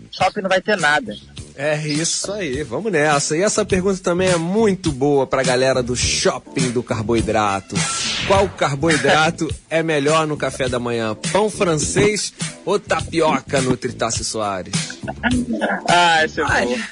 SOP 0.10 0.42
não 0.42 0.50
vai 0.50 0.62
ter 0.62 0.76
nada. 0.78 1.16
É 1.58 1.78
isso 1.88 2.34
aí, 2.34 2.64
vamos 2.64 2.92
nessa. 2.92 3.38
E 3.38 3.42
essa 3.42 3.64
pergunta 3.64 4.02
também 4.04 4.30
é 4.30 4.36
muito 4.36 4.92
boa 4.92 5.26
pra 5.26 5.42
galera 5.42 5.82
do 5.82 5.96
shopping 5.96 6.72
do 6.72 6.84
carboidrato. 6.84 7.76
Qual 8.28 8.50
carboidrato 8.50 9.48
é 9.70 9.82
melhor 9.82 10.28
no 10.28 10.36
café 10.36 10.68
da 10.68 10.80
manhã? 10.80 11.16
Pão 11.32 11.50
francês 11.50 12.34
ou 12.66 12.78
tapioca 12.78 13.62
no 13.62 13.78
Tritácio 13.78 14.26
Soares? 14.26 15.00
Ah, 15.88 16.26
esse 16.26 16.42
é 16.42 16.44
Olha, 16.44 16.90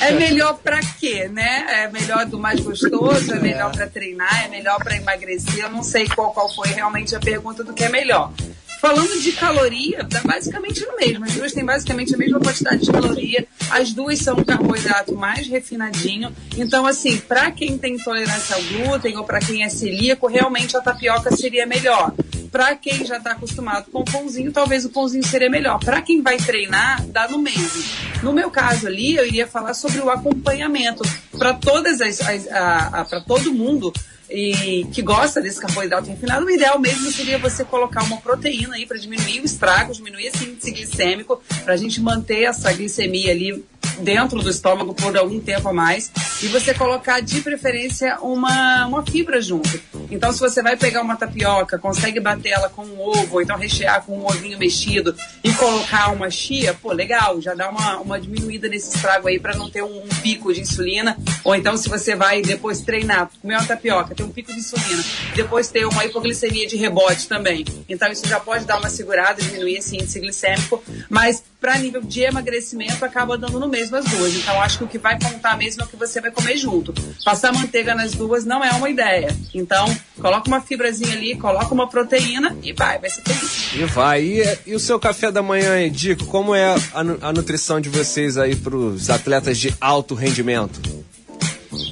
é 0.00 0.12
melhor 0.12 0.58
pra 0.62 0.80
quê, 0.80 1.28
né? 1.28 1.66
É 1.84 1.90
melhor 1.90 2.24
do 2.24 2.38
mais 2.38 2.60
gostoso, 2.60 3.34
é 3.34 3.38
melhor 3.38 3.70
pra 3.72 3.86
treinar, 3.86 4.46
é 4.46 4.48
melhor 4.48 4.78
pra 4.78 4.96
emagrecer. 4.96 5.64
Eu 5.64 5.70
não 5.70 5.82
sei 5.82 6.08
qual, 6.08 6.32
qual 6.32 6.52
foi 6.54 6.68
realmente 6.68 7.14
a 7.14 7.20
pergunta 7.20 7.62
do 7.62 7.74
que 7.74 7.84
é 7.84 7.90
melhor. 7.90 8.32
Falando 8.80 9.20
de 9.20 9.32
caloria, 9.32 10.04
dá 10.04 10.20
basicamente 10.20 10.84
no 10.86 10.96
mesmo. 10.96 11.24
As 11.24 11.32
duas 11.32 11.52
têm 11.52 11.64
basicamente 11.64 12.14
a 12.14 12.18
mesma 12.18 12.38
quantidade 12.38 12.84
de 12.84 12.92
caloria. 12.92 13.46
As 13.70 13.92
duas 13.92 14.18
são 14.18 14.36
um 14.36 14.44
carboidrato 14.44 15.14
mais 15.14 15.46
refinadinho. 15.46 16.34
Então, 16.56 16.86
assim, 16.86 17.16
para 17.18 17.50
quem 17.50 17.78
tem 17.78 17.94
intolerância 17.94 18.54
ao 18.54 18.62
glúten 18.62 19.16
ou 19.16 19.24
para 19.24 19.40
quem 19.40 19.64
é 19.64 19.68
celíaco, 19.68 20.26
realmente 20.26 20.76
a 20.76 20.80
tapioca 20.80 21.34
seria 21.34 21.66
melhor. 21.66 22.12
Para 22.50 22.76
quem 22.76 23.04
já 23.04 23.18
está 23.18 23.32
acostumado 23.32 23.90
com 23.90 24.00
o 24.00 24.04
pãozinho, 24.04 24.52
talvez 24.52 24.84
o 24.84 24.90
pãozinho 24.90 25.26
seria 25.26 25.50
melhor. 25.50 25.78
Para 25.78 26.00
quem 26.00 26.22
vai 26.22 26.36
treinar, 26.36 27.04
dá 27.06 27.28
no 27.28 27.38
mesmo. 27.38 27.82
No 28.22 28.32
meu 28.32 28.50
caso 28.50 28.86
ali, 28.86 29.16
eu 29.16 29.26
iria 29.26 29.46
falar 29.46 29.74
sobre 29.74 30.00
o 30.00 30.10
acompanhamento. 30.10 31.02
Para 31.36 31.54
todas 31.54 32.00
as, 32.00 32.20
as 32.20 33.08
para 33.08 33.20
todo 33.20 33.52
mundo, 33.52 33.92
e 34.30 34.86
que 34.92 35.02
gosta 35.02 35.40
desse 35.40 35.60
carboidrato 35.60 36.08
refinado, 36.08 36.46
o 36.46 36.50
ideal 36.50 36.78
mesmo 36.78 37.10
seria 37.12 37.38
você 37.38 37.64
colocar 37.64 38.02
uma 38.04 38.16
proteína 38.18 38.74
aí 38.74 38.86
para 38.86 38.98
diminuir 38.98 39.40
o 39.40 39.44
estrago, 39.44 39.92
diminuir 39.92 40.26
esse 40.26 40.44
índice 40.44 40.70
glicêmico, 40.70 41.42
para 41.64 41.74
a 41.74 41.76
gente 41.76 42.00
manter 42.00 42.42
essa 42.42 42.72
glicemia 42.72 43.32
ali 43.32 43.64
dentro 44.00 44.42
do 44.42 44.50
estômago 44.50 44.94
por 44.94 45.16
algum 45.16 45.40
tempo 45.40 45.68
a 45.68 45.72
mais 45.72 46.10
e 46.42 46.48
você 46.48 46.74
colocar 46.74 47.20
de 47.20 47.40
preferência 47.40 48.18
uma, 48.20 48.86
uma 48.86 49.04
fibra 49.04 49.40
junto. 49.40 49.80
Então, 50.10 50.32
se 50.32 50.38
você 50.38 50.62
vai 50.62 50.76
pegar 50.76 51.02
uma 51.02 51.16
tapioca, 51.16 51.78
consegue 51.78 52.20
bater 52.20 52.50
ela 52.50 52.68
com 52.68 52.84
um 52.84 53.00
ovo, 53.00 53.40
então 53.40 53.56
rechear 53.56 54.02
com 54.04 54.18
um 54.18 54.26
ovinho 54.26 54.58
mexido 54.58 55.14
e 55.42 55.52
colocar 55.54 56.10
uma 56.12 56.30
chia, 56.30 56.74
pô, 56.74 56.92
legal, 56.92 57.40
já 57.40 57.54
dá 57.54 57.70
uma, 57.70 57.98
uma 57.98 58.20
diminuída 58.20 58.68
nesse 58.68 58.94
estrago 58.94 59.28
aí 59.28 59.38
para 59.38 59.56
não 59.56 59.70
ter 59.70 59.82
um, 59.82 60.04
um 60.04 60.08
pico 60.22 60.52
de 60.52 60.60
insulina. 60.60 61.16
Ou 61.42 61.54
então, 61.54 61.76
se 61.76 61.88
você 61.88 62.14
vai 62.14 62.42
depois 62.42 62.80
treinar, 62.80 63.30
comer 63.40 63.56
uma 63.56 63.66
tapioca, 63.66 64.14
ter 64.16 64.22
um 64.22 64.30
pico 64.30 64.52
de 64.52 64.58
insulina, 64.58 65.04
depois 65.34 65.68
ter 65.68 65.86
uma 65.86 66.04
hipoglicemia 66.04 66.66
de 66.66 66.76
rebote 66.76 67.28
também. 67.28 67.64
Então, 67.88 68.10
isso 68.10 68.26
já 68.26 68.40
pode 68.40 68.64
dar 68.64 68.78
uma 68.78 68.88
segurada, 68.88 69.42
diminuir 69.42 69.76
esse 69.76 69.96
índice 69.96 70.18
glicêmico, 70.18 70.82
mas 71.08 71.42
para 71.60 71.78
nível 71.78 72.00
de 72.00 72.22
emagrecimento 72.22 73.04
acaba 73.04 73.36
dando 73.36 73.58
no 73.58 73.68
mesmo 73.68 73.96
as 73.96 74.04
duas. 74.04 74.36
Então 74.36 74.60
acho 74.60 74.78
que 74.78 74.84
o 74.84 74.86
que 74.86 74.98
vai 74.98 75.18
contar 75.18 75.56
mesmo 75.56 75.82
é 75.82 75.84
o 75.84 75.88
que 75.88 75.96
você 75.96 76.20
vai 76.20 76.30
comer 76.30 76.56
junto. 76.56 76.94
Passar 77.24 77.52
manteiga 77.52 77.94
nas 77.94 78.12
duas 78.12 78.44
não 78.44 78.62
é 78.62 78.70
uma 78.70 78.88
ideia. 78.88 79.36
Então 79.54 79.84
coloca 80.20 80.46
uma 80.46 80.60
fibrazinha 80.60 81.12
ali, 81.12 81.36
coloca 81.36 81.72
uma 81.72 81.88
proteína 81.88 82.56
e 82.62 82.72
vai, 82.72 82.98
vai 82.98 83.10
ser 83.10 83.22
feliz. 83.22 83.74
E 83.74 83.84
vai. 83.84 84.22
E, 84.22 84.58
e 84.66 84.74
o 84.74 84.80
seu 84.80 85.00
café 85.00 85.32
da 85.32 85.42
manhã, 85.42 85.78
Edico, 85.80 86.26
como 86.26 86.54
é 86.54 86.66
a, 86.66 87.00
a 87.22 87.32
nutrição 87.32 87.80
de 87.80 87.88
vocês 87.88 88.38
aí 88.38 88.54
pros 88.54 89.10
atletas 89.10 89.58
de 89.58 89.74
alto 89.80 90.14
rendimento? 90.14 90.95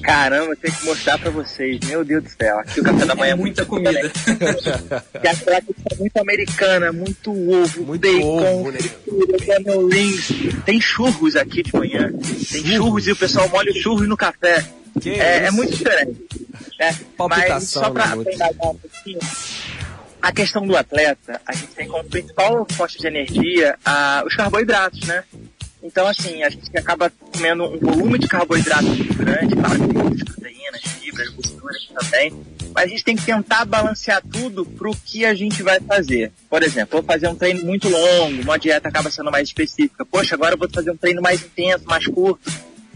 Caramba, 0.02 0.56
tem 0.56 0.70
que 0.70 0.84
mostrar 0.84 1.18
pra 1.18 1.30
vocês. 1.30 1.78
Meu 1.86 2.04
Deus 2.04 2.24
do 2.24 2.30
céu. 2.30 2.58
Aqui 2.58 2.80
o 2.80 2.84
café 2.84 3.04
da 3.06 3.14
manhã 3.14 3.32
é 3.32 3.36
muita 3.36 3.64
comida. 3.64 4.10
Que 5.20 5.28
aquela 5.28 5.60
questão 5.60 5.98
muito 5.98 6.16
americana, 6.18 6.92
muito 6.92 7.30
ovo, 7.30 7.84
Muito 7.84 8.00
bacon, 8.00 8.60
ovo, 8.60 8.70
né? 8.70 8.78
fritura, 8.78 9.88
rings. 9.90 10.28
Tem 10.64 10.80
churros 10.80 11.36
aqui 11.36 11.62
de 11.62 11.74
manhã. 11.74 12.12
Tem 12.50 12.64
churros 12.64 13.06
e 13.06 13.12
o 13.12 13.16
pessoal 13.16 13.48
molha 13.48 13.70
o 13.70 13.74
churros 13.74 14.08
no 14.08 14.16
café. 14.16 14.64
É, 15.04 15.46
é 15.46 15.50
muito 15.50 15.76
diferente. 15.76 16.24
Né? 16.78 16.96
Mas 17.28 17.64
só 17.64 17.90
para 17.90 18.16
né, 18.16 18.24
um 18.62 18.74
pouquinho, 18.76 19.18
a 20.22 20.32
questão 20.32 20.66
do 20.66 20.76
atleta, 20.76 21.40
a 21.46 21.52
gente 21.52 21.68
tem 21.74 21.86
como 21.86 22.04
principal 22.04 22.66
fonte 22.72 22.98
de 22.98 23.06
energia 23.06 23.76
ah, 23.84 24.22
os 24.26 24.34
carboidratos, 24.34 25.06
né? 25.06 25.22
Então, 25.84 26.06
assim, 26.06 26.42
a 26.42 26.48
gente 26.48 26.70
acaba 26.78 27.12
comendo 27.30 27.64
um 27.64 27.78
volume 27.78 28.18
de 28.18 28.26
carboidratos 28.26 28.88
muito 28.88 29.14
grande, 29.14 29.54
claro 29.54 29.78
que 29.78 29.86
tem 29.86 30.02
muitas 30.02 30.22
proteínas, 30.22 30.80
fibras, 30.80 31.28
gorduras 31.28 31.88
também, 31.94 32.32
mas 32.74 32.84
a 32.84 32.86
gente 32.88 33.04
tem 33.04 33.14
que 33.14 33.22
tentar 33.22 33.66
balancear 33.66 34.22
tudo 34.32 34.64
para 34.64 34.90
o 34.90 34.96
que 34.96 35.26
a 35.26 35.34
gente 35.34 35.62
vai 35.62 35.78
fazer. 35.80 36.32
Por 36.48 36.62
exemplo, 36.62 37.00
vou 37.00 37.02
fazer 37.02 37.28
um 37.28 37.34
treino 37.34 37.62
muito 37.66 37.90
longo, 37.90 38.42
uma 38.42 38.58
dieta 38.58 38.88
acaba 38.88 39.10
sendo 39.10 39.30
mais 39.30 39.46
específica. 39.46 40.06
Poxa, 40.06 40.34
agora 40.34 40.54
eu 40.54 40.58
vou 40.58 40.70
fazer 40.72 40.90
um 40.90 40.96
treino 40.96 41.20
mais 41.20 41.44
intenso, 41.44 41.84
mais 41.84 42.06
curto. 42.06 42.50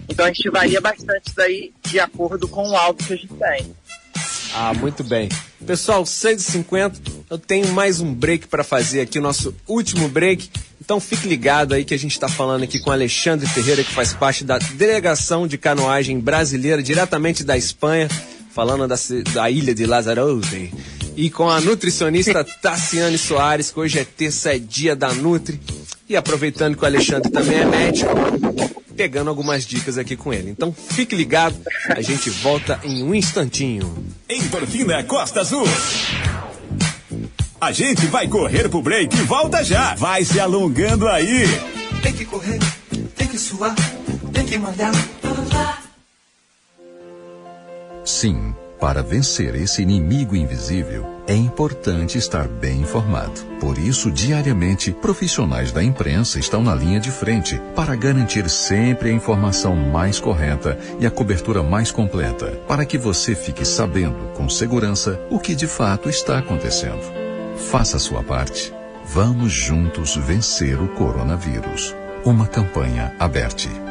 Então 0.09 0.25
a 0.25 0.29
gente 0.29 0.49
varia 0.49 0.81
bastante 0.81 1.31
daí 1.37 1.75
de 1.83 2.01
acordo 2.01 2.49
com 2.49 2.71
o 2.71 2.75
alvo 2.75 3.05
que 3.05 3.13
a 3.13 3.17
gente 3.17 3.35
tem. 3.35 3.77
Ah, 4.55 4.73
muito 4.73 5.05
bem. 5.05 5.29
Pessoal, 5.67 6.05
6h50, 6.05 6.97
eu 7.29 7.39
tenho 7.39 7.69
mais 7.69 8.01
um 8.01 8.15
break 8.15 8.49
para 8.49 8.65
fazer 8.65 9.03
aqui, 9.03 9.19
o 9.19 9.23
nosso 9.23 9.55
último 9.67 10.09
break. 10.09 10.51
Então 10.89 10.99
fique 10.99 11.29
ligado 11.29 11.75
aí 11.75 11.85
que 11.85 11.93
a 11.93 11.99
gente 11.99 12.13
está 12.13 12.31
falando 12.31 12.63
aqui 12.63 12.81
com 12.81 12.91
Alexandre 12.91 13.47
Ferreira, 13.47 13.85
que 13.85 13.93
faz 13.93 14.15
parte 14.15 14.43
da 14.43 14.57
delegação 14.57 15.47
de 15.47 15.59
canoagem 15.59 16.19
brasileira, 16.19 16.83
diretamente 16.83 17.45
da 17.45 17.59
Espanha, 17.59 18.09
falando 18.55 18.89
da, 18.89 18.97
da 19.35 19.51
ilha 19.51 19.75
de 19.75 19.85
Lanzarote. 19.85 20.73
E 21.15 21.29
com 21.29 21.51
a 21.51 21.61
nutricionista 21.61 22.43
Tassiane 22.63 23.19
Soares, 23.19 23.71
que 23.71 23.79
hoje 23.79 23.99
é 23.99 24.05
terça, 24.07 24.55
é 24.55 24.59
dia 24.59 24.97
da 24.97 25.13
Nutri. 25.13 25.61
E 26.09 26.17
aproveitando 26.17 26.75
que 26.75 26.83
o 26.83 26.87
Alexandre 26.87 27.31
também 27.31 27.59
é 27.59 27.67
médico, 27.67 28.11
pegando 28.97 29.29
algumas 29.29 29.67
dicas 29.67 29.99
aqui 29.99 30.17
com 30.17 30.33
ele. 30.33 30.49
Então 30.49 30.73
fique 30.73 31.15
ligado, 31.15 31.55
a 31.91 32.01
gente 32.01 32.31
volta 32.31 32.81
em 32.83 33.03
um 33.03 33.15
instantinho. 33.15 33.95
Endorfina 34.27 35.05
Costa 35.05 35.41
Azul. 35.41 35.67
A 37.61 37.73
gente 37.73 38.07
vai 38.07 38.29
correr 38.29 38.69
pro 38.69 38.81
break 38.81 39.17
e 39.17 39.23
volta 39.23 39.65
já. 39.65 39.95
Vai 39.97 40.25
se 40.25 40.39
alongando 40.39 41.09
aí. 41.09 41.45
Tem 42.03 42.13
que 42.13 42.25
correr, 42.25 42.61
tem 43.17 43.27
que 43.27 43.37
suar, 43.37 43.75
tem 44.33 44.45
que 44.45 44.57
mandar. 44.57 44.93
Sim, 48.05 48.55
para 48.81 49.03
vencer 49.03 49.57
esse 49.57 49.83
inimigo 49.83 50.37
invisível, 50.37 51.05
é 51.27 51.35
importante 51.35 52.17
estar 52.17 52.47
bem 52.47 52.83
informado. 52.83 53.41
Por 53.61 53.77
isso, 53.77 54.09
diariamente, 54.09 54.93
profissionais 54.93 55.73
da 55.73 55.83
imprensa 55.83 56.39
estão 56.39 56.63
na 56.63 56.77
linha 56.77 57.01
de 57.01 57.11
frente 57.11 57.61
para 57.75 57.97
garantir 57.97 58.49
sempre 58.49 59.11
a 59.11 59.13
informação 59.13 59.75
mais 59.75 60.21
correta 60.21 60.79
e 61.01 61.07
a 61.07 61.11
cobertura 61.11 61.63
mais 61.63 61.91
completa, 61.91 62.53
para 62.69 62.87
que 62.87 62.97
você 62.97 63.35
fique 63.35 63.65
sabendo 63.65 64.33
com 64.35 64.49
segurança 64.49 65.21
o 65.29 65.41
que 65.41 65.57
de 65.57 65.67
fato 65.67 66.09
está 66.09 66.39
acontecendo. 66.39 67.18
Faça 67.67 67.99
sua 67.99 68.23
parte. 68.23 68.73
Vamos 69.05 69.53
juntos 69.53 70.17
vencer 70.17 70.81
o 70.81 70.89
coronavírus. 70.89 71.95
Uma 72.25 72.47
campanha 72.47 73.15
aberta. 73.19 73.88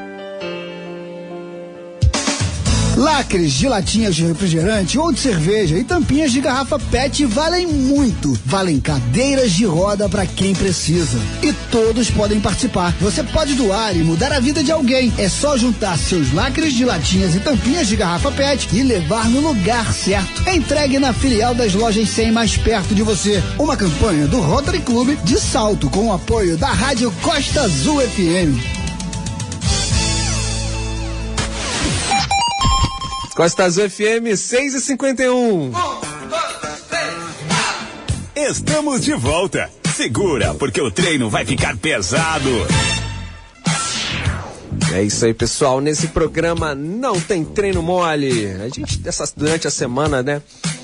Lacres 2.97 3.53
de 3.53 3.69
latinhas 3.69 4.15
de 4.15 4.25
refrigerante 4.25 4.97
ou 4.97 5.11
de 5.11 5.19
cerveja 5.19 5.77
e 5.77 5.83
tampinhas 5.83 6.31
de 6.31 6.41
garrafa 6.41 6.79
PET 6.79 7.25
valem 7.25 7.67
muito. 7.67 8.35
Valem 8.43 8.79
cadeiras 8.79 9.51
de 9.51 9.65
roda 9.65 10.09
para 10.09 10.25
quem 10.25 10.55
precisa. 10.55 11.19
E 11.43 11.53
todos 11.69 12.09
podem 12.09 12.41
participar. 12.41 12.95
Você 12.99 13.21
pode 13.21 13.53
doar 13.53 13.95
e 13.95 13.99
mudar 13.99 14.33
a 14.33 14.39
vida 14.39 14.63
de 14.63 14.71
alguém. 14.71 15.13
É 15.19 15.29
só 15.29 15.55
juntar 15.55 15.95
seus 15.95 16.33
lacres 16.33 16.73
de 16.73 16.85
latinhas 16.85 17.35
e 17.35 17.39
tampinhas 17.39 17.87
de 17.87 17.95
garrafa 17.95 18.31
PET 18.31 18.67
e 18.75 18.81
levar 18.81 19.29
no 19.29 19.41
lugar 19.41 19.93
certo. 19.93 20.49
Entregue 20.49 20.97
na 20.97 21.13
filial 21.13 21.53
das 21.53 21.75
lojas 21.75 22.09
100 22.09 22.31
mais 22.31 22.57
perto 22.57 22.95
de 22.95 23.03
você. 23.03 23.43
Uma 23.59 23.77
campanha 23.77 24.25
do 24.25 24.41
Rotary 24.41 24.79
Club 24.79 25.15
de 25.23 25.39
Salto 25.39 25.87
com 25.91 26.07
o 26.07 26.13
apoio 26.13 26.57
da 26.57 26.69
Rádio 26.69 27.13
Costa 27.21 27.61
Azul 27.61 28.01
FM. 28.01 28.86
Costa 33.37 33.65
Azul 33.65 33.87
FM 33.87 34.35
6 34.35 34.73
e 34.73 34.81
51. 34.81 35.71
Estamos 38.35 39.01
de 39.05 39.13
volta. 39.13 39.69
Segura, 39.95 40.55
porque 40.55 40.81
o 40.81 40.89
treino 40.89 41.29
vai 41.29 41.45
ficar 41.45 41.77
pesado. 41.77 42.49
É 44.91 45.03
isso 45.03 45.23
aí, 45.23 45.35
pessoal. 45.35 45.79
Nesse 45.79 46.07
programa 46.07 46.73
não 46.73 47.21
tem 47.21 47.45
treino 47.45 47.83
mole. 47.83 48.47
A 48.53 48.69
gente, 48.69 48.97
dessa, 48.97 49.31
durante 49.37 49.67
a 49.67 49.71
semana, 49.71 50.23
né? 50.23 50.41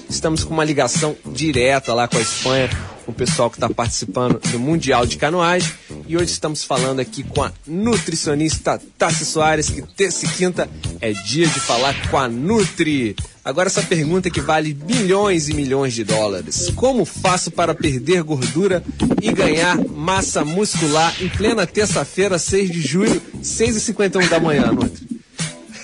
Estamos 0.08 0.43
com 0.43 0.54
uma 0.54 0.64
ligação 0.64 1.16
direta 1.26 1.91
lá 1.91 2.08
com 2.08 2.18
a 2.18 2.22
Espanha, 2.22 2.70
com 3.04 3.12
o 3.12 3.16
pessoal 3.16 3.49
que 3.49 3.56
está 3.56 3.68
participando 3.68 4.39
do 4.51 4.60
Mundial 4.60 5.08
de 5.08 5.18
Canoagem. 5.18 5.74
E 6.06 6.18
hoje 6.18 6.32
estamos 6.32 6.64
falando 6.64 6.99
aqui 6.99 7.24
com 7.24 7.43
a 7.43 7.51
nutricionista 7.66 8.82
Tassi 8.97 9.26
Soares, 9.26 9.70
que 9.70 9.82
terça 9.82 10.26
e 10.26 10.30
quinta 10.30 10.70
é 10.99 11.14
dia 11.14 11.47
de 11.47 11.60
falar 11.60 11.95
com 12.10 12.18
a 12.18 12.28
Nutri. 12.28 13.16
Agora 13.43 13.68
essa 13.68 13.82
pergunta 13.82 14.30
que 14.30 14.41
vale 14.41 14.78
milhões 14.86 15.47
e 15.47 15.54
milhões 15.54 15.93
de 15.93 16.04
dólares. 16.04 16.70
Como 16.76 17.06
faço 17.06 17.51
para 17.51 17.74
perder 17.74 18.24
gordura 18.24 18.84
e 19.22 19.32
ganhar 19.32 19.78
massa 19.89 20.43
muscular 20.43 21.16
em 21.22 21.30
plena 21.30 21.66
terça-feira, 21.66 22.38
6 22.38 22.72
de 22.72 22.82
julho, 22.82 23.22
6h51 23.41 24.30
da 24.30 24.39
manhã, 24.39 24.72
Nutri? 24.72 25.12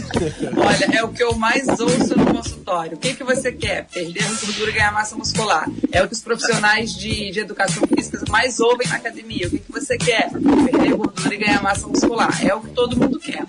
Olha, 0.58 0.98
é 0.98 1.04
o 1.04 1.10
que 1.10 1.24
eu 1.24 1.36
mais 1.36 1.68
ouço 1.80 2.18
no 2.18 2.26
consultório. 2.34 2.98
O 2.98 3.00
que, 3.00 3.14
que 3.14 3.24
você 3.24 3.52
quer? 3.52 3.86
Perder 3.86 4.24
gordura 4.24 4.72
e 4.72 4.74
ganhar 4.74 4.92
massa 4.92 5.16
muscular. 5.16 5.68
É 5.92 6.04
o 6.04 6.08
que 6.08 6.14
os 6.14 6.22
profissionais 6.22 6.94
de, 6.94 7.32
de 7.32 7.40
educação 7.40 7.84
física 7.88 8.24
mais 8.30 8.60
ouvem 8.60 8.88
na 8.88 8.96
academia. 8.96 9.48
O 9.48 9.50
que, 9.50 9.60
que 9.60 9.72
você 9.72 9.98
quer? 9.98 10.30
Perder 10.32 10.96
gordura 10.96 11.34
e 11.34 11.38
ganhar 11.38 11.62
massa 11.62 11.88
muscular. 11.88 12.46
É 12.46 12.54
o 12.54 12.62
que 12.62 12.70
todo 12.70 12.98
mundo 12.98 13.20
quer. 13.20 13.44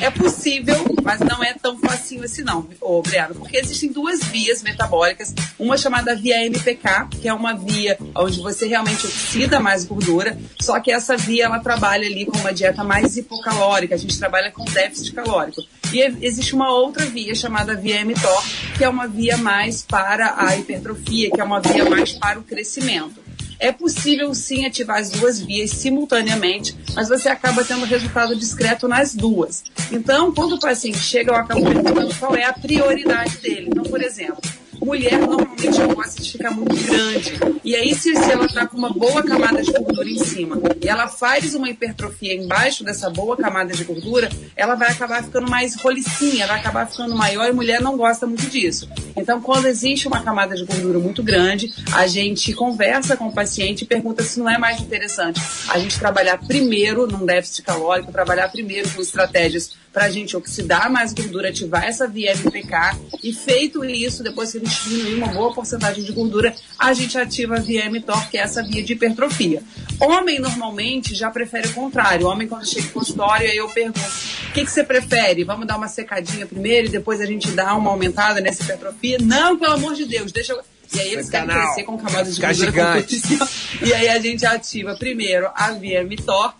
É 0.00 0.10
possível, 0.10 0.76
mas 1.02 1.20
não 1.20 1.42
é 1.42 1.54
tão 1.54 1.78
facinho 1.78 2.24
assim 2.24 2.42
não, 2.42 2.68
ô 2.80 3.02
Briano, 3.02 3.34
porque 3.34 3.56
existem 3.56 3.90
duas 3.90 4.22
vias 4.24 4.62
metabólicas. 4.62 5.34
Uma 5.58 5.76
chamada 5.76 6.14
via 6.14 6.44
MPK, 6.46 7.08
que 7.10 7.28
é 7.28 7.34
uma 7.34 7.54
via 7.54 7.98
onde 8.14 8.40
você 8.40 8.66
realmente 8.66 9.06
oxida 9.06 9.58
mais 9.58 9.84
gordura, 9.84 10.38
só 10.60 10.78
que 10.80 10.90
essa 10.90 11.16
via 11.16 11.46
ela 11.46 11.58
trabalha 11.58 12.06
ali 12.06 12.26
com 12.26 12.38
uma 12.38 12.52
dieta 12.52 12.84
mais 12.84 13.16
hipocalórica. 13.16 13.94
A 13.94 13.98
gente 13.98 14.18
trabalha 14.18 14.50
com 14.50 14.64
déficit 14.64 15.12
calórico. 15.12 15.62
E 15.92 16.02
existe 16.20 16.54
uma 16.54 16.70
outra 16.72 17.06
via 17.06 17.34
chamada 17.34 17.74
via 17.74 18.04
mTOR, 18.04 18.44
que 18.76 18.84
é 18.84 18.88
uma 18.88 19.06
via 19.06 19.36
mais 19.36 19.82
para 19.82 20.34
a 20.36 20.56
hipertrofia, 20.56 21.30
que 21.30 21.40
é 21.40 21.44
uma 21.44 21.60
via 21.60 21.88
mais 21.88 22.12
para 22.12 22.38
o 22.38 22.42
crescimento. 22.42 23.26
É 23.58 23.72
possível 23.72 24.34
sim 24.34 24.66
ativar 24.66 24.98
as 24.98 25.10
duas 25.10 25.40
vias 25.40 25.70
simultaneamente, 25.70 26.76
mas 26.94 27.08
você 27.08 27.28
acaba 27.28 27.64
tendo 27.64 27.86
resultado 27.86 28.36
discreto 28.36 28.86
nas 28.86 29.14
duas. 29.14 29.64
Então, 29.90 30.32
quando 30.32 30.56
o 30.56 30.60
paciente 30.60 30.98
chega, 30.98 31.30
eu 31.32 31.36
acabo 31.36 31.64
perguntando 31.64 32.14
qual 32.16 32.36
é 32.36 32.44
a 32.44 32.52
prioridade 32.52 33.38
dele. 33.38 33.68
Então, 33.68 33.84
por 33.84 34.02
exemplo, 34.02 34.40
mulher 34.80 35.18
normalmente 35.18 35.68
gosta 35.94 36.22
de 36.22 36.32
ficar 36.32 36.50
muito 36.50 36.76
grande. 36.84 37.32
E 37.64 37.74
aí, 37.74 37.94
se, 37.94 38.14
se 38.14 38.30
ela 38.30 38.46
está 38.46 38.66
com 38.66 38.76
uma 38.76 38.92
boa 38.92 39.22
camada 39.22 39.62
de 39.62 39.72
gordura 39.72 40.08
em 40.08 40.18
cima 40.18 40.60
e 40.82 40.88
ela 40.88 41.08
faz 41.08 41.54
uma 41.54 41.68
hipertrofia 41.68 42.34
embaixo 42.34 42.84
dessa 42.84 43.10
boa 43.10 43.36
camada 43.36 43.72
de 43.72 43.84
gordura, 43.84 44.28
ela 44.56 44.74
vai 44.74 44.90
acabar 44.90 45.22
ficando 45.24 45.50
mais 45.50 45.74
rolicinha, 45.76 46.46
vai 46.46 46.60
acabar 46.60 46.86
ficando 46.86 47.14
maior 47.16 47.48
e 47.48 47.52
mulher 47.52 47.80
não 47.80 47.96
gosta 47.96 48.26
muito 48.26 48.46
disso. 48.48 48.88
Então, 49.16 49.40
quando 49.40 49.66
existe 49.66 50.06
uma 50.06 50.22
camada 50.22 50.54
de 50.54 50.64
gordura 50.64 50.98
muito 50.98 51.22
grande, 51.22 51.72
a 51.92 52.06
gente 52.06 52.52
conversa 52.52 53.16
com 53.16 53.28
o 53.28 53.32
paciente 53.32 53.82
e 53.82 53.86
pergunta 53.86 54.22
se 54.22 54.38
não 54.38 54.48
é 54.48 54.58
mais 54.58 54.80
interessante 54.80 55.40
a 55.68 55.78
gente 55.78 55.98
trabalhar 55.98 56.38
primeiro 56.38 57.06
num 57.06 57.24
déficit 57.24 57.62
calórico, 57.62 58.12
trabalhar 58.12 58.48
primeiro 58.48 58.88
com 58.90 59.00
estratégias 59.00 59.76
para 59.96 60.04
a 60.04 60.10
gente 60.10 60.36
oxidar 60.36 60.90
mais 60.90 61.14
gordura, 61.14 61.48
ativar 61.48 61.82
essa 61.82 62.06
via 62.06 62.32
MPK 62.32 62.98
e 63.24 63.32
feito 63.32 63.82
isso, 63.82 64.22
depois 64.22 64.52
que 64.52 64.58
a 64.58 64.60
gente 64.60 64.90
diminuir 64.90 65.14
uma 65.14 65.28
boa 65.28 65.54
porcentagem 65.54 66.04
de 66.04 66.12
gordura, 66.12 66.54
a 66.78 66.92
gente 66.92 67.16
ativa 67.16 67.56
a 67.56 67.60
via 67.60 67.88
mTOR, 67.88 68.28
que 68.28 68.36
é 68.36 68.42
essa 68.42 68.62
via 68.62 68.82
de 68.82 68.92
hipertrofia. 68.92 69.62
Homem 69.98 70.38
normalmente 70.38 71.14
já 71.14 71.30
prefere 71.30 71.68
o 71.68 71.72
contrário. 71.72 72.26
Homem 72.26 72.46
quando 72.46 72.68
chega 72.68 72.86
em 72.86 72.90
consultório, 72.90 73.50
aí 73.50 73.56
eu 73.56 73.70
pergunto, 73.70 73.98
o 73.98 74.52
que, 74.52 74.66
que 74.66 74.70
você 74.70 74.84
prefere? 74.84 75.44
Vamos 75.44 75.66
dar 75.66 75.78
uma 75.78 75.88
secadinha 75.88 76.44
primeiro 76.44 76.88
e 76.88 76.90
depois 76.90 77.18
a 77.22 77.24
gente 77.24 77.50
dá 77.52 77.74
uma 77.74 77.90
aumentada 77.90 78.38
nessa 78.38 78.64
hipertrofia? 78.64 79.16
Não, 79.22 79.58
pelo 79.58 79.72
amor 79.72 79.94
de 79.94 80.04
Deus, 80.04 80.30
deixa 80.30 80.52
eu... 80.52 80.60
E 80.94 81.00
aí 81.00 81.12
eles 81.14 81.30
querem 81.30 81.48
crescer 81.48 81.84
com 81.84 81.96
camadas 81.96 82.36
de 82.36 82.42
gordura. 82.42 83.02
E 83.82 83.94
aí 83.94 84.08
a 84.08 84.20
gente 84.20 84.44
ativa 84.44 84.94
primeiro 84.94 85.48
a 85.54 85.72
via 85.72 86.04
mTOR 86.04 86.54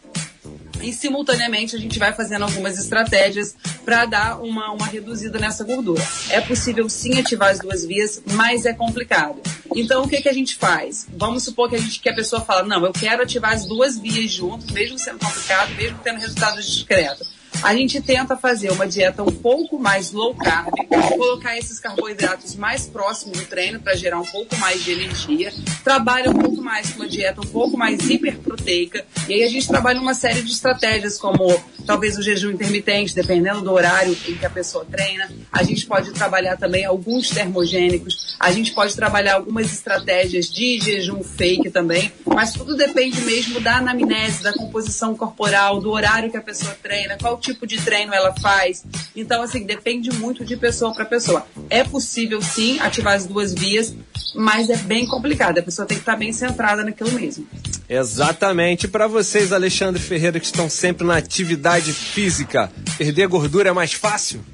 e 0.87 0.93
simultaneamente 0.93 1.75
a 1.75 1.79
gente 1.79 1.99
vai 1.99 2.13
fazendo 2.13 2.43
algumas 2.45 2.79
estratégias 2.79 3.57
para 3.85 4.07
dar 4.07 4.41
uma, 4.41 4.71
uma 4.71 4.87
reduzida 4.87 5.37
nessa 5.37 5.65
gordura. 5.65 6.03
É 6.31 6.41
possível 6.41 6.89
sim 6.89 7.19
ativar 7.19 7.51
as 7.51 7.59
duas 7.59 7.85
vias, 7.85 8.23
mas 8.33 8.65
é 8.65 8.73
complicado. 8.73 9.41
Então 9.75 10.05
o 10.05 10.09
que, 10.09 10.23
que 10.23 10.29
a 10.29 10.33
gente 10.33 10.55
faz? 10.55 11.09
Vamos 11.13 11.43
supor 11.43 11.69
que 11.69 11.75
a, 11.75 11.79
gente, 11.79 11.99
que 11.99 12.09
a 12.09 12.15
pessoa 12.15 12.41
fala, 12.41 12.63
não, 12.63 12.87
eu 12.87 12.93
quero 12.93 13.25
ativar 13.25 13.53
as 13.53 13.67
duas 13.67 13.99
vias 13.99 14.31
juntos, 14.31 14.71
mesmo 14.71 14.97
sendo 14.97 15.19
complicado, 15.19 15.75
mesmo 15.75 15.99
tendo 16.05 16.21
resultados 16.21 16.65
discretos. 16.65 17.36
A 17.67 17.75
gente 17.75 18.01
tenta 18.01 18.37
fazer 18.37 18.71
uma 18.71 18.87
dieta 18.87 19.25
um 19.25 19.33
pouco 19.33 19.77
mais 19.77 20.13
low 20.13 20.33
carb, 20.37 20.73
colocar 21.17 21.59
esses 21.59 21.81
carboidratos 21.81 22.55
mais 22.55 22.87
próximos 22.87 23.39
do 23.39 23.45
treino 23.45 23.81
para 23.81 23.97
gerar 23.97 24.21
um 24.21 24.25
pouco 24.25 24.57
mais 24.59 24.85
de 24.85 24.93
energia, 24.93 25.53
trabalha 25.83 26.31
um 26.31 26.35
pouco 26.35 26.63
mais 26.63 26.91
com 26.91 27.01
uma 27.01 27.09
dieta 27.09 27.41
um 27.41 27.47
pouco 27.47 27.77
mais 27.77 28.09
hiperproteica, 28.09 29.05
e 29.29 29.35
aí 29.35 29.43
a 29.43 29.49
gente 29.49 29.67
trabalha 29.67 30.01
uma 30.01 30.15
série 30.15 30.43
de 30.43 30.53
estratégias 30.53 31.19
como 31.19 31.61
talvez 31.87 32.19
o 32.19 32.23
jejum 32.23 32.51
intermitente, 32.51 33.15
dependendo 33.15 33.63
do 33.63 33.73
horário 33.73 34.17
em 34.29 34.35
que 34.35 34.45
a 34.45 34.51
pessoa 34.51 34.85
treina. 34.85 35.31
A 35.53 35.63
gente 35.63 35.87
pode 35.87 36.11
trabalhar 36.13 36.57
também 36.57 36.85
alguns 36.85 37.31
termogênicos, 37.31 38.37
a 38.39 38.51
gente 38.51 38.73
pode 38.73 38.95
trabalhar 38.95 39.35
algumas 39.35 39.73
estratégias 39.73 40.51
de 40.51 40.81
jejum 40.81 41.23
fake 41.23 41.71
também, 41.71 42.13
mas 42.27 42.53
tudo 42.53 42.77
depende 42.77 43.21
mesmo 43.21 43.61
da 43.61 43.77
anamnese, 43.77 44.43
da 44.43 44.53
composição 44.53 45.15
corporal, 45.15 45.81
do 45.81 45.91
horário 45.91 46.31
que 46.31 46.37
a 46.37 46.43
pessoa 46.43 46.77
treina, 46.83 47.17
qual 47.17 47.39
tipo 47.39 47.67
de 47.67 47.81
treino 47.81 48.13
ela 48.13 48.35
faz. 48.41 48.85
Então, 49.15 49.43
assim, 49.43 49.65
depende 49.65 50.13
muito 50.13 50.45
de 50.45 50.57
pessoa 50.57 50.93
para 50.93 51.05
pessoa. 51.05 51.47
É 51.71 51.85
possível 51.85 52.43
sim 52.43 52.79
ativar 52.81 53.15
as 53.15 53.27
duas 53.27 53.55
vias, 53.55 53.95
mas 54.35 54.69
é 54.69 54.77
bem 54.77 55.07
complicado. 55.07 55.59
A 55.59 55.63
pessoa 55.63 55.87
tem 55.87 55.97
que 55.97 56.03
estar 56.03 56.17
bem 56.17 56.33
centrada 56.33 56.85
naquilo 56.85 57.13
mesmo. 57.13 57.47
Exatamente. 57.89 58.89
Para 58.89 59.07
vocês, 59.07 59.53
Alexandre 59.53 60.03
Ferreira, 60.03 60.41
que 60.41 60.47
estão 60.47 60.69
sempre 60.69 61.07
na 61.07 61.17
atividade 61.17 61.76
física, 61.85 62.71
perder 62.97 63.27
gordura 63.27 63.71
é 63.71 63.73
mais 63.73 63.93
fácil? 63.93 64.45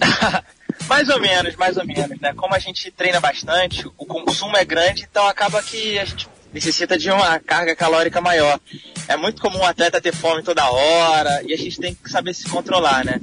Mais 0.88 1.08
ou 1.08 1.20
menos, 1.20 1.54
mais 1.54 1.76
ou 1.76 1.86
menos, 1.86 2.18
né? 2.20 2.32
Como 2.34 2.52
a 2.52 2.58
gente 2.58 2.90
treina 2.90 3.20
bastante, 3.20 3.86
o 3.96 4.04
consumo 4.04 4.56
é 4.56 4.64
grande, 4.64 5.06
então 5.08 5.24
acaba 5.28 5.62
que 5.62 5.96
a 5.96 6.04
gente 6.04 6.28
necessita 6.52 6.98
de 6.98 7.08
uma 7.10 7.38
carga 7.38 7.76
calórica 7.76 8.20
maior. 8.20 8.58
É 9.06 9.16
muito 9.16 9.40
comum 9.40 9.58
o 9.58 9.64
atleta 9.64 10.00
ter 10.00 10.12
fome 10.12 10.42
toda 10.42 10.68
hora 10.68 11.42
e 11.44 11.54
a 11.54 11.56
gente 11.56 11.78
tem 11.78 11.94
que 11.94 12.10
saber 12.10 12.34
se 12.34 12.48
controlar, 12.48 13.04
né? 13.04 13.20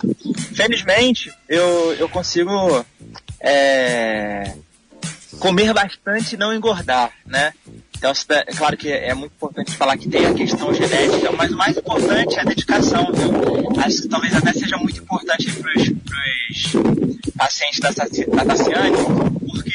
Felizmente, 0.55 1.33
eu, 1.49 1.93
eu 1.95 2.07
consigo 2.07 2.85
é, 3.41 4.55
comer 5.39 5.73
bastante 5.73 6.35
e 6.35 6.37
não 6.37 6.53
engordar, 6.53 7.11
né? 7.25 7.53
Então, 7.97 8.11
é 8.29 8.53
claro 8.53 8.77
que 8.77 8.91
é 8.91 9.13
muito 9.13 9.33
importante 9.33 9.75
falar 9.75 9.97
que 9.97 10.07
tem 10.07 10.25
a 10.25 10.33
questão 10.33 10.71
genética, 10.73 11.31
mas 11.31 11.51
o 11.51 11.57
mais 11.57 11.75
importante 11.75 12.37
é 12.37 12.41
a 12.41 12.43
dedicação, 12.43 13.11
viu? 13.11 13.81
Acho 13.83 14.03
que 14.03 14.07
talvez 14.07 14.35
até 14.35 14.53
seja 14.53 14.77
muito 14.77 14.99
importante 14.99 15.51
para 15.51 15.71
os 15.81 17.31
pacientes 17.35 17.79
da, 17.79 17.89
da 17.89 18.45
Tassiane, 18.45 18.97
porque 18.97 19.71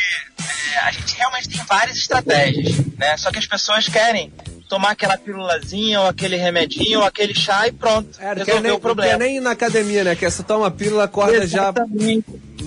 é, 0.75 0.79
a 0.79 0.91
gente 0.93 1.17
realmente 1.17 1.49
tem 1.49 1.61
várias 1.67 1.97
estratégias, 1.97 2.77
né? 2.97 3.17
Só 3.17 3.33
que 3.33 3.39
as 3.41 3.47
pessoas 3.47 3.89
querem 3.89 4.33
tomar 4.69 4.93
aquela 4.93 5.19
pílulazinha, 5.19 6.01
ou 6.01 6.07
aquele 6.07 6.37
remedinho, 6.37 7.01
ou 7.01 7.05
aquele 7.05 7.35
chá 7.35 7.67
e 7.67 7.73
pronto, 7.73 8.19
Quer 8.19 8.39
resolveu 8.39 8.63
nem, 8.63 8.73
o 8.73 8.81
problema. 8.81 9.11
quer 9.11 9.19
nem 9.19 9.37
ir 9.37 9.41
na 9.41 9.51
academia, 9.51 10.05
né? 10.05 10.15
Que 10.15 10.31
você 10.31 10.43
toma 10.43 10.69
a 10.69 10.71
pílula, 10.71 11.05
acorda 11.05 11.47
já. 11.47 11.75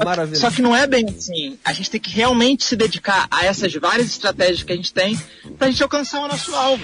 Maravilha. 0.04 0.39
Só 0.39 0.50
que 0.52 0.62
não 0.62 0.76
é 0.76 0.86
bem 0.88 1.06
assim. 1.10 1.58
A 1.64 1.74
gente 1.74 1.89
tem 1.89 2.00
que 2.02 2.10
realmente 2.10 2.64
se 2.66 2.76
dedicar 2.76 3.28
a 3.30 3.46
essas 3.46 3.74
várias 3.76 4.08
estratégias 4.08 4.64
que 4.64 4.74
a 4.74 4.76
gente 4.76 4.93
tem 4.93 5.20
pra 5.58 5.70
gente 5.70 5.82
alcançar 5.84 6.22
o 6.22 6.28
nosso 6.28 6.54
alvo. 6.56 6.84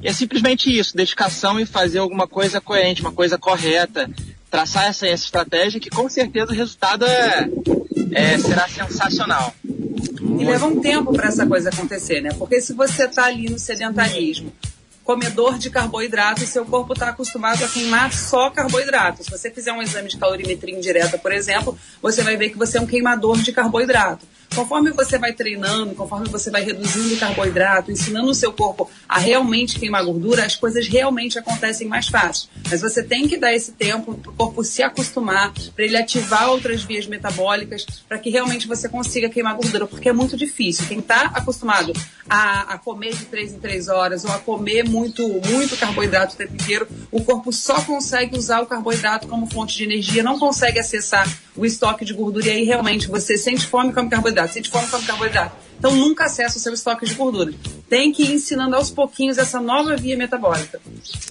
E 0.00 0.08
é 0.08 0.12
simplesmente 0.12 0.76
isso, 0.76 0.96
dedicação 0.96 1.58
e 1.58 1.66
fazer 1.66 1.98
alguma 1.98 2.26
coisa 2.28 2.60
coerente, 2.60 3.00
uma 3.00 3.12
coisa 3.12 3.36
correta. 3.36 4.08
Traçar 4.50 4.86
essa, 4.86 5.06
essa 5.06 5.24
estratégia 5.24 5.78
que 5.80 5.90
com 5.90 6.08
certeza 6.08 6.52
o 6.52 6.54
resultado 6.54 7.04
é, 7.04 7.48
é- 8.12 8.38
será 8.38 8.66
sensacional. 8.68 9.54
E 9.64 10.44
leva 10.44 10.66
um 10.66 10.80
tempo 10.80 11.12
para 11.12 11.28
essa 11.28 11.46
coisa 11.46 11.68
acontecer, 11.68 12.20
né? 12.20 12.30
Porque 12.38 12.60
se 12.60 12.72
você 12.72 13.04
está 13.04 13.26
ali 13.26 13.50
no 13.50 13.58
sedentarismo, 13.58 14.52
comedor 15.08 15.56
de 15.56 15.70
carboidrato, 15.70 16.46
seu 16.46 16.66
corpo 16.66 16.92
está 16.92 17.08
acostumado 17.08 17.64
a 17.64 17.68
queimar 17.68 18.12
só 18.12 18.50
carboidrato. 18.50 19.24
Se 19.24 19.30
você 19.30 19.50
fizer 19.50 19.72
um 19.72 19.80
exame 19.80 20.10
de 20.10 20.18
calorimetria 20.18 20.76
indireta, 20.76 21.16
por 21.16 21.32
exemplo, 21.32 21.78
você 22.02 22.22
vai 22.22 22.36
ver 22.36 22.50
que 22.50 22.58
você 22.58 22.76
é 22.76 22.80
um 22.82 22.86
queimador 22.86 23.38
de 23.38 23.50
carboidrato. 23.50 24.26
Conforme 24.54 24.90
você 24.90 25.18
vai 25.18 25.32
treinando, 25.32 25.94
conforme 25.94 26.28
você 26.28 26.50
vai 26.50 26.62
reduzindo 26.62 27.14
o 27.14 27.18
carboidrato, 27.18 27.92
ensinando 27.92 28.30
o 28.30 28.34
seu 28.34 28.52
corpo 28.52 28.90
a 29.08 29.18
realmente 29.18 29.78
queimar 29.78 30.04
gordura, 30.04 30.44
as 30.44 30.56
coisas 30.56 30.88
realmente 30.88 31.38
acontecem 31.38 31.86
mais 31.86 32.08
fácil. 32.08 32.48
Mas 32.68 32.80
você 32.80 33.02
tem 33.02 33.28
que 33.28 33.36
dar 33.36 33.54
esse 33.54 33.72
tempo 33.72 34.14
para 34.14 34.30
o 34.30 34.34
corpo 34.34 34.64
se 34.64 34.82
acostumar, 34.82 35.52
para 35.74 35.84
ele 35.84 35.96
ativar 35.96 36.48
outras 36.50 36.82
vias 36.82 37.06
metabólicas, 37.06 37.86
para 38.08 38.18
que 38.18 38.30
realmente 38.30 38.66
você 38.66 38.88
consiga 38.88 39.28
queimar 39.28 39.54
gordura, 39.54 39.86
porque 39.86 40.08
é 40.08 40.12
muito 40.12 40.36
difícil. 40.36 40.86
Quem 40.88 40.98
está 40.98 41.26
acostumado 41.34 41.92
a, 42.28 42.74
a 42.74 42.78
comer 42.78 43.14
de 43.14 43.26
3 43.26 43.54
em 43.54 43.60
3 43.60 43.88
horas 43.88 44.24
ou 44.24 44.32
a 44.32 44.38
comer 44.38 44.84
muito, 44.84 44.97
muito 44.98 45.76
carboidrato 45.76 46.34
o 46.34 46.36
tempo 46.36 46.54
inteiro, 46.54 46.88
o 47.10 47.22
corpo 47.22 47.52
só 47.52 47.80
consegue 47.82 48.36
usar 48.36 48.60
o 48.60 48.66
carboidrato 48.66 49.28
como 49.28 49.46
fonte 49.50 49.76
de 49.76 49.84
energia, 49.84 50.22
não 50.22 50.38
consegue 50.38 50.78
acessar 50.78 51.28
o 51.56 51.64
estoque 51.64 52.04
de 52.04 52.12
gordura 52.12 52.46
e 52.46 52.50
aí 52.50 52.64
realmente 52.64 53.08
você 53.08 53.36
sente 53.36 53.66
fome, 53.66 53.92
come 53.92 54.08
carboidrato, 54.08 54.54
sente 54.54 54.70
fome, 54.70 54.86
come 54.88 55.04
carboidrato. 55.04 55.56
Então 55.78 55.94
nunca 55.94 56.24
acessa 56.24 56.58
o 56.58 56.60
seu 56.60 56.74
estoque 56.74 57.06
de 57.06 57.14
gordura. 57.14 57.52
Tem 57.88 58.12
que 58.12 58.24
ir 58.24 58.32
ensinando 58.32 58.74
aos 58.74 58.90
pouquinhos 58.90 59.38
essa 59.38 59.60
nova 59.60 59.96
via 59.96 60.16
metabólica. 60.16 60.80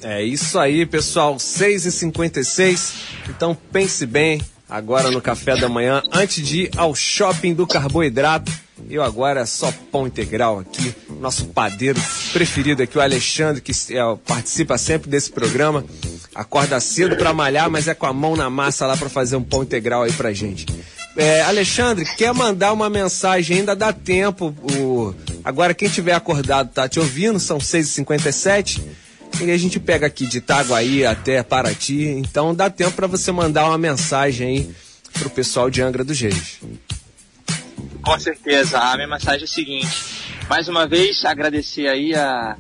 É 0.01 0.24
isso 0.24 0.57
aí, 0.57 0.86
pessoal. 0.86 1.36
6h56. 1.36 2.93
Então 3.30 3.57
pense 3.72 4.05
bem 4.05 4.41
agora 4.70 5.11
no 5.11 5.22
café 5.22 5.57
da 5.57 5.68
manhã, 5.68 6.01
antes 6.13 6.45
de 6.45 6.63
ir 6.63 6.72
ao 6.78 6.95
shopping 6.95 7.53
do 7.53 7.68
carboidrato. 7.68 8.51
Eu 8.89 9.03
agora 9.03 9.45
só 9.45 9.73
pão 9.91 10.07
integral 10.07 10.59
aqui, 10.59 10.93
nosso 11.19 11.47
padeiro 11.47 11.99
preferido 12.32 12.84
aqui, 12.84 12.97
o 12.97 13.01
Alexandre, 13.01 13.61
que 13.61 13.71
é, 13.93 14.01
participa 14.25 14.78
sempre 14.78 15.09
desse 15.09 15.32
programa. 15.32 15.84
Acorda 16.34 16.80
cedo 16.80 17.15
pra 17.15 17.34
malhar, 17.34 17.69
mas 17.69 17.88
é 17.88 17.93
com 17.93 18.05
a 18.05 18.13
mão 18.13 18.36
na 18.36 18.49
massa 18.49 18.86
lá 18.86 18.95
pra 18.95 19.09
fazer 19.09 19.36
um 19.36 19.43
pão 19.43 19.63
integral 19.63 20.03
aí 20.03 20.11
pra 20.11 20.32
gente. 20.32 20.65
É, 21.17 21.41
Alexandre, 21.41 22.05
quer 22.15 22.32
mandar 22.32 22.71
uma 22.71 22.89
mensagem? 22.89 23.57
Ainda 23.57 23.75
dá 23.75 23.91
tempo. 23.91 24.55
O... 24.71 25.15
Agora, 25.43 25.73
quem 25.73 25.89
tiver 25.89 26.13
acordado 26.13 26.69
tá 26.69 26.88
te 26.88 26.99
ouvindo, 26.99 27.39
são 27.39 27.57
6h57. 27.57 28.84
E 29.41 29.51
a 29.51 29.57
gente 29.57 29.80
pega 29.80 30.05
aqui 30.05 30.28
de 30.28 30.38
Itaguaí 30.38 31.05
até 31.05 31.41
Paraty. 31.41 32.03
Então 32.03 32.53
dá 32.53 32.69
tempo 32.69 32.91
para 32.91 33.07
você 33.07 33.32
mandar 33.32 33.65
uma 33.65 33.78
mensagem 33.78 34.47
aí 34.47 34.75
pro 35.13 35.30
pessoal 35.30 35.69
de 35.69 35.82
Angra 35.82 36.03
dos 36.03 36.19
Reis. 36.19 36.59
Com 38.07 38.17
certeza. 38.17 38.79
A 38.79 38.95
minha 38.95 39.07
mensagem 39.07 39.41
é 39.41 39.43
a 39.43 39.47
seguinte. 39.47 39.89
Mais 40.49 40.69
uma 40.69 40.87
vez, 40.87 41.25
agradecer 41.25 41.89
aí 41.89 42.15
a, 42.15 42.55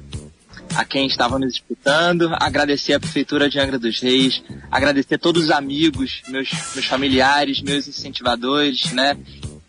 a 0.75 0.83
quem 0.83 1.07
estava 1.07 1.39
nos 1.39 1.53
escutando, 1.53 2.29
agradecer 2.33 2.93
a 2.93 2.99
Prefeitura 2.99 3.49
de 3.49 3.57
Angra 3.57 3.79
dos 3.79 4.01
Reis, 4.01 4.43
agradecer 4.69 5.15
a 5.15 5.17
todos 5.17 5.45
os 5.45 5.49
amigos, 5.51 6.21
meus, 6.27 6.49
meus 6.75 6.85
familiares, 6.85 7.61
meus 7.61 7.87
incentivadores, 7.87 8.91
né? 8.91 9.15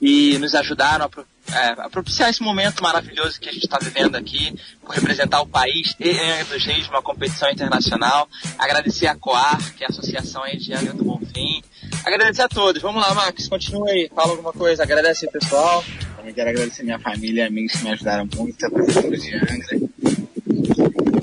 E 0.03 0.37
nos 0.39 0.53
ajudaram 0.57 1.05
a, 1.05 1.57
é, 1.57 1.69
a 1.79 1.89
propiciar 1.89 2.29
esse 2.29 2.43
momento 2.43 2.83
maravilhoso 2.83 3.39
que 3.39 3.49
a 3.49 3.53
gente 3.53 3.65
está 3.65 3.79
vivendo 3.79 4.17
aqui, 4.17 4.53
por 4.83 4.93
representar 4.97 5.41
o 5.43 5.47
país 5.47 5.95
e 6.01 6.11
Angra 6.11 6.57
dos 6.57 6.65
Reis 6.65 6.89
numa 6.89 7.03
competição 7.03 7.49
internacional. 7.49 8.29
Agradecer 8.59 9.07
a 9.07 9.15
COAR, 9.15 9.59
que 9.77 9.85
é 9.85 9.87
a 9.87 9.91
Associação 9.91 10.43
de 10.59 10.75
Angra 10.75 10.93
do 10.93 11.05
Bonfim. 11.05 11.63
Agradecer 12.05 12.43
a 12.43 12.49
todos. 12.49 12.81
Vamos 12.83 13.03
lá, 13.03 13.15
Max, 13.15 13.49
continua 13.49 13.91
aí, 13.91 14.11
fala 14.15 14.31
alguma 14.31 14.53
coisa, 14.53 14.83
agradece 14.83 15.27
o 15.27 15.31
pessoal. 15.31 15.85
Também 16.17 16.35
quero 16.35 16.51
agradecer 16.51 16.83
minha 16.83 16.99
família 16.99 17.45
e 17.45 17.47
amigos 17.47 17.73
que 17.73 17.85
me 17.85 17.91
ajudaram 17.91 18.29
muito, 18.37 18.67
a 18.67 18.71
Prefeitura 18.71 19.17
de 19.17 19.35
Angra. 19.35 19.77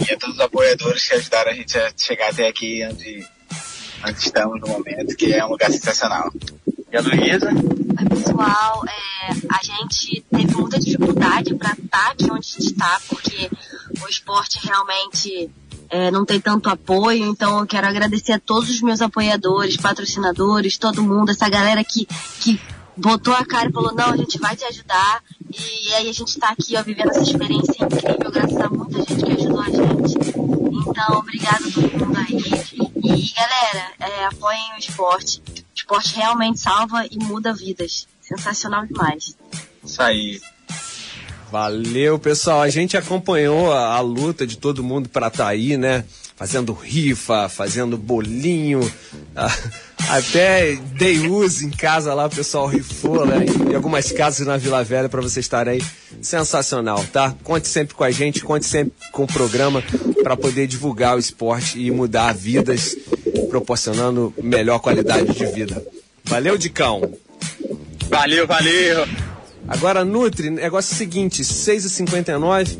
E 0.07 0.13
a 0.13 0.17
todos 0.17 0.35
os 0.35 0.41
apoiadores 0.41 1.07
que 1.07 1.15
ajudaram 1.15 1.51
a 1.51 1.53
gente 1.55 1.77
a 1.77 1.91
chegar 1.97 2.29
até 2.29 2.47
aqui 2.47 2.85
onde, 2.85 3.27
onde 4.07 4.19
estamos 4.19 4.61
no 4.61 4.67
momento, 4.67 5.15
que 5.15 5.33
é 5.33 5.45
um 5.45 5.49
lugar 5.49 5.71
sensacional. 5.71 6.31
E 6.91 6.97
a 6.97 7.01
Luísa? 7.01 7.49
Oi, 7.49 8.09
pessoal. 8.09 8.83
É, 8.87 9.31
a 9.49 9.59
gente 9.63 10.23
teve 10.29 10.55
muita 10.55 10.79
dificuldade 10.79 11.55
para 11.55 11.71
estar 11.71 12.11
aqui 12.11 12.25
onde 12.25 12.47
a 12.47 12.59
gente 12.59 12.71
está, 12.71 13.01
porque 13.09 13.49
o 14.01 14.07
esporte 14.07 14.59
realmente 14.65 15.49
é, 15.89 16.11
não 16.11 16.25
tem 16.25 16.39
tanto 16.39 16.69
apoio. 16.69 17.25
Então, 17.25 17.59
eu 17.59 17.65
quero 17.65 17.87
agradecer 17.87 18.33
a 18.33 18.39
todos 18.39 18.69
os 18.69 18.81
meus 18.81 19.01
apoiadores, 19.01 19.77
patrocinadores, 19.77 20.77
todo 20.77 21.03
mundo, 21.03 21.31
essa 21.31 21.49
galera 21.49 21.83
que, 21.83 22.05
que 22.39 22.59
botou 22.97 23.33
a 23.33 23.45
cara 23.45 23.69
e 23.69 23.73
falou: 23.73 23.93
não, 23.93 24.11
a 24.11 24.17
gente 24.17 24.39
vai 24.39 24.55
te 24.55 24.65
ajudar. 24.65 25.21
E 25.51 25.93
aí 25.93 26.09
a 26.09 26.13
gente 26.13 26.29
está 26.29 26.49
aqui, 26.49 26.75
ó, 26.75 26.83
vivendo 26.83 27.09
essa 27.09 27.21
experiência 27.21 27.83
incrível, 27.83 28.31
graças 28.31 28.59
a 28.59 28.69
muita 28.69 28.97
gente 28.99 29.23
que 29.23 29.31
ajudou 29.31 29.61
a 29.61 29.69
gente. 29.69 30.17
Então, 30.87 31.19
obrigado 31.19 31.67
a 31.67 31.71
todo 31.71 32.05
mundo 32.05 32.17
aí. 32.17 32.85
E, 33.03 33.33
galera, 33.33 33.91
é, 33.99 34.25
apoiem 34.25 34.73
o 34.75 34.79
esporte. 34.79 35.41
O 35.47 35.75
esporte 35.75 36.15
realmente 36.15 36.59
salva 36.59 37.05
e 37.09 37.17
muda 37.17 37.53
vidas. 37.53 38.07
Sensacional 38.21 38.85
demais. 38.85 39.37
Isso 39.83 40.01
aí. 40.01 40.41
Valeu, 41.55 42.19
pessoal. 42.19 42.61
A 42.61 42.69
gente 42.69 42.97
acompanhou 42.97 43.71
a, 43.71 43.95
a 43.95 44.01
luta 44.01 44.45
de 44.45 44.57
todo 44.57 44.83
mundo 44.83 45.07
pra 45.07 45.29
tá 45.29 45.47
aí, 45.47 45.77
né? 45.77 46.03
Fazendo 46.35 46.73
rifa, 46.73 47.47
fazendo 47.47 47.97
bolinho. 47.97 48.81
ah, 49.33 49.49
Até 50.09 50.75
dei 50.97 51.29
uso 51.29 51.63
em 51.63 51.69
casa 51.69 52.13
lá, 52.13 52.25
o 52.25 52.29
pessoal 52.29 52.67
rifou, 52.67 53.25
né? 53.25 53.45
Em 53.71 53.73
algumas 53.73 54.11
casas 54.11 54.45
na 54.45 54.57
Vila 54.57 54.83
Velha 54.83 55.07
pra 55.07 55.21
vocês 55.21 55.45
estarem 55.45 55.75
aí. 55.75 55.83
Sensacional, 56.21 57.01
tá? 57.13 57.33
Conte 57.41 57.69
sempre 57.69 57.95
com 57.95 58.03
a 58.03 58.11
gente, 58.11 58.43
conte 58.43 58.65
sempre 58.65 58.91
com 59.13 59.23
o 59.23 59.27
programa 59.27 59.81
pra 60.23 60.35
poder 60.35 60.67
divulgar 60.67 61.15
o 61.15 61.19
esporte 61.19 61.79
e 61.79 61.89
mudar 61.89 62.33
vidas 62.33 62.97
proporcionando 63.49 64.33
melhor 64.43 64.79
qualidade 64.79 65.33
de 65.33 65.45
vida. 65.45 65.81
Valeu, 66.25 66.57
Dicão. 66.57 67.13
Valeu, 68.09 68.45
valeu. 68.45 69.07
Agora, 69.67 70.05
Nutri, 70.05 70.49
negócio 70.49 70.93
é 70.93 70.97
seguinte, 70.97 71.41
6h59, 71.41 72.77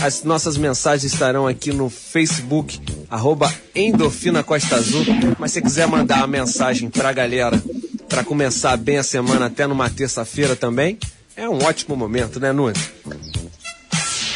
as 0.00 0.22
nossas 0.22 0.56
mensagens 0.56 1.12
estarão 1.12 1.46
aqui 1.46 1.72
no 1.72 1.90
Facebook, 1.90 2.80
arroba 3.10 3.52
Endorfina 3.74 4.42
Costa 4.44 4.76
Azul. 4.76 5.04
Mas 5.38 5.52
se 5.52 5.60
quiser 5.60 5.88
mandar 5.88 6.18
uma 6.18 6.26
mensagem 6.28 6.88
pra 6.88 7.12
galera, 7.12 7.60
pra 8.08 8.22
começar 8.22 8.76
bem 8.76 8.98
a 8.98 9.02
semana 9.02 9.46
até 9.46 9.66
numa 9.66 9.90
terça-feira 9.90 10.54
também, 10.54 10.98
é 11.36 11.48
um 11.48 11.62
ótimo 11.64 11.96
momento, 11.96 12.38
né, 12.38 12.52
Nutri? 12.52 12.82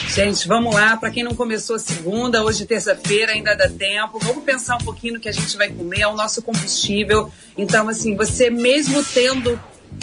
Gente, 0.08 0.46
vamos 0.46 0.74
lá. 0.74 0.94
Para 0.96 1.10
quem 1.10 1.24
não 1.24 1.34
começou 1.34 1.78
segunda, 1.78 2.44
hoje 2.44 2.66
terça-feira, 2.66 3.32
ainda 3.32 3.54
dá 3.54 3.68
tempo. 3.68 4.18
Vamos 4.18 4.44
pensar 4.44 4.76
um 4.76 4.84
pouquinho 4.84 5.14
no 5.14 5.20
que 5.20 5.28
a 5.28 5.32
gente 5.32 5.56
vai 5.56 5.70
comer, 5.70 6.00
é 6.00 6.06
o 6.06 6.14
nosso 6.14 6.42
combustível. 6.42 7.32
Então, 7.56 7.88
assim, 7.88 8.14
você 8.14 8.50
mesmo 8.50 9.02
tendo 9.02 9.58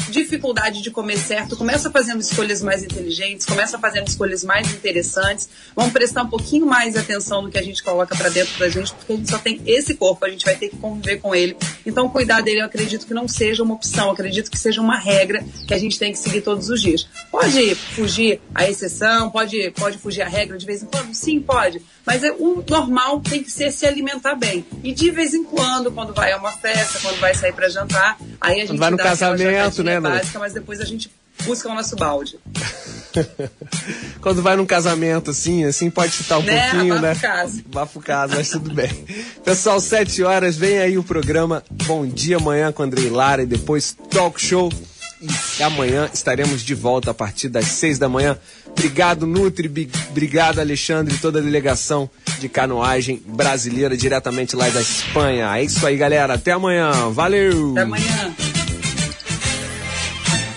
dificuldade 0.09 0.81
de 0.81 0.91
comer 0.91 1.17
certo, 1.17 1.55
começa 1.55 1.89
fazendo 1.91 2.21
escolhas 2.21 2.61
mais 2.61 2.83
inteligentes, 2.83 3.45
começa 3.45 3.77
fazendo 3.77 4.07
escolhas 4.07 4.43
mais 4.43 4.71
interessantes. 4.73 5.49
Vamos 5.75 5.91
prestar 5.91 6.23
um 6.23 6.29
pouquinho 6.29 6.65
mais 6.65 6.95
atenção 6.95 7.41
no 7.41 7.49
que 7.49 7.57
a 7.57 7.61
gente 7.61 7.83
coloca 7.83 8.15
para 8.15 8.29
dentro 8.29 8.57
da 8.59 8.69
gente, 8.69 8.93
porque 8.93 9.13
a 9.13 9.15
gente 9.15 9.29
só 9.29 9.37
tem 9.37 9.61
esse 9.65 9.95
corpo, 9.95 10.25
a 10.25 10.29
gente 10.29 10.45
vai 10.45 10.55
ter 10.55 10.69
que 10.69 10.77
conviver 10.77 11.17
com 11.17 11.35
ele. 11.35 11.55
Então, 11.85 12.09
cuidar 12.09 12.41
dele, 12.41 12.61
eu 12.61 12.65
acredito 12.65 13.05
que 13.05 13.13
não 13.13 13.27
seja 13.27 13.63
uma 13.63 13.73
opção, 13.73 14.11
acredito 14.11 14.49
que 14.49 14.57
seja 14.57 14.81
uma 14.81 14.97
regra 14.97 15.43
que 15.67 15.73
a 15.73 15.77
gente 15.77 15.97
tem 15.97 16.11
que 16.11 16.19
seguir 16.19 16.41
todos 16.41 16.69
os 16.69 16.81
dias. 16.81 17.07
Pode 17.31 17.75
fugir 17.75 18.41
a 18.53 18.69
exceção, 18.69 19.29
pode, 19.29 19.71
pode 19.71 19.97
fugir 19.97 20.21
a 20.21 20.27
regra 20.27 20.57
de 20.57 20.65
vez 20.65 20.83
em 20.83 20.85
quando? 20.85 21.13
Sim, 21.13 21.39
pode. 21.39 21.81
Mas 22.05 22.23
é, 22.23 22.31
o 22.31 22.63
normal 22.67 23.19
tem 23.19 23.43
que 23.43 23.51
ser 23.51 23.71
se 23.71 23.85
alimentar 23.85 24.35
bem. 24.35 24.65
E 24.83 24.91
de 24.91 25.11
vez 25.11 25.33
em 25.33 25.43
quando, 25.43 25.91
quando 25.91 26.13
vai 26.13 26.31
a 26.31 26.37
uma 26.37 26.51
festa, 26.51 26.99
quando 27.01 27.19
vai 27.19 27.35
sair 27.35 27.53
para 27.53 27.69
jantar, 27.69 28.17
aí 28.41 28.55
a 28.55 28.65
gente 28.65 28.69
Quando 28.69 28.79
vai 28.79 28.91
no 28.91 28.97
casamento, 28.97 29.83
né, 29.89 29.99
Lu? 29.99 30.15
básica, 30.15 30.39
mas 30.39 30.53
depois 30.53 30.79
a 30.81 30.85
gente 30.85 31.11
busca 31.45 31.69
o 31.69 31.73
nosso 31.73 31.95
balde. 31.95 32.37
Quando 34.21 34.41
vai 34.41 34.55
num 34.55 34.65
casamento 34.65 35.31
assim, 35.31 35.63
assim 35.65 35.89
pode 35.89 36.11
chutar 36.13 36.37
um 36.39 36.43
Né? 36.43 36.69
pouquinho, 36.71 36.95
Abafa 36.95 37.07
né? 37.07 37.13
o 37.13 37.19
caso. 37.21 37.63
Abafa 37.71 37.99
o 37.99 38.01
caso, 38.01 38.35
mas 38.35 38.49
tudo 38.49 38.73
bem. 38.73 38.89
Pessoal, 39.43 39.79
7 39.79 40.23
horas, 40.23 40.55
vem 40.57 40.79
aí 40.79 40.97
o 40.97 41.03
programa 41.03 41.63
Bom 41.85 42.05
Dia 42.05 42.37
Amanhã 42.37 42.71
com 42.71 42.83
Andrei 42.83 43.09
Lara 43.09 43.43
e 43.43 43.45
depois 43.45 43.95
Talk 44.09 44.39
Show. 44.41 44.71
E 45.59 45.63
amanhã 45.63 46.09
estaremos 46.13 46.61
de 46.61 46.73
volta 46.73 47.11
a 47.11 47.13
partir 47.13 47.49
das 47.49 47.65
6 47.65 47.99
da 47.99 48.07
manhã. 48.07 48.37
Obrigado, 48.67 49.27
Nutri, 49.27 49.69
obrigado, 50.09 50.59
Alexandre 50.59 51.13
e 51.13 51.17
toda 51.17 51.39
a 51.39 51.41
delegação 51.41 52.09
de 52.39 52.47
canoagem 52.47 53.21
brasileira 53.27 53.97
diretamente 53.97 54.55
lá 54.55 54.69
da 54.69 54.79
Espanha. 54.79 55.57
É 55.57 55.63
isso 55.63 55.85
aí, 55.85 55.97
galera. 55.97 56.35
Até 56.35 56.51
amanhã. 56.53 56.91
Valeu! 57.11 57.71
Até 57.71 57.81
amanhã. 57.81 58.33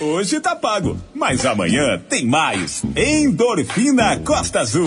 Hoje 0.03 0.41
tá 0.41 0.57
pago, 0.57 0.97
mas 1.15 1.47
amanhã 1.47 1.97
tem 2.09 2.27
mais. 2.27 2.83
Endorfina 2.97 4.19
Costa 4.19 4.59
Azul. 4.59 4.85